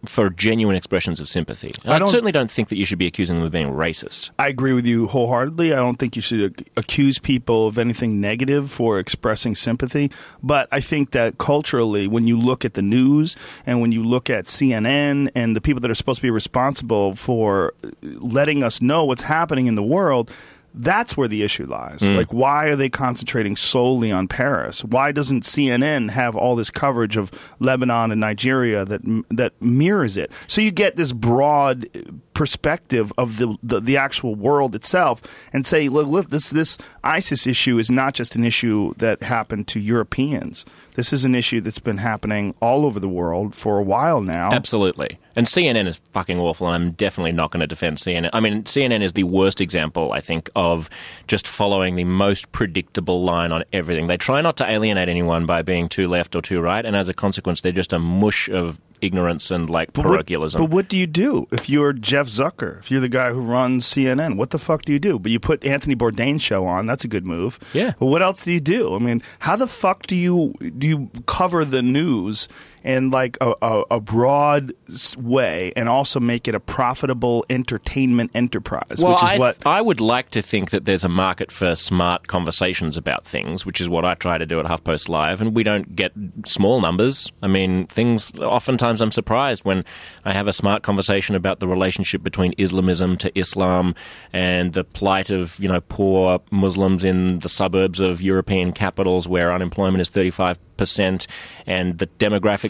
[0.08, 1.74] for genuine expressions of sympathy.
[1.84, 4.30] I I, don't- certainly don't think that you should be accusing them of being racist.
[4.38, 5.72] I agree with you wholeheartedly.
[5.72, 10.10] I don't think you should accuse people of anything negative for expressing sympathy.
[10.42, 13.36] But I think that culturally, when you look at the news
[13.66, 17.14] and when you look at CNN and the people that are supposed to be responsible
[17.14, 20.30] for letting us know what's happening in the world,
[20.74, 22.00] that's where the issue lies.
[22.00, 22.16] Mm.
[22.16, 24.84] Like, why are they concentrating solely on Paris?
[24.84, 29.00] Why doesn't CNN have all this coverage of Lebanon and Nigeria that
[29.30, 30.32] that mirrors it?
[30.48, 31.88] So you get this broad
[32.34, 35.22] perspective of the the, the actual world itself,
[35.52, 39.68] and say, look, look, this this ISIS issue is not just an issue that happened
[39.68, 40.64] to Europeans.
[40.94, 44.52] This is an issue that's been happening all over the world for a while now.
[44.52, 45.18] Absolutely.
[45.34, 48.30] And CNN is fucking awful, and I'm definitely not going to defend CNN.
[48.32, 50.88] I mean, CNN is the worst example, I think, of
[51.26, 54.06] just following the most predictable line on everything.
[54.06, 57.08] They try not to alienate anyone by being too left or too right, and as
[57.08, 60.60] a consequence, they're just a mush of ignorance and like But what- parochialism.
[60.60, 62.78] But what do you do if you're Jeff Zucker?
[62.80, 65.18] If you're the guy who runs CNN, what the fuck do you do?
[65.18, 66.86] But you put Anthony Bourdain's show on.
[66.86, 67.58] That's a good move.
[67.72, 67.92] Yeah.
[67.98, 68.94] But what else do you do?
[68.94, 72.48] I mean, how the fuck do you do you cover the news
[72.84, 74.72] in like a, a, a broad
[75.16, 79.02] way and also make it a profitable entertainment enterprise?
[79.02, 81.74] well, which is I, what I would like to think that there's a market for
[81.74, 85.54] smart conversations about things, which is what I try to do at HuffPost Live, and
[85.54, 86.12] we don't get
[86.46, 87.32] small numbers.
[87.42, 88.32] I mean, things.
[88.38, 89.84] Oftentimes, I'm surprised when
[90.24, 93.94] I have a smart conversation about the relationship between Islamism to Islam
[94.32, 99.52] and the plight of you know poor Muslims in the suburbs of European capitals where
[99.52, 101.26] unemployment is 35 percent,
[101.66, 102.06] and the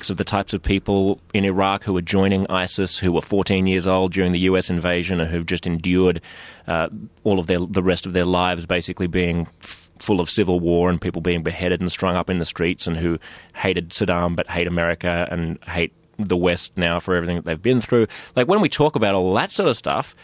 [0.05, 3.67] demographics of the types of people in Iraq who are joining ISIS, who were 14
[3.67, 4.71] years old during the U.S.
[4.71, 6.21] invasion, and who've just endured
[6.67, 6.89] uh,
[7.25, 10.91] all of their the rest of their lives basically being f- full of civil war
[10.91, 13.19] and people being beheaded and strung up in the streets, and who
[13.55, 17.81] hated Saddam but hate America and hate the West now for everything that they've been
[17.81, 18.07] through.
[18.37, 20.15] Like when we talk about all that sort of stuff,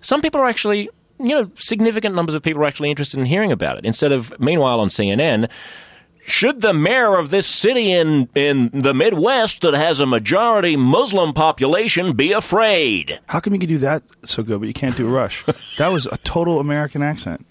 [0.00, 3.52] some people are actually you know, significant numbers of people are actually interested in hearing
[3.52, 3.84] about it.
[3.84, 5.50] Instead of, meanwhile, on CNN,
[6.26, 11.32] should the mayor of this city in, in the Midwest that has a majority Muslim
[11.32, 13.18] population be afraid?
[13.26, 15.44] How come you can do that so good, but you can't do Rush?
[15.78, 17.46] that was a total American accent.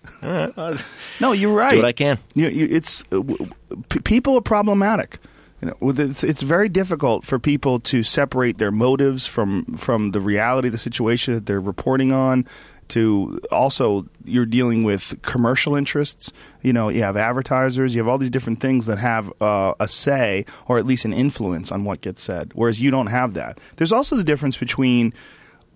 [1.20, 1.72] no, you're right.
[1.72, 2.18] Do what I can.
[2.36, 3.54] You, you, it's uh, w- w-
[3.90, 5.20] p- people are problematic.
[5.62, 10.22] You know, it's, it's very difficult for people to separate their motives from from the
[10.22, 12.46] reality of the situation that they're reporting on.
[12.90, 16.32] To also, you're dealing with commercial interests.
[16.62, 17.94] You know, you have advertisers.
[17.94, 21.14] You have all these different things that have uh, a say or at least an
[21.14, 22.52] influence on what gets said.
[22.56, 23.60] Whereas you don't have that.
[23.78, 25.14] There's also the difference between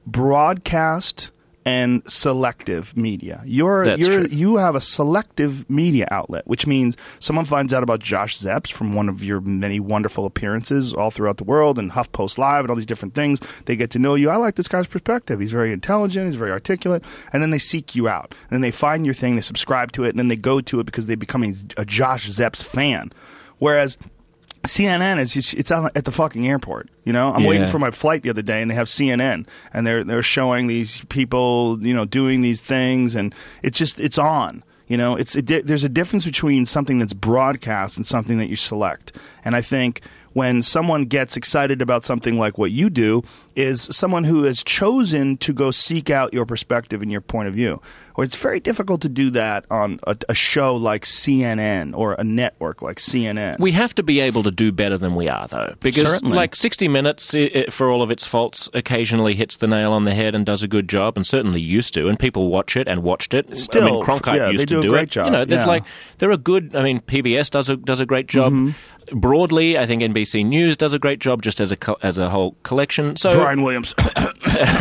[0.06, 1.30] broadcast
[1.66, 3.42] and selective media.
[3.46, 4.30] You're That's you're true.
[4.30, 8.96] you have a selective media outlet, which means someone finds out about Josh Zepps from
[8.96, 12.76] one of your many wonderful appearances all throughout the world and HuffPost Live and all
[12.76, 13.40] these different things.
[13.66, 14.30] They get to know you.
[14.30, 15.40] I like this guy's perspective.
[15.40, 16.28] He's very intelligent.
[16.28, 17.04] He's very articulate.
[17.32, 18.32] And then they seek you out.
[18.50, 19.36] And then they find your thing.
[19.36, 20.10] They subscribe to it.
[20.10, 23.12] And then they go to it because they become a, a Josh Zepps fan.
[23.60, 23.98] Whereas
[24.66, 26.90] CNN is just, it's out at the fucking airport.
[27.04, 27.50] You know, I'm Yeah.
[27.50, 30.68] waiting for my flight the other day, and they have CNN, and they're they're showing
[30.68, 34.64] these people, you know, doing these things, and it's just it's on.
[34.88, 38.56] You know, it's di- there's a difference between something that's broadcast and something that you
[38.56, 39.14] select,
[39.44, 40.02] and I think
[40.34, 43.24] when someone gets excited about something like what you do
[43.56, 47.54] is someone who has chosen to go seek out your perspective and your point of
[47.54, 47.80] view.
[48.16, 52.24] Or it's very difficult to do that on a, a show like CNN or a
[52.24, 53.60] network like CNN.
[53.60, 56.36] We have to be able to do better than we are, though, because Certainly.
[56.36, 60.04] like 60 Minutes, i i for all of its faults, occasionally hits the nail on
[60.04, 62.88] the head and does a good job, and certainly used to, and people watch it
[62.88, 63.48] and watched it.
[63.50, 65.10] I Still, mean, Cronkite yeah, used they to do a do great it.
[65.12, 65.68] job, You know, there's yeah.
[65.68, 65.84] like
[66.20, 66.76] there are good.
[66.76, 68.54] I mean, PBS does a does a great job.
[68.54, 68.72] Mm-hmm.
[69.14, 72.30] Broadly, I think NBC News does a great job, just as a co- as a
[72.30, 73.16] whole collection.
[73.16, 73.94] So, Brian Williams.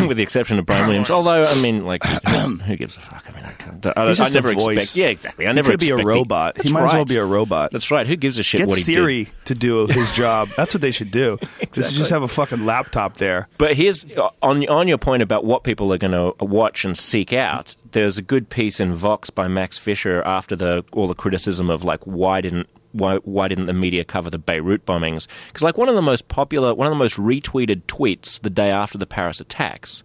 [0.07, 3.25] with the exception of Brian Williams, although I mean, like, who, who gives a fuck?
[3.29, 4.77] I mean, I, can't, I, He's I just a never voice.
[4.77, 4.95] expect.
[4.97, 5.45] Yeah, exactly.
[5.45, 6.61] I He never could be a expect the- robot.
[6.63, 7.71] He might as well be a robot.
[7.71, 8.05] That's right.
[8.07, 8.93] Who gives a shit Get what he did?
[8.95, 10.49] Siri to do his job.
[10.57, 11.39] That's what they should do.
[11.73, 13.47] They should just have a fucking laptop there.
[13.57, 14.05] But here's
[14.43, 17.75] on on your point about what people are going to watch and seek out.
[17.93, 21.83] There's a good piece in Vox by Max Fisher after the all the criticism of
[21.83, 25.27] like why didn't why why didn't the media cover the Beirut bombings?
[25.47, 28.69] Because like one of the most popular, one of the most retweeted tweets the day
[28.69, 30.03] after the Paris attacks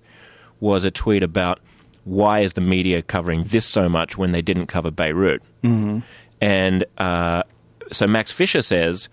[0.58, 1.60] was a tweet about
[2.04, 5.42] why is the media covering this so much when they didn't cover Beirut?
[5.62, 6.00] Mm-hmm.
[6.40, 7.42] And uh,
[7.92, 9.08] so Max Fisher says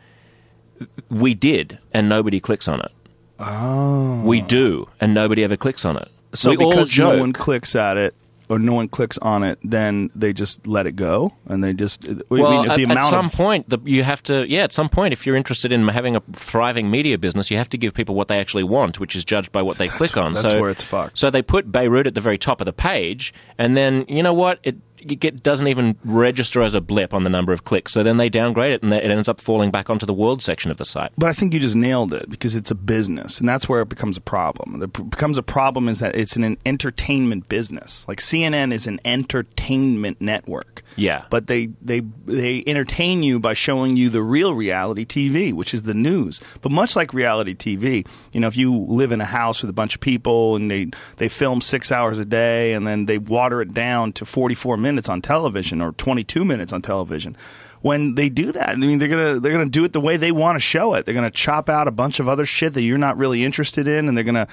[1.10, 2.92] we did, and nobody clicks on it.
[3.40, 4.24] Oh.
[4.24, 6.10] We do, and nobody ever clicks on it.
[6.34, 8.16] So because no one clicks at it
[8.50, 12.08] or no one clicks on it, then they just let it go and they just.
[12.08, 14.48] I well, mean, at, the at some of, point, the, you have to.
[14.50, 17.70] Yeah, at some point, if you're interested in having a thriving media business, you have
[17.70, 20.34] to give people what they actually want, which is judged by what they click on.
[20.34, 21.18] that's so where it's fucked.
[21.18, 24.34] So they put Beirut at the very top of the page, and then you know
[24.34, 24.60] what?
[24.64, 27.92] It get, doesn't even register as a blip on the number of clicks.
[27.92, 30.72] So then they downgrade it, and it ends up falling back onto the world section
[30.72, 31.12] of the site.
[31.18, 33.90] But I think you just nailed it because it's a business, and that's where it
[33.90, 34.82] becomes a problem.
[34.82, 38.06] It becomes a problem is that it's an entertainment business.
[38.08, 40.82] Like CNN is an entertainment network.
[40.96, 41.26] Yeah.
[41.30, 45.84] But they they they entertain you by showing you the real reality TV, which is
[45.84, 46.42] the news.
[46.62, 49.74] But much like reality TV, you know, if you live in a house with a
[49.74, 53.62] bunch of people and they they film 6 hours a day and then they water
[53.62, 57.36] it down to 44 minutes on television or 22 minutes on television.
[57.82, 60.32] When they do that, I mean they're gonna they're gonna do it the way they
[60.32, 61.06] want to show it.
[61.06, 64.08] They're gonna chop out a bunch of other shit that you're not really interested in,
[64.08, 64.48] and they're gonna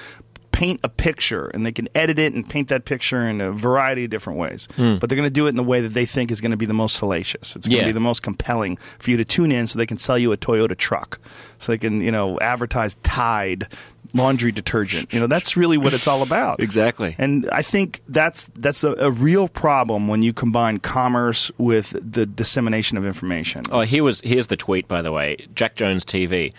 [0.52, 4.04] paint a picture and they can edit it and paint that picture in a variety
[4.04, 4.68] of different ways.
[4.76, 4.96] Hmm.
[4.96, 6.56] But they're going to do it in the way that they think is going to
[6.56, 7.56] be the most salacious.
[7.56, 7.88] It's going to Yeah.
[7.88, 10.36] be the most compelling for you to tune in so they can sell you a
[10.36, 11.18] Toyota truck.
[11.58, 13.66] So they can, you know, advertise Tide
[14.14, 15.12] laundry detergent.
[15.14, 16.60] You know, that's really what it's all about.
[16.72, 17.14] Exactly.
[17.18, 22.24] And I think that's that's a, a real problem when you combine commerce with the
[22.26, 23.62] dissemination of information.
[23.70, 25.36] Oh, here was here's the tweet, by the way.
[25.54, 26.52] Jack Jones TV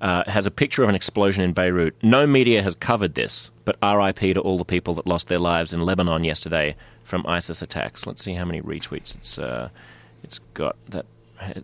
[0.00, 1.94] uh, has a picture of an explosion in Beirut.
[2.02, 5.72] No media has covered this, but RIP to all the people that lost their lives
[5.72, 8.06] in Lebanon yesterday from ISIS attacks.
[8.06, 9.68] Let's see how many retweets it's uh,
[10.22, 10.76] it's got.
[10.88, 11.06] That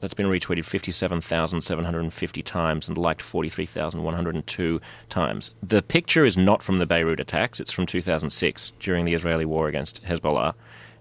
[0.01, 4.15] that's been retweeted fifty-seven thousand seven hundred and fifty times and liked forty-three thousand one
[4.15, 5.51] hundred and two times.
[5.63, 7.61] The picture is not from the Beirut attacks.
[7.61, 10.55] It's from two thousand six during the Israeli war against Hezbollah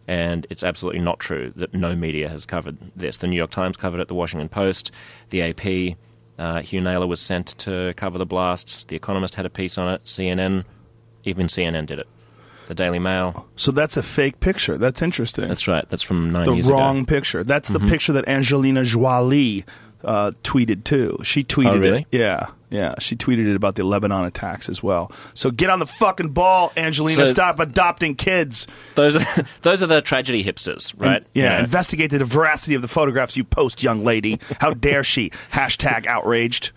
[0.07, 3.17] and it's absolutely not true that no media has covered this.
[3.17, 4.91] The New York Times covered it, the Washington Post,
[5.29, 5.97] the AP.
[6.37, 8.85] Uh, Hugh Naylor was sent to cover the blasts.
[8.85, 10.03] The Economist had a piece on it.
[10.03, 10.65] CNN,
[11.23, 12.07] even CNN did it.
[12.67, 13.47] The Daily Mail.
[13.55, 14.77] so that's a fake picture.
[14.77, 15.47] That's interesting.
[15.47, 15.87] That's right.
[15.89, 17.03] That's from nine the years wrong ago.
[17.03, 17.15] Mm-hmm.
[17.15, 17.43] picture.
[17.43, 19.65] That's the picture that Angelina Jolie
[20.05, 21.17] uh, tweeted too.
[21.23, 22.01] She tweeted Oh, really?
[22.11, 22.17] it.
[22.17, 22.95] Yeah, yeah.
[22.99, 25.11] She tweeted it about the Lebanon attacks as well.
[25.33, 27.25] So get on the fucking ball, Angelina.
[27.25, 28.67] So- Stop adopting kids.
[28.95, 31.25] Those are those are the tragedy hipsters, right?
[31.33, 31.59] Yeah, You know?
[31.63, 34.39] investigate the veracity of the photographs you post, young lady.
[34.61, 35.31] How dare she?
[35.51, 36.71] Hashtag outraged.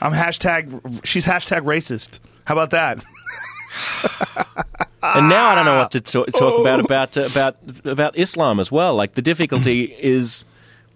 [0.00, 1.04] I'm hashtag.
[1.04, 2.20] She's hashtag racist.
[2.44, 3.02] How about that?
[5.00, 8.58] And now I don't know what to talk, talk about about uh, about about Islam
[8.58, 8.94] as well.
[8.96, 10.44] Like the difficulty is,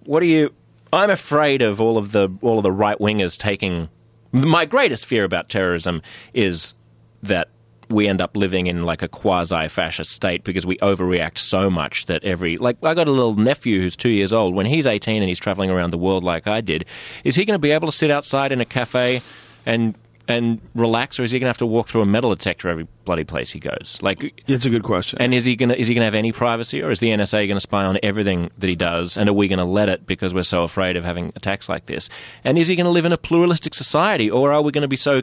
[0.04, 0.52] what do you?
[0.92, 3.88] I'm afraid of all of the all of the right wingers taking.
[4.32, 6.02] My greatest fear about terrorism
[6.34, 6.74] is
[7.22, 7.48] that
[7.88, 12.06] we end up living in like a quasi fascist state because we overreact so much
[12.06, 14.54] that every like I got a little nephew who's two years old.
[14.54, 16.84] When he's 18 and he's traveling around the world like I did,
[17.24, 19.22] is he going to be able to sit outside in a cafe
[19.64, 19.94] and
[20.28, 22.86] and relax, or is he going to have to walk through a metal detector every
[23.04, 23.98] bloody place he goes?
[24.02, 25.20] Like, It's a good question.
[25.20, 27.56] and is he gonna is he gonna have any privacy, or is the NSA going
[27.56, 29.16] to spy on everything that he does?
[29.16, 31.86] And are we going to let it because we're so afraid of having attacks like
[31.86, 32.08] this?
[32.44, 34.88] And is he going to live in a pluralistic society, or are we going to
[34.88, 35.22] be so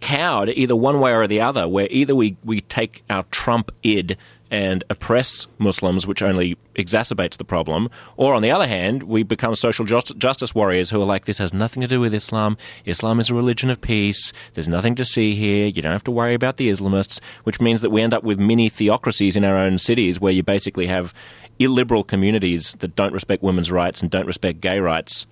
[0.00, 4.16] cowed either one way or the other, where either we we take our Trump id
[4.50, 9.56] and oppress Muslims, which only exacerbates the problem, or on the other hand, we become
[9.56, 12.56] social just- justice warriors who are like, this has nothing to do with Islam.
[12.84, 14.32] Islam is a religion of peace.
[14.54, 15.66] There's nothing to see here.
[15.66, 18.38] You don't have to worry about the Islamists, which means that we end up with
[18.38, 21.12] mini theocracies in our own cities where you basically have
[21.58, 25.26] illiberal communities that don't respect women's rights and don't respect gay rights.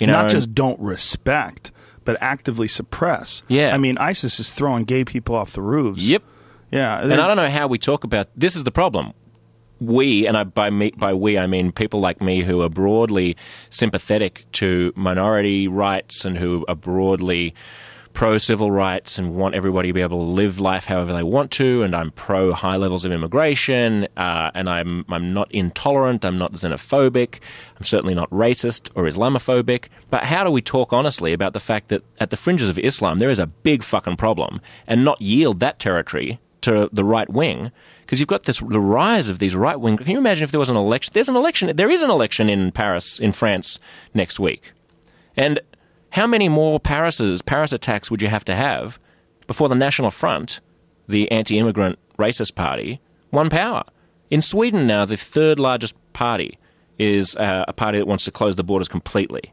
[0.00, 1.70] Not own- just don't respect,
[2.04, 3.42] but actively suppress.
[3.48, 3.74] Yeah.
[3.74, 6.02] I mean, ISIS is throwing gay people off the roofs.
[6.08, 6.22] Yep.
[6.70, 7.00] Yeah.
[7.00, 9.12] And I don't know how we talk about this is the problem.
[9.80, 13.36] We and I, by me by we I mean people like me who are broadly
[13.70, 17.54] sympathetic to minority rights and who are broadly
[18.12, 21.52] pro civil rights and want everybody to be able to live life however they want
[21.52, 21.84] to.
[21.84, 24.08] And I'm pro high levels of immigration.
[24.16, 26.24] Uh, and I'm I'm not intolerant.
[26.24, 27.38] I'm not xenophobic.
[27.78, 29.84] I'm certainly not racist or Islamophobic.
[30.10, 33.20] But how do we talk honestly about the fact that at the fringes of Islam
[33.20, 37.70] there is a big fucking problem and not yield that territory to the right wing?
[38.00, 39.96] Because you've got this the rise of these right wing.
[39.96, 41.12] Can you imagine if there was an election?
[41.12, 41.76] There's an election.
[41.76, 43.78] There is an election in Paris, in France,
[44.14, 44.72] next week.
[45.36, 45.60] And
[46.10, 48.98] how many more Parises, Paris attacks would you have to have
[49.46, 50.60] before the National Front,
[51.06, 53.84] the anti immigrant racist party, won power?
[54.30, 56.58] In Sweden now, the third largest party
[56.98, 59.52] is uh, a party that wants to close the borders completely.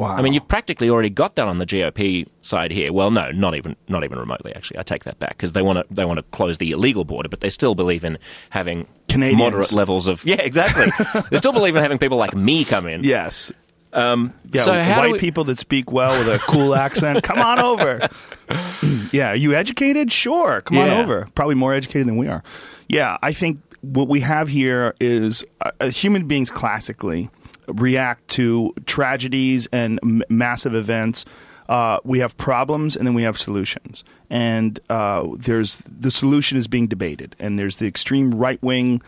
[0.00, 0.16] Wow.
[0.16, 2.90] I mean, you've practically already got that on the GOP side here.
[2.92, 4.54] Well, no, not even not even remotely.
[4.54, 7.04] Actually, I take that back because they want to they want to close the illegal
[7.04, 8.18] border, but they still believe in
[8.48, 9.38] having Canadians.
[9.38, 10.86] moderate levels of yeah, exactly.
[11.30, 13.04] they still believe in having people like me come in.
[13.04, 13.52] Yes.
[13.92, 17.58] Um, Yeah, so white we- people that speak well with a cool accent, come on
[17.58, 18.08] over.
[19.12, 20.12] yeah, are you educated?
[20.12, 21.28] Sure, come on over.
[21.34, 22.42] Probably more educated than we are.
[22.88, 27.30] Yeah, I think what we have here is uh, human beings classically
[27.66, 31.24] react to tragedies and m- massive events.
[31.68, 36.66] Uh, we have problems and then we have solutions, and uh, there's the solution is
[36.66, 39.00] being debated, and there's the extreme right wing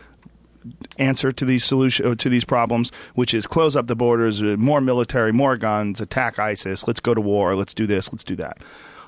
[0.97, 4.55] answer to these solution uh, to these problems, which is close up the borders, uh,
[4.57, 8.35] more military, more guns, attack ISIS, let's go to war, let's do this, let's do
[8.37, 8.59] that.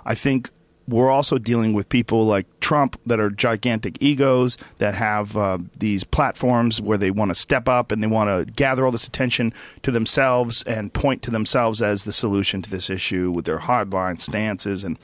[0.05, 0.49] I think
[0.87, 6.03] we're also dealing with people like Trump that are gigantic egos that have uh, these
[6.03, 9.53] platforms where they want to step up and they want to gather all this attention
[9.83, 14.21] to themselves and point to themselves as the solution to this issue with their hardline
[14.21, 14.83] stances.
[14.83, 14.99] And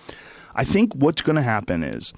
[0.54, 2.14] I think what's going to happen is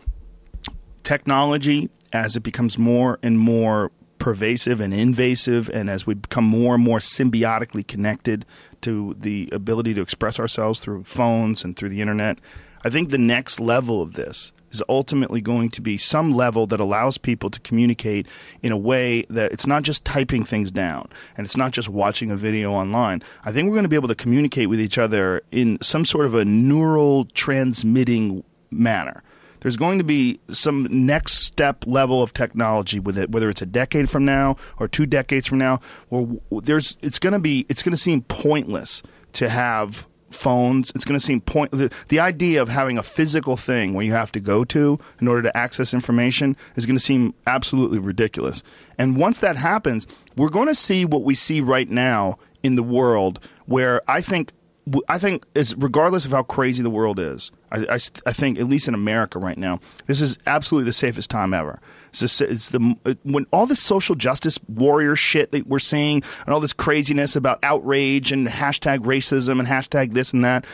[1.03, 6.75] technology as it becomes more and more pervasive and invasive and as we become more
[6.75, 8.45] and more symbiotically connected
[8.79, 12.37] to the ability to express ourselves through phones and through the internet
[12.83, 16.79] i think the next level of this is ultimately going to be some level that
[16.79, 18.27] allows people to communicate
[18.63, 21.07] in a way that it's not just typing things down
[21.37, 23.21] and it's not just watching a video online.
[23.45, 26.25] I think we're going to be able to communicate with each other in some sort
[26.25, 29.23] of a neural transmitting manner
[29.63, 33.65] there's going to be some next step level of technology with it, whether it's a
[33.65, 35.79] decade from now or two decades from now,
[36.09, 36.27] where
[36.61, 39.01] there's it's going to be it's going to seem pointless
[39.31, 40.91] to have phones.
[40.95, 44.13] It's going to seem point the, the idea of having a physical thing where you
[44.13, 48.63] have to go to in order to access information is going to seem absolutely ridiculous.
[48.97, 52.83] And once that happens, we're going to see what we see right now in the
[52.83, 54.53] world, where I think
[55.07, 58.67] I think is regardless of how crazy the world is, I, I, I think at
[58.67, 61.79] least in America right now, this is absolutely the safest time ever.
[62.21, 66.73] It's, the when all this social justice warrior shit that we're seeing and all this
[66.73, 70.65] craziness about outrage and hashtag racism and hashtag this and that,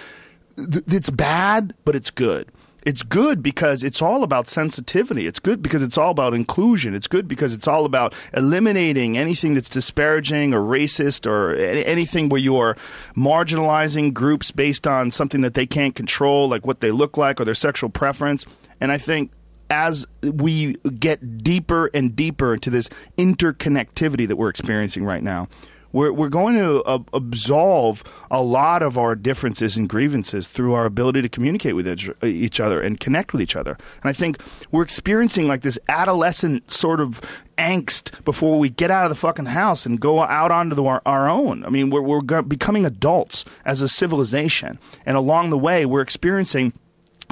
[0.57, 2.51] th- it's bad, but it's good
[2.83, 5.27] it's good because it's all about sensitivity.
[5.27, 6.95] It's good because it's all about inclusion.
[6.95, 12.39] It's good because it's all about eliminating anything that's disparaging or racist or anything where
[12.39, 12.75] you're
[13.15, 17.45] marginalizing groups based on something that they can't control, like what they look like or
[17.45, 18.45] their sexual preference.
[18.79, 19.31] And I think
[19.69, 25.47] as we get deeper and deeper into this interconnectivity that we're experiencing right now,
[25.91, 30.85] we're, we're going to uh, absolve a lot of our differences and grievances through our
[30.85, 31.87] ability to communicate with
[32.23, 33.77] each, other and connect with each other.
[34.03, 34.41] And I think
[34.71, 37.21] we're experiencing like this adolescent sort of
[37.57, 41.01] angst before we get out of the fucking house and go out onto the, our,
[41.05, 41.65] our own.
[41.65, 44.79] I mean, we're, we're becoming adults as a civilization.
[45.05, 46.73] And along the way, we're experiencing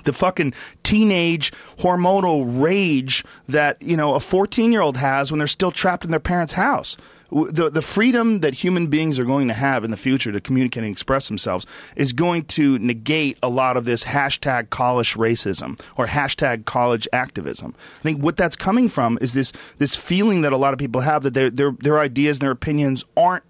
[0.08, 5.48] the fucking teenage hormonal rage that you know a 14 year old has when they're
[5.48, 6.98] still trapped in their parents' house.
[7.30, 10.84] The, the freedom that human beings are going to have in the future to communicate
[10.84, 11.66] and express themselves
[11.98, 17.76] is going to negate a lot of this hashtag college racism or hashtag college activism.
[18.00, 21.02] I think what that's coming from is this this feeling that a lot of people
[21.02, 23.44] have that their their their ideas and their opinions aren't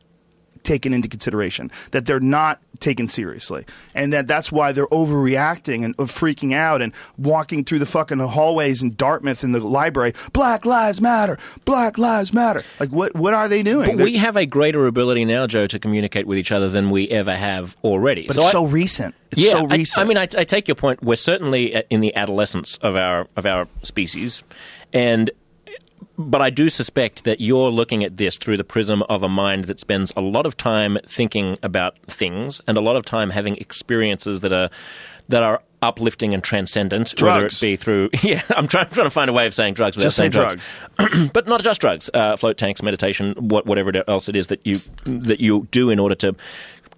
[0.67, 3.65] taken into consideration, that they're not taken seriously,
[3.95, 8.19] and that that's why they're overreacting and uh, freaking out and walking through the fucking
[8.19, 10.13] hallways in Dartmouth in the library.
[10.33, 11.37] Black lives matter.
[11.65, 12.61] Black lives matter.
[12.79, 13.15] Like what?
[13.15, 13.97] What are they doing?
[13.97, 17.07] But we have a greater ability now, Joe, to communicate with each other than we
[17.09, 18.27] ever have already.
[18.27, 19.15] but So it's I- so recent.
[19.31, 19.97] It's yeah, so recent.
[19.97, 21.03] I, mean, I, I take your point.
[21.03, 24.43] We're certainly uh, in the adolescence of our of our species,
[24.93, 25.29] and
[26.17, 29.65] but I do suspect that you're looking at this through the prism of a mind
[29.65, 33.55] that spends a lot of time thinking about things and a lot of time having
[33.57, 34.69] experiences that are
[35.29, 37.13] that are uplifting and transcendent.
[37.15, 37.35] drugs.
[37.35, 39.95] Whether it be through, yeah, I'm trying, trying to find a way of saying drugs
[39.95, 42.09] without Just say saying drugs, but not just drugs.
[42.13, 44.75] Uh, float tanks, meditation, what, whatever else it is that you
[45.05, 46.35] that you do in order to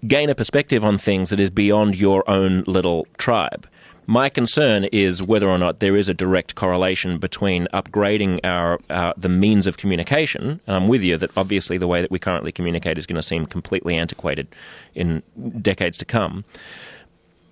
[0.06, 3.68] gain a perspective on things that is beyond your own little tribe.
[4.06, 9.12] My concern is whether or not there is a direct correlation between upgrading our uh,
[9.16, 10.60] the means of communication.
[10.66, 13.22] And I'm with you that obviously the way that we currently communicate is going to
[13.22, 14.48] seem completely antiquated
[14.94, 15.22] in
[15.62, 16.44] decades to come.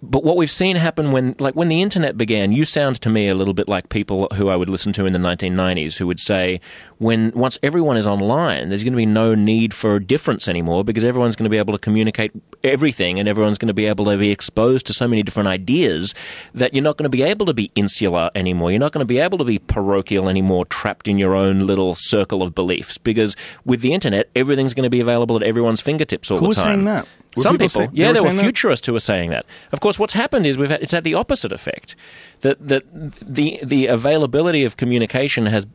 [0.01, 3.29] But what we've seen happen when, like, when the internet began, you sound to me
[3.29, 6.21] a little bit like people who I would listen to in the 1990s who would
[6.21, 6.61] say,
[6.99, 11.03] when once everyone is online, there's going to be no need for difference anymore because
[11.03, 12.31] everyone's going to be able to communicate
[12.63, 16.15] everything and everyone's going to be able to be exposed to so many different ideas
[16.55, 18.71] that you're not going to be able to be insular anymore.
[18.71, 21.97] You're not going to be able to be parochial anymore, trapped in your own little
[21.97, 23.35] circle of beliefs because
[23.65, 26.57] with the internet, everything's going to be available at everyone's fingertips all Who the was
[26.57, 26.65] time.
[26.65, 27.09] saying that?
[27.37, 28.43] Some people people, say- yeah, there were saying that?
[28.43, 29.47] futurists who were saying that.
[29.73, 31.95] Of course, what's happened is we've had, it's had the opposite effect.
[32.41, 32.85] That that
[33.21, 35.67] the the availability of communication has,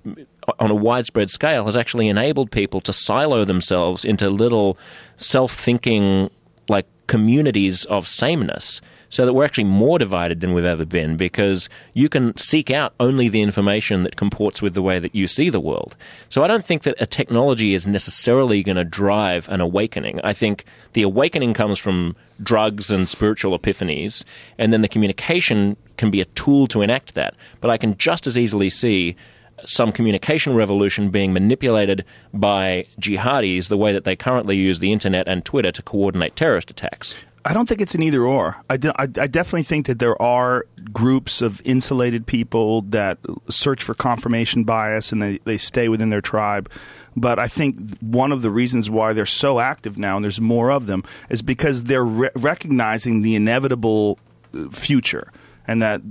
[0.60, 4.78] on a widespread scale, has actually enabled people to silo themselves into little
[5.18, 6.30] self-thinking
[6.70, 8.82] like communities of sameness.
[9.14, 12.96] So that we're actually more divided than we've ever been because you can seek out
[13.00, 15.96] only the information that comports with the way that you see the world.
[16.30, 20.20] So I don't think that a technology is necessarily going to drive an awakening.
[20.24, 24.24] I think the awakening comes from drugs and spiritual epiphanies,
[24.58, 27.36] and then the communication can be a tool to enact that.
[27.62, 29.16] But I can just as easily see
[29.64, 32.04] some communication revolution being manipulated
[32.34, 36.72] by jihadis the way that they currently use the internet and Twitter to coordinate terrorist
[36.72, 37.16] attacks.
[37.46, 38.58] I don't think it's an either or.
[38.70, 43.18] I, de- I, definitely think that there are groups of insulated people that
[43.50, 46.70] search for confirmation bias and they, they stay within their tribe.
[47.18, 50.72] But I think one of the reasons why they're so active now, and there's more
[50.72, 54.20] of them, is because they're re- recognizing the inevitable
[54.54, 55.30] uh, future
[55.68, 56.02] and that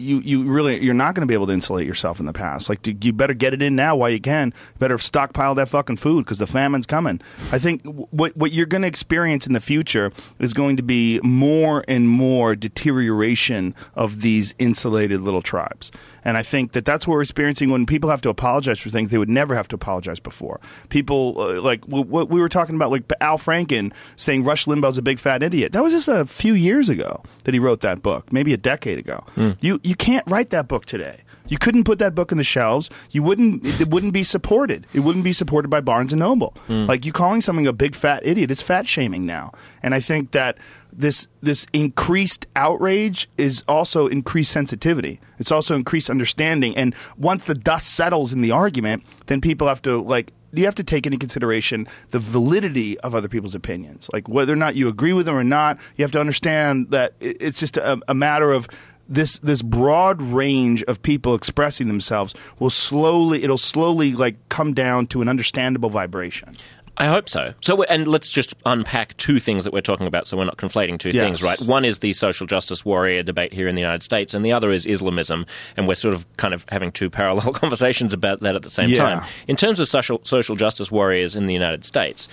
[0.00, 2.68] you, you really you're not going to be able to insulate yourself in the past.
[2.68, 4.48] Like you better get it in now while you can.
[4.48, 7.20] You better stockpile that fucking food because the famine's coming.
[7.52, 11.20] I think what what you're going to experience in the future is going to be
[11.22, 15.90] more and more deterioration of these insulated little tribes.
[16.24, 19.10] And I think that that's what we're experiencing when people have to apologize for things
[19.10, 20.60] they would never have to apologize before.
[20.88, 25.02] People uh, like what we were talking about, like Al Franken saying Rush Limbaugh's a
[25.02, 25.72] big fat idiot.
[25.72, 28.98] That was just a few years ago that he wrote that book, maybe a decade
[28.98, 29.24] ago.
[29.60, 31.20] You you can't write that book today.
[31.48, 32.90] You couldn't put that book in the shelves.
[33.10, 33.64] You wouldn't.
[33.80, 34.86] It wouldn't be supported.
[34.94, 36.54] It wouldn't be supported by Barnes and Noble.
[36.68, 39.50] Like you calling something a big fat idiot, it's fat shaming now.
[39.82, 40.58] And I think that
[40.92, 45.20] this this increased outrage is also increased sensitivity.
[45.38, 46.76] It's also increased understanding.
[46.76, 50.74] And once the dust settles in the argument, then people have to like you have
[50.76, 54.08] to take into consideration the validity of other people's opinions.
[54.12, 57.14] Like whether or not you agree with them or not, you have to understand that
[57.20, 58.68] it's just a, a matter of
[59.08, 65.06] this this broad range of people expressing themselves will slowly it'll slowly like come down
[65.08, 66.52] to an understandable vibration.
[67.00, 67.54] I hope so.
[67.62, 70.98] So, and let's just unpack two things that we're talking about, so we're not conflating
[70.98, 71.24] two Yes.
[71.24, 71.58] things, right?
[71.62, 74.70] One is the social justice warrior debate here in the United States, and the other
[74.70, 75.46] is Islamism,
[75.78, 78.90] and we're sort of kind of having two parallel conversations about that at the same
[78.90, 78.96] Yeah.
[78.98, 79.24] time.
[79.48, 82.28] In terms of social social justice warriors in the United States,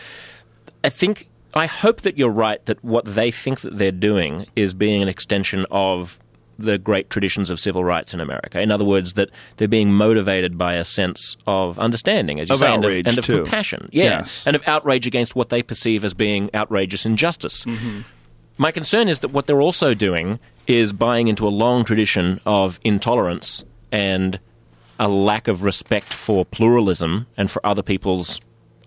[0.83, 4.73] I think I hope that you're right that what they think that they're doing is
[4.73, 6.19] being an extension of
[6.57, 8.59] the great traditions of civil rights in America.
[8.59, 12.59] In other words, that they're being motivated by a sense of understanding, as you Of
[12.59, 13.89] say, and of, and of compassion.
[13.91, 14.45] Yeah, Yes.
[14.47, 17.63] and of outrage against what they perceive as being outrageous injustice.
[17.65, 18.01] Mm-hmm.
[18.57, 22.79] My concern is that what they're also doing is buying into a long tradition of
[22.83, 24.39] intolerance and
[24.99, 28.41] a lack of respect for pluralism and for other people's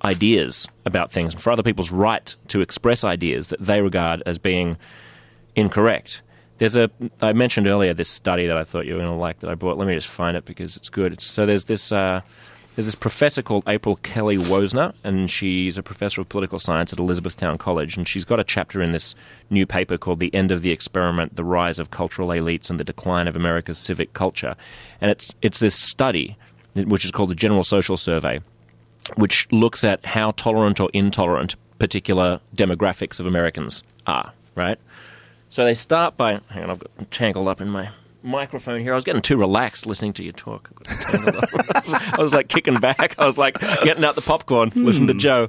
[0.04, 4.38] ideas about things and for other people's right to express ideas that they regard as
[4.38, 4.76] being
[5.54, 6.22] incorrect.
[6.60, 6.90] There's a
[7.22, 9.54] I mentioned earlier this study that I thought you were going to like that I
[9.54, 9.78] brought.
[9.78, 11.14] Let me just find it because it's good.
[11.14, 12.20] It's, so there's this uh,
[12.76, 16.98] there's this professor called April Kelly Woessner, and she's a professor of political science at
[16.98, 19.14] Elizabethtown College, and she's got a chapter in this
[19.48, 22.84] new paper called "The End of the Experiment: The Rise of Cultural Elites and the
[22.84, 24.54] Decline of America's Civic Culture,"
[25.00, 26.36] and it's it's this study
[26.74, 28.38] which is called the General Social Survey,
[29.14, 34.78] which looks at how tolerant or intolerant particular demographics of Americans are, right?
[35.50, 37.90] So they start by, hang on, I've got tangled up in my
[38.22, 38.92] microphone here.
[38.92, 40.70] I was getting too relaxed listening to you talk.
[40.70, 41.74] I got tangled up.
[41.74, 43.18] I, was, I was like kicking back.
[43.18, 45.48] I was like getting out the popcorn, listen to Joe.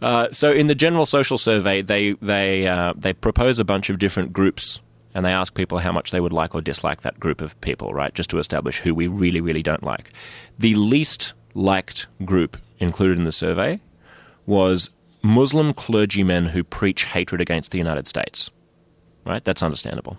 [0.00, 3.98] Uh, so in the General Social Survey, they they uh, they propose a bunch of
[3.98, 4.80] different groups.
[5.14, 7.92] And they ask people how much they would like or dislike that group of people,
[7.92, 8.14] right?
[8.14, 10.10] Just to establish who we really, really don't like.
[10.58, 13.82] The least liked group included in the survey
[14.46, 14.88] was
[15.22, 18.50] Muslim clergymen who preach hatred against the United States.
[19.24, 19.44] Right?
[19.44, 20.18] That's understandable.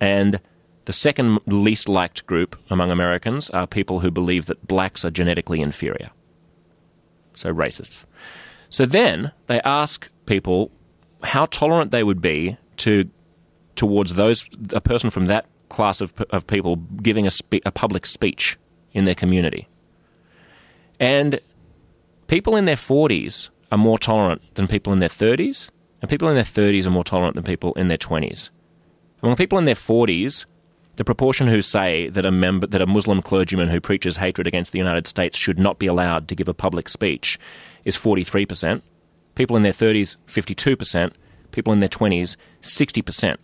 [0.00, 0.40] And
[0.86, 5.60] the second least liked group among Americans are people who believe that blacks are genetically
[5.60, 6.10] inferior.
[7.34, 8.04] So racists.
[8.70, 10.70] So then they ask people
[11.22, 13.08] how tolerant they would be to
[13.76, 18.06] towards those a person from that class of, of people giving a, spe- a public
[18.06, 18.58] speech
[18.92, 19.68] in their community.
[20.98, 21.40] And
[22.26, 26.34] people in their 40s are more tolerant than people in their 30s, and people in
[26.34, 28.50] their 30s are more tolerant than people in their 20s.
[29.22, 30.44] Among people in their 40s,
[30.96, 34.72] the proportion who say that a member that a Muslim clergyman who preaches hatred against
[34.72, 37.38] the United States should not be allowed to give a public speech
[37.84, 38.82] is 43%.
[39.34, 41.12] People in their 30s, 52%.
[41.52, 43.36] People in their 20s, 60%.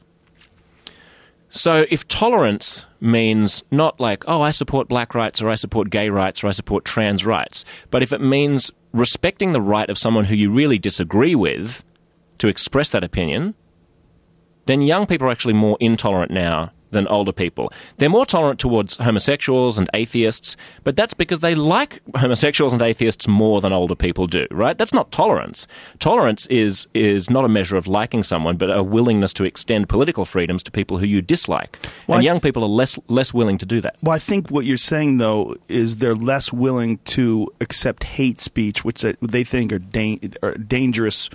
[1.48, 6.10] So if tolerance means not like, oh, I support black rights or I support gay
[6.10, 10.24] rights or I support trans rights, but if it means respecting the right of someone
[10.24, 11.84] who you really disagree with
[12.38, 13.54] to express that opinion,
[14.66, 17.70] then young people are actually more intolerant now than older people.
[17.98, 23.28] They're more tolerant towards homosexuals and atheists, but that's because they like homosexuals and atheists
[23.28, 24.78] more than older people do, right?
[24.78, 25.66] That's not tolerance.
[25.98, 30.24] Tolerance is is not a measure of liking someone, but a willingness to extend political
[30.24, 31.78] freedoms to people who you dislike.
[32.06, 33.96] Well, and I young th- people are less less willing to do that.
[34.02, 38.84] Well, I think what you're saying though is they're less willing to accept hate speech,
[38.84, 41.28] which they- think are, dan- are dangerous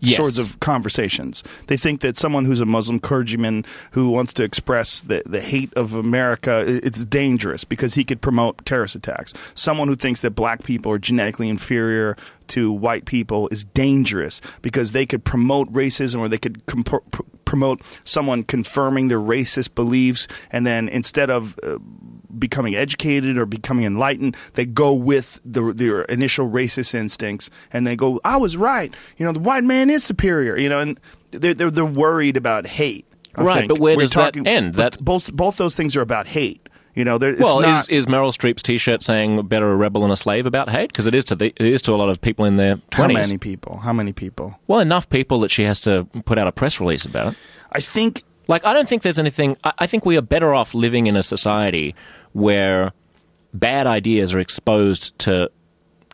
[0.00, 0.16] Yes.
[0.16, 1.42] sorts of conversations.
[1.66, 5.72] They think that someone who's a Muslim clergyman who wants to express the, the hate
[5.74, 9.34] of America, it's dangerous because he could promote terrorist attacks.
[9.54, 12.16] Someone who thinks that black people are genetically inferior
[12.48, 16.96] to white people is dangerous because they could promote racism or they could pr-
[17.50, 21.78] promote someone confirming their racist beliefs and then instead of uh,
[22.38, 27.96] becoming educated or becoming enlightened, they go with the, their initial racist instincts and they
[27.96, 30.56] go, "I was right." You know, the white man is superior.
[30.56, 31.00] You know, and
[31.32, 33.04] they're they're, they're worried about hate.
[33.34, 33.68] I Right, think.
[33.68, 34.74] but where We're does that end?
[34.74, 36.68] That- both both those things are about hate.
[36.94, 40.10] You know, it's well, not, is, is Meryl Streep's T-shirt saying "better a rebel than
[40.10, 40.88] a slave" about hate?
[40.88, 43.06] Because it is to the, it is to a lot of people in their how
[43.06, 43.78] many people?
[43.78, 44.58] How many people?
[44.66, 47.34] Well, enough people that she has to put out a press release about.
[47.34, 47.38] It.
[47.72, 49.56] I think Like, I don't think there's anything.
[49.62, 51.94] I, I think we are better off living in a society
[52.32, 52.92] where
[53.54, 55.50] bad ideas are exposed to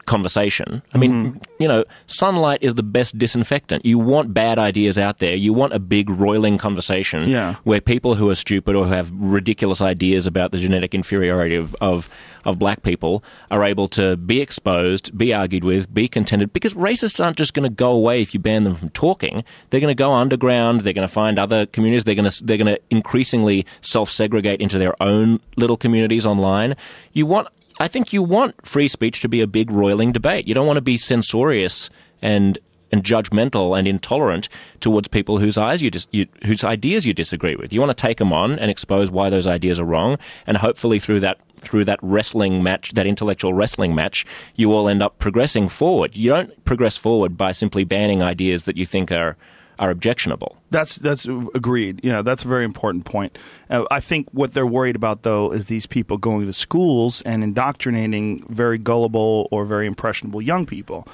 [0.06, 0.82] conversation.
[0.94, 1.38] I mean, Mm-hmm.
[1.62, 3.84] you know, sunlight is the best disinfectant.
[3.84, 5.34] You want bad ideas out there.
[5.34, 7.56] You want a big roiling conversation Yeah.
[7.64, 11.74] where people who are stupid or who have ridiculous ideas about the genetic inferiority of,
[11.80, 12.08] of,
[12.44, 16.52] of black people are able to be exposed, be argued with, be contended.
[16.52, 19.44] Because racists aren't just going to go away if you ban them from talking.
[19.70, 20.82] They're going to go underground.
[20.82, 22.04] They're going to find other communities.
[22.04, 26.76] They're going to they're going to increasingly self segregate into their own little communities online.
[27.12, 30.48] You want I think you want free speech to be a big roiling debate.
[30.48, 31.90] You don't want to be censorious
[32.22, 32.58] and
[32.92, 34.48] and judgmental and intolerant
[34.78, 37.72] towards people whose eyes you, dis- you whose ideas you disagree with.
[37.72, 40.98] You want to take them on and expose why those ideas are wrong, and hopefully
[40.98, 44.24] through that through that wrestling match, that intellectual wrestling match,
[44.54, 46.14] you all end up progressing forward.
[46.14, 49.36] You don't progress forward by simply banning ideas that you think are
[49.78, 50.56] are objectionable.
[50.70, 52.02] That's that's agreed.
[52.04, 53.38] Know, that's a very important point.
[53.70, 57.44] Uh, I think what they're worried about though is these people going to schools and
[57.44, 61.06] indoctrinating very gullible or very impressionable young people.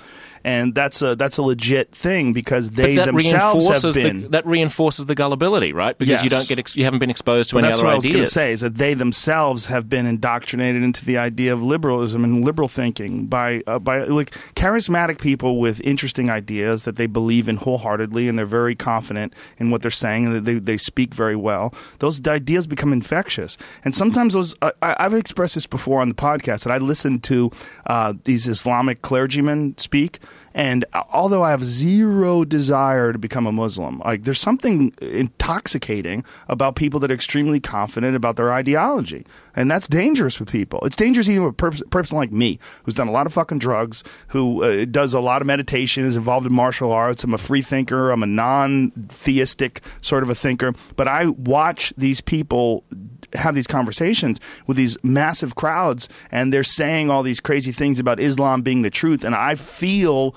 [0.44, 5.06] And that's a that's a legit thing because they themselves have been the, that reinforces
[5.06, 5.97] the gullibility, right?
[5.97, 7.93] Because you don't get ex- you haven't been exposed to But any that's other what
[7.93, 8.32] I was going to ideas.
[8.32, 12.69] say is that they themselves have been indoctrinated into the idea of liberalism and liberal
[12.69, 18.27] thinking by uh, by like charismatic people with interesting ideas that they believe in wholeheartedly
[18.28, 21.73] and they're very confident in what they're saying and they they speak very well.
[22.01, 26.14] Those ideas become infectious, and sometimes those I, I- I've expressed this before on the
[26.14, 27.51] podcast that I listen to
[27.86, 30.19] uh, these Islamic clergymen speak.
[30.55, 36.77] And although I have zero desire to become a Muslim, like there's something intoxicating about
[36.77, 39.27] people that are extremely confident about their ideology,
[39.57, 40.81] and that's dangerous with people.
[40.83, 43.59] It's dangerous even with a pers- person like me, who's done a lot of fucking
[43.59, 47.24] drugs, who uh, does a lot of meditation, is involved in martial arts.
[47.24, 48.11] I'm a free thinker.
[48.11, 52.85] I'm a non-theistic sort of a thinker, but I watch these people
[53.34, 58.20] have these conversations with these massive crowds and they're saying all these crazy things about
[58.20, 60.34] Islam being the truth and I feel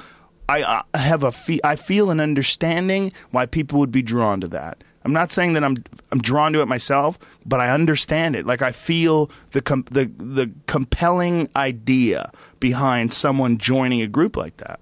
[0.48, 4.84] I have a fe- I feel an understanding why people would be drawn to that.
[5.04, 8.46] I'm not saying that I'm I'm drawn to it myself, but I understand it.
[8.46, 14.58] Like I feel the com- the the compelling idea behind someone joining a group like
[14.58, 14.80] that.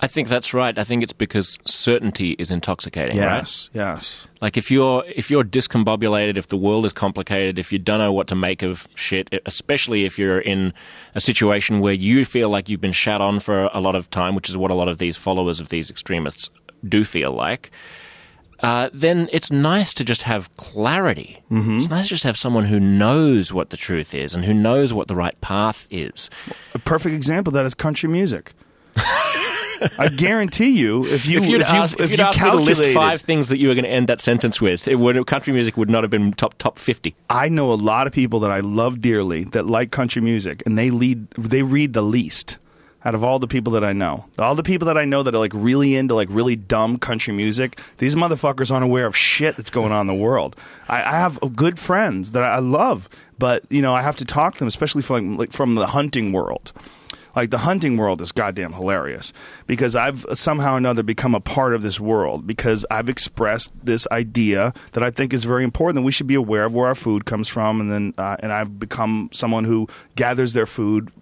[0.00, 0.78] I think that's right.
[0.78, 3.36] I think it's because certainty is intoxicating, right?
[3.38, 4.26] Yes, yes.
[4.42, 8.12] Like if you're if you're discombobulated, if the world is complicated, if you don't know
[8.12, 10.74] what to make of shit, especially if you're in
[11.14, 14.34] a situation where you feel like you've been shat on for a lot of time,
[14.34, 16.50] which is what a lot of these followers of these extremists
[16.86, 17.70] do feel like.
[18.60, 21.42] Uh, then it's nice to just have clarity.
[21.50, 24.94] It's nice to just have someone who knows what the truth is and who knows
[24.94, 26.30] what the right path is.
[26.74, 28.54] A perfect example of that is country music.
[29.98, 32.40] I guarantee you, if you if you'd if asked, you, if if you'd you asked
[32.40, 34.88] me to list calculated- five things that you were going to end that sentence with,
[34.88, 37.14] it would, country music would not have been top top fifty.
[37.28, 40.78] I know a lot of people that I love dearly that like country music, and
[40.78, 42.56] they lead they read the least
[43.04, 44.24] out of all the people that I know.
[44.38, 47.32] All the people that I know that are like really into like really dumb country
[47.34, 50.56] music, these motherfuckers aren't aware of shit that's going on in the world.
[50.88, 53.08] I, I have good friends that I love,
[53.38, 56.32] but you know I have to talk to them, especially from like from the hunting
[56.32, 56.72] world.
[57.36, 59.34] Like the hunting world is goddamn hilarious
[59.66, 64.08] because I've somehow or another become a part of this world because I've expressed this
[64.10, 66.94] idea that I think is very important that we should be aware of where our
[66.94, 69.86] food comes from, and then uh, and I've become someone who
[70.16, 71.12] gathers their food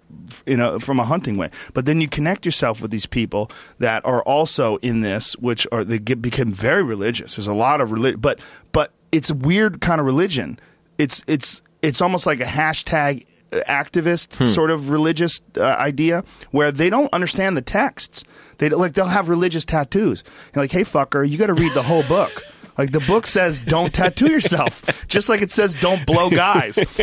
[0.45, 1.49] you know from a hunting way.
[1.73, 5.83] But then you connect yourself with these people that are also in this which are
[5.83, 7.35] they get become very religious.
[7.35, 8.39] There's a lot of religion but
[8.71, 10.59] but it's a weird kind of religion.
[10.97, 13.25] It's it's it's almost like a hashtag
[13.67, 18.23] activist sort of religious uh, idea where they don't understand the texts.
[18.57, 20.23] They like they'll have religious tattoos.
[20.53, 22.43] You're like hey fucker you got to read the whole book
[22.77, 26.77] like the book says, don't tattoo yourself, just like it says, don't blow guys.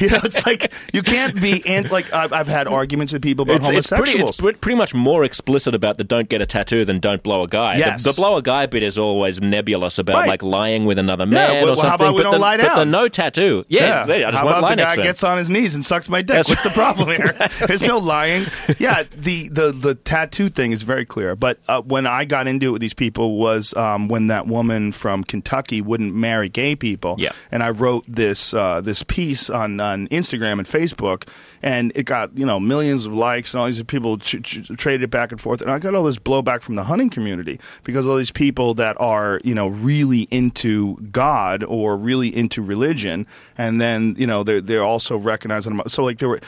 [0.00, 1.64] you know, it's like you can't be.
[1.66, 4.94] And like I've, I've had arguments with people about It's, it's pretty, it's pretty much
[4.94, 7.74] more explicit about the don't get a tattoo than don't blow a guy.
[7.74, 8.04] The- Yes.
[8.04, 10.28] The, blow a guy bit is always nebulous about Right.
[10.28, 12.74] like lying with another man well, or how about we but don't the, lie But
[12.76, 15.22] the no tattoo, yeah, they- I just How won't about lie the next guy gets
[15.24, 16.36] on his knees and sucks my dick?
[16.36, 17.34] That's What's the problem here?
[17.66, 18.46] There's no lying.
[18.78, 21.34] Yeah, the, the, the tattoo thing is very clear.
[21.36, 24.92] But uh, when I got into it with these people was um, when that woman
[24.92, 27.16] from Kentucky wouldn't marry gay people.
[27.18, 27.32] Yeah.
[27.50, 31.28] And I wrote this uh, this piece on, on Instagram and Facebook,
[31.62, 35.04] and it got you know millions of likes, and all these people ch- ch- traded
[35.04, 38.06] it back and forth, and I got all this blowback from the hunting community because
[38.06, 43.26] all these people that are you know really into God or really into religion,
[43.56, 45.88] and then you know they're they're also recognizing them.
[45.88, 46.40] So like they were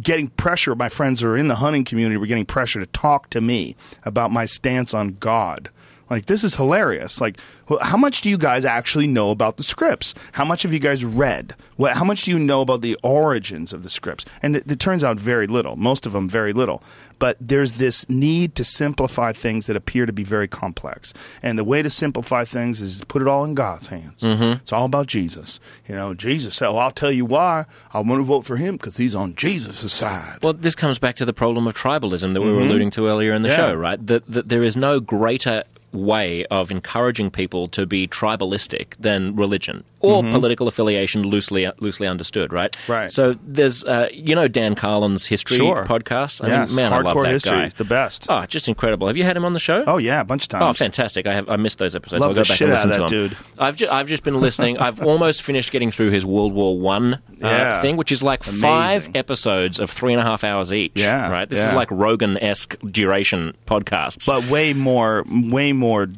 [0.00, 0.74] getting pressure.
[0.74, 3.76] My friends who are in the hunting community were getting pressure to talk to me
[4.04, 5.70] about my stance on God.
[6.10, 7.20] Like this is hilarious.
[7.20, 7.38] Like,
[7.82, 10.14] how much do you guys actually know about the scripts?
[10.32, 11.54] How much have you guys read?
[11.76, 14.24] What, how much do you know about the origins of the scripts?
[14.42, 15.76] And it, it turns out very little.
[15.76, 16.82] Most of them very little.
[17.18, 21.12] But there's this need to simplify things that appear to be very complex.
[21.42, 24.22] And the way to simplify things is to put it all in God's hands.
[24.22, 25.58] It's all about Jesus.
[25.88, 27.64] You know, Jesus said, "Well, I'll tell you why.
[27.92, 31.16] I want to vote for him because he's on Jesus' side." Well, this comes back
[31.16, 33.60] to the problem of tribalism that we were alluding to earlier in the Mm-hmm.
[33.60, 33.68] Yeah.
[33.68, 34.06] show, right?
[34.06, 39.84] That, that there is no greater way of encouraging people to be tribalistic than religion
[40.00, 42.70] or political affiliation loosely loosely understood, right?
[42.72, 42.92] Mm-hmm.
[42.92, 43.12] Right.
[43.12, 45.84] So there's, uh, you know, Dan Carlin's history Sure.
[45.84, 46.44] podcast.
[46.44, 47.68] I Yes, mean, man, I love that history guy.
[47.70, 48.26] the best.
[48.28, 49.08] Oh, just incredible.
[49.08, 49.82] Have you had him on the show?
[49.88, 50.64] Oh yeah, a bunch of times.
[50.64, 51.26] Oh, fantastic!
[51.26, 52.20] I have I missed those episodes.
[52.20, 53.06] Love I'll go back and listen to them.
[53.08, 53.36] dude.
[53.58, 54.78] I've ju- I've just been listening.
[54.86, 57.80] I've almost finished getting through his World War One uh, Yeah.
[57.82, 60.92] thing, which is like five episodes of three and a half hours each.
[60.94, 61.48] Yeah, right.
[61.48, 61.68] This yeah.
[61.68, 64.26] is like Rogan esque duration podcasts.
[64.26, 66.08] but way more, way more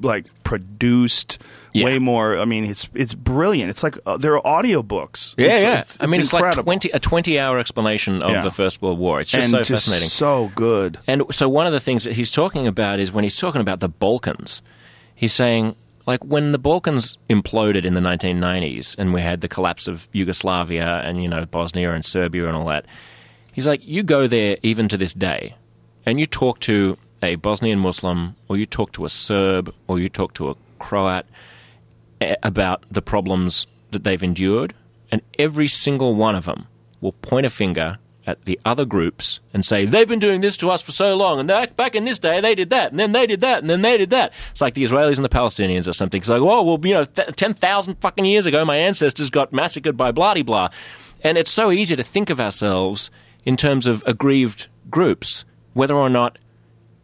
[0.00, 1.38] like produced.
[1.74, 1.84] Yeah.
[1.86, 2.38] Way more.
[2.38, 3.70] I mean, it's it's brilliant.
[3.70, 5.34] It's like uh, there are audiobooks.
[5.38, 5.80] yeah, it's, yeah.
[5.80, 6.58] It's, I mean, it's, incredible.
[6.58, 8.42] like twenty a twenty hour explanation of Yeah.
[8.42, 9.20] the First World War.
[9.20, 10.08] It's just and so just fascinating.
[10.10, 10.98] so good.
[11.06, 13.80] And so one of the things that he's talking about is when he's talking about
[13.80, 14.60] the Balkans,
[15.14, 15.74] he's saying
[16.04, 21.00] like when the Balkans imploded in the 1990s and we had the collapse of Yugoslavia
[21.04, 22.84] and you know Bosnia and Serbia and all that.
[23.52, 25.54] He's like you go there even to this day
[26.04, 30.08] and you talk to a Bosnian Muslim or you talk to a Serb or you
[30.08, 31.24] talk to a Croat
[32.20, 34.74] eh, about the problems that they've endured,
[35.10, 36.66] and every single one of them
[37.00, 40.70] will point a finger at the other groups and say they've been doing this to
[40.70, 43.26] us for so long, and back in this day they did that, and then they
[43.26, 44.32] did that, and then they did that.
[44.50, 46.20] It's like the Israelis and the Palestinians or something.
[46.20, 49.52] It's like, oh well, you know, th- ten thousand fucking years ago, my ancestors got
[49.52, 50.68] massacred by blah blah,
[51.22, 53.10] and it's so easy to think of ourselves
[53.44, 56.38] in terms of aggrieved groups, whether or not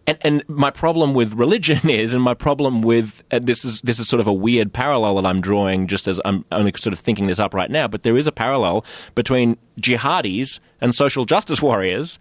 [0.09, 3.99] and, and my problem with religion is, and my problem with and this is this
[3.99, 6.99] is sort of a weird parallel that I'm drawing, just as I'm only sort of
[6.99, 7.87] thinking this up right now.
[7.87, 12.19] But there is a parallel between jihadis and social justice warriors,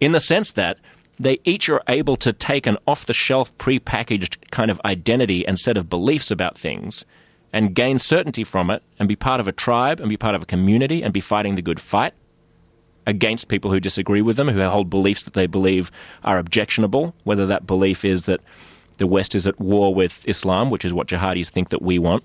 [0.00, 0.78] in the sense that
[1.20, 5.90] they each are able to take an off-the-shelf, pre-packaged kind of identity and set of
[5.90, 7.04] beliefs about things,
[7.52, 10.42] and gain certainty from it, and be part of a tribe, and be part of
[10.42, 12.14] a community, and be fighting the good fight
[13.08, 15.90] against people who disagree with them, who hold beliefs that they believe
[16.22, 18.40] are objectionable, whether that belief is that
[18.98, 22.22] the West is at war with Islam, which is what jihadis think that we want,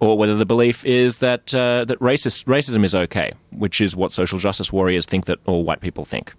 [0.00, 4.12] or whether the belief is that uh, that racist, racism is okay, which is what
[4.12, 6.34] social justice warriors think that all white people think.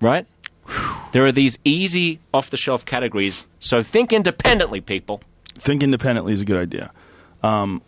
[0.00, 0.24] Right?
[1.12, 5.20] There are these easy off the shelf categories, so think independently, people.
[5.56, 6.92] Think independently is a good idea.
[7.42, 7.82] Um,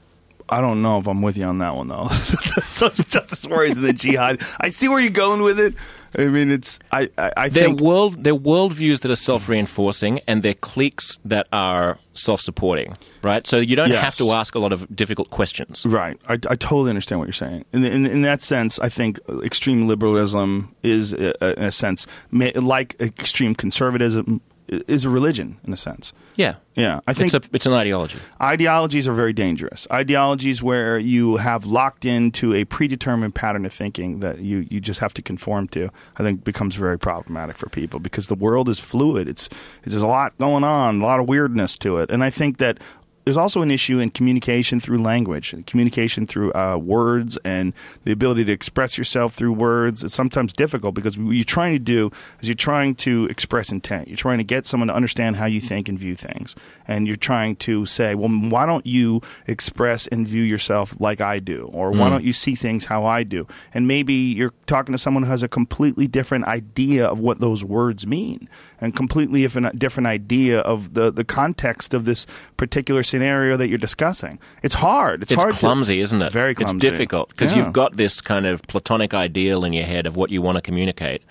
[0.52, 2.08] I don't know if I'm with you on that one though.
[2.08, 4.42] Social justice warriors and the jihad.
[4.60, 5.74] I see where you're going with it.
[6.18, 10.20] I mean, it's I I, I They're think world they're worldviews that are self reinforcing
[10.28, 13.46] and they're cliques that are self supporting, right?
[13.46, 14.04] So you don't Yes.
[14.04, 15.86] have to ask a lot of difficult questions.
[15.86, 16.18] Right.
[16.28, 17.64] I, I totally understand what you're saying.
[17.72, 22.50] In, in, in that sense, I think extreme liberalism is, uh, in a sense, ma-
[22.56, 24.42] like extreme conservatism,
[24.88, 26.12] is a religion, in a sense.
[26.36, 26.54] Yeah.
[26.74, 27.00] Yeah.
[27.06, 28.18] I think It's a it's an ideology.
[28.40, 29.86] ideologies are very dangerous.
[29.90, 35.00] Ideologies where you have locked into a predetermined pattern of thinking that you, you just
[35.00, 38.78] have to conform to, I think becomes very problematic for people because the world is
[38.78, 39.28] fluid.
[39.28, 39.48] It's
[39.84, 42.78] there's a lot going on, a lot of weirdness to it, and I think that.
[43.24, 47.72] There's also an issue in communication through language, communication through uh, words, and
[48.04, 50.02] the ability to express yourself through words.
[50.02, 54.08] It's sometimes difficult because what you're trying to do is you're trying to express intent.
[54.08, 56.56] You're trying to get someone to understand how you think and view things,
[56.88, 61.38] and you're trying to say, well, why don't you express and view yourself like I
[61.38, 63.46] do, or why don't you see things how I do?
[63.72, 67.62] And maybe you're talking to someone who has a completely different idea of what those
[67.62, 68.48] words mean,
[68.80, 72.26] and completely different different idea of the the context of this
[72.56, 74.39] particular scenario that you're discussing.
[74.62, 75.22] It's hard.
[75.22, 75.55] It's, It's hard.
[75.55, 76.32] clumsy, to, isn't it?
[76.32, 76.76] Very clumsy.
[76.76, 77.59] It's difficult because Yeah.
[77.64, 80.62] you've got this kind of platonic ideal in your head of what you want to
[80.62, 81.22] communicate,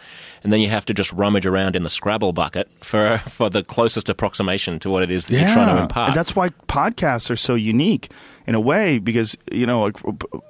[0.44, 3.64] and then you have to just rummage around in the Scrabble bucket for for the
[3.64, 6.10] closest approximation to what it is that you're trying to impart.
[6.10, 8.10] And that's why podcasts are so unique
[8.47, 9.97] in a way because you know like,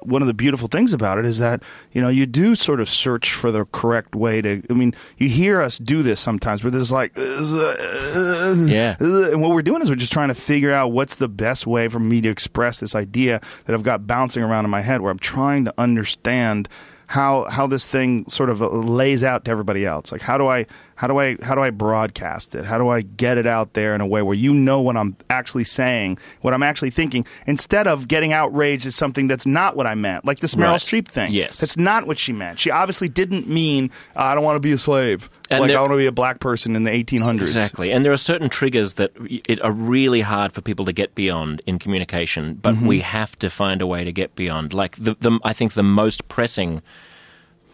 [0.03, 1.61] one of the beautiful things about it is that
[1.91, 5.27] you know you do sort of search for the correct way to I mean you
[5.29, 8.95] hear us do this sometimes where there's like uh, Yeah.
[8.99, 11.87] and what we're doing is we're just trying to figure out what's the best way
[11.87, 15.11] for me to express this idea that I've got bouncing around in my head where
[15.11, 16.69] I'm trying to understand
[17.07, 20.11] how how this thing sort of uh, lays out to everybody else.
[20.13, 20.65] Like how do I
[21.01, 22.63] how do I how do I broadcast it?
[22.63, 25.15] How do I get it out there in a way where you know what I'm
[25.31, 29.87] actually saying, what I'm actually thinking, instead of getting outraged at something that's not what
[29.87, 30.79] I meant, like this Meryl Right.
[30.79, 31.31] Streep thing.
[31.31, 31.59] Yes.
[31.59, 32.59] that's not what she meant.
[32.59, 35.27] She obviously didn't mean uh, I don't want to be a slave.
[35.49, 37.41] And like there- I want to be a black person in the 1800s.
[37.41, 37.91] Exactly.
[37.91, 39.11] And there are certain triggers that
[39.49, 42.85] it are really hard for people to get beyond in communication, but Mm-hmm.
[42.87, 44.71] we have to find a way to get beyond.
[44.71, 46.83] Like the, the I think the most pressing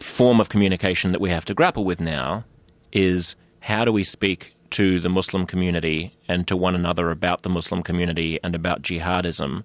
[0.00, 2.44] form of communication that we have to grapple with now
[2.92, 7.48] is how do we speak to the Muslim community and to one another about the
[7.48, 9.64] Muslim community and about jihadism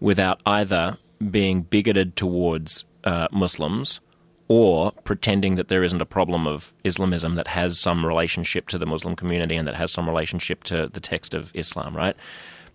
[0.00, 0.96] without either
[1.30, 4.00] being bigoted towards uh, Muslims
[4.48, 8.86] or pretending that there isn't a problem of Islamism that has some relationship to the
[8.86, 12.16] Muslim community and that has some relationship to the text of Islam, right?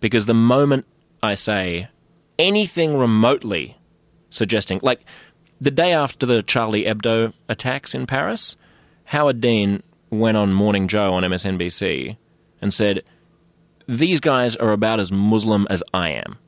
[0.00, 0.86] Because the moment
[1.22, 1.88] I say
[2.38, 3.76] anything remotely
[4.30, 5.04] suggesting, like
[5.60, 8.56] the day after the Charlie Hebdo attacks in Paris,
[9.06, 12.16] Howard Dean went on Morning Joe on MSNBC
[12.60, 13.02] and said,
[13.88, 16.38] These guys are about as Muslim as I am.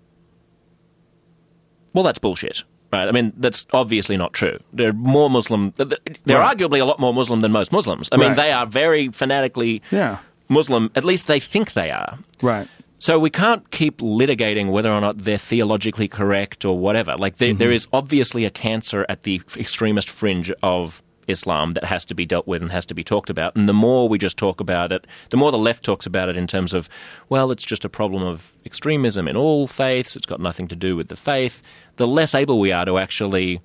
[1.93, 2.65] Well, that's bullshit.
[2.93, 4.59] Right, I mean that's obviously not true.
[4.73, 5.75] They're more Muslim.
[5.77, 6.57] They're Right.
[6.57, 8.09] arguably a lot more Muslim than most Muslims.
[8.11, 8.37] I mean, Right.
[8.37, 10.19] they are very fanatically Yeah.
[10.49, 10.91] Muslim.
[10.95, 12.19] At least they think they are.
[12.41, 12.67] Right.
[12.99, 17.15] So we can't keep litigating whether or not they're theologically correct or whatever.
[17.17, 17.59] Like there, mm-hmm.
[17.59, 22.27] there is obviously a cancer at the extremist fringe of Islam that has to be
[22.27, 23.55] dealt with and has to be talked about.
[23.55, 26.37] And the more we just talk about it, the more the left talks about it
[26.37, 26.89] in terms of,
[27.29, 30.17] well, it's just a problem of extremism in all faiths.
[30.17, 31.63] It's got nothing to do with the faith.
[31.97, 33.61] The less able we are to actually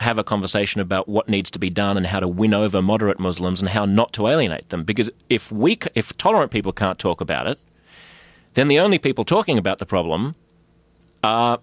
[0.00, 3.20] have a conversation about what needs to be done and how to win over moderate
[3.20, 4.82] Muslims and how not to alienate them.
[4.82, 7.58] Because if we, if tolerant people can't talk about it,
[8.54, 10.34] then the only people talking about the problem
[11.22, 11.60] are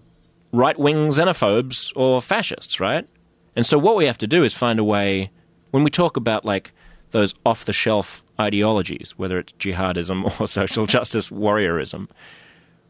[0.51, 3.07] right wing xenophobes or fascists, right?
[3.55, 5.31] And so what we have to do is find a way,
[5.71, 6.73] when we talk about like
[7.11, 12.07] those off the shelf ideologies, whether it's jihadism or social justice warriorism,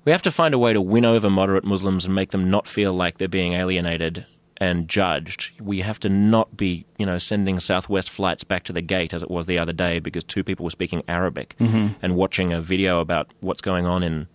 [0.05, 2.67] we have to find a way to win over moderate Muslims and make them not
[2.67, 4.25] feel like they're being alienated
[4.57, 5.59] and judged.
[5.59, 9.23] We have to not be, you know, sending Southwest flights back to the gate as
[9.23, 11.93] it was the other day because two people were speaking Arabic mm-hmm.
[12.01, 14.27] and watching a video about what's going on in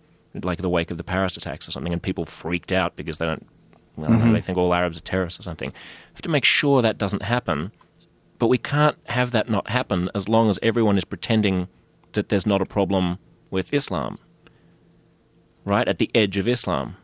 [0.43, 3.25] like the wake of the Paris attacks or something, and people freaked out because they
[3.25, 3.47] don't,
[3.97, 4.45] I don't know, they mm-hmm.
[4.45, 5.69] think all Arabs are terrorists or something.
[5.69, 7.71] We have to make sure that doesn't happen,
[8.39, 11.67] but we can't have that not happen as long as everyone is pretending
[12.13, 13.19] that there's not a problem
[13.49, 14.19] with Islam
[15.65, 16.97] right at the edge of Islam.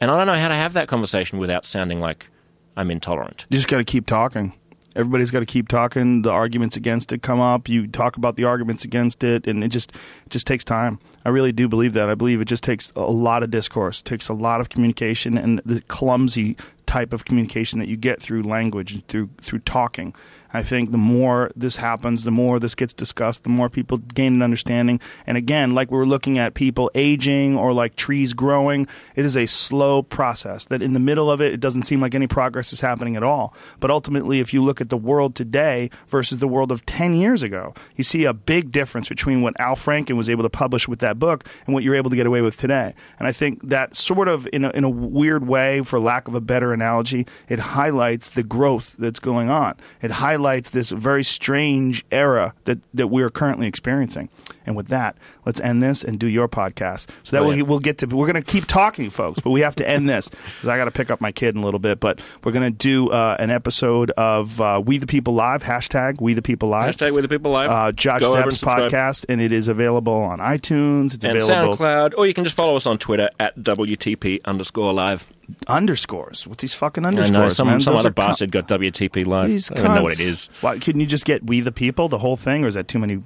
[0.00, 2.28] And I don't know how to have that conversation without sounding like
[2.76, 3.46] I'm intolerant.
[3.50, 4.54] You just got to keep talking.
[4.96, 6.22] Everybody's got to keep talking.
[6.22, 7.68] The arguments against it come up.
[7.68, 10.98] You talk about the arguments against it, and it just it just takes time.
[11.24, 12.08] I really do believe that.
[12.08, 15.60] I believe it just takes a lot of discourse, takes a lot of communication, and
[15.64, 16.56] the clumsy
[16.86, 20.14] type of communication that you get through language through through talking.
[20.52, 24.34] I think the more this happens, the more this gets discussed, the more people gain
[24.34, 25.00] an understanding.
[25.26, 29.36] And again, like we were looking at people aging or like trees growing, it is
[29.36, 32.72] a slow process that in the middle of it, it doesn't seem like any progress
[32.72, 33.54] is happening at all.
[33.78, 37.42] But ultimately, if you look at the world today versus the world of 10 years
[37.42, 40.98] ago, you see a big difference between what Al Franken was able to publish with
[40.98, 42.94] that book and what you're able to get away with today.
[43.18, 46.34] And I think that sort of, in a, in a weird way, for lack of
[46.34, 49.76] a better analogy, it highlights the growth that's going on.
[50.02, 50.39] It highlights
[50.70, 54.28] this very strange era that, that we are currently experiencing.
[54.66, 57.08] And with that, let's end this and do your podcast.
[57.22, 59.74] So that we'll, we'll get to, we're going to keep talking, folks, but we have
[59.76, 61.98] to end this because I got to pick up my kid in a little bit.
[61.98, 66.20] But we're going to do uh, an episode of uh, We the People Live, hashtag
[66.20, 66.94] We the People Live.
[66.94, 67.70] Hashtag We the people live.
[67.70, 71.14] Uh, Josh Go and podcast, and it is available on iTunes.
[71.14, 74.92] It's and available SoundCloud, or you can just follow us on Twitter at WTP underscore
[74.92, 75.26] live.
[75.68, 77.30] Underscores with these fucking I underscores.
[77.32, 77.80] know some, man.
[77.80, 79.48] some Those other bastard got WTP live.
[79.48, 80.50] These I don't know what it is.
[80.60, 82.98] Why, couldn't you just get We the People, the whole thing, or is that too
[82.98, 83.20] many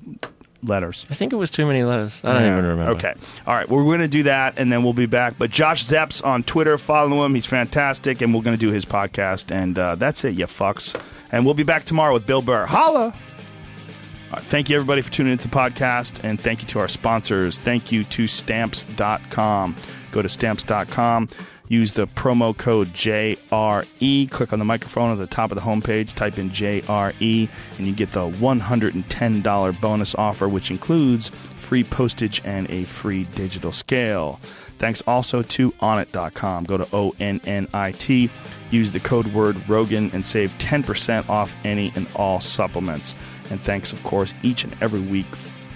[0.63, 1.07] letters?
[1.11, 2.21] I think it was too many letters.
[2.25, 2.53] I don't Yeah.
[2.59, 2.93] even remember.
[2.93, 3.15] Okay.
[3.47, 3.69] All right.
[3.69, 5.35] We're going to do that, and then we'll be back.
[5.39, 6.79] But Josh Zepps on Twitter.
[6.79, 7.35] Follow him.
[7.35, 9.51] He's fantastic, and we're going to do his podcast.
[9.55, 10.99] And uh, that's it, you fucks.
[11.33, 12.67] And we'll be back tomorrow with Bill Burr.
[12.67, 13.15] Holla!
[14.31, 16.89] All right, thank you, everybody, for tuning into the podcast, and thank you to our
[16.89, 17.59] sponsors.
[17.59, 19.77] Thank you to Stamps.com.
[20.13, 21.29] Go to Stamps.com.
[21.69, 24.31] Use the promo code JRE.
[24.31, 26.15] Click on the microphone at the top of the homepage.
[26.15, 32.71] Type in JRE, and you get the $110 bonus offer, which includes free postage and
[32.71, 34.39] a free digital scale.
[34.79, 36.65] Thanks also to Onnit.com.
[36.65, 38.29] Go to O N N I T.
[38.71, 43.15] Use the code word Rogan and save 10% off any and all supplements.
[43.51, 45.27] And thanks, of course, each and every week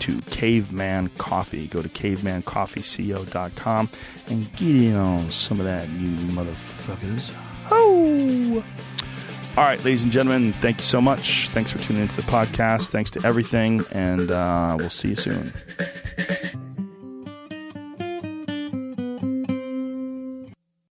[0.09, 1.67] to Caveman Coffee.
[1.67, 3.91] Go to cavemancoffeeco.com
[4.29, 7.35] and get in on some of that, you motherfuckers.
[7.71, 8.65] Oh!
[9.57, 11.49] All right, ladies and gentlemen, thank you so much.
[11.49, 12.89] Thanks for tuning into the podcast.
[12.89, 15.53] Thanks to everything, and uh, we'll see you soon.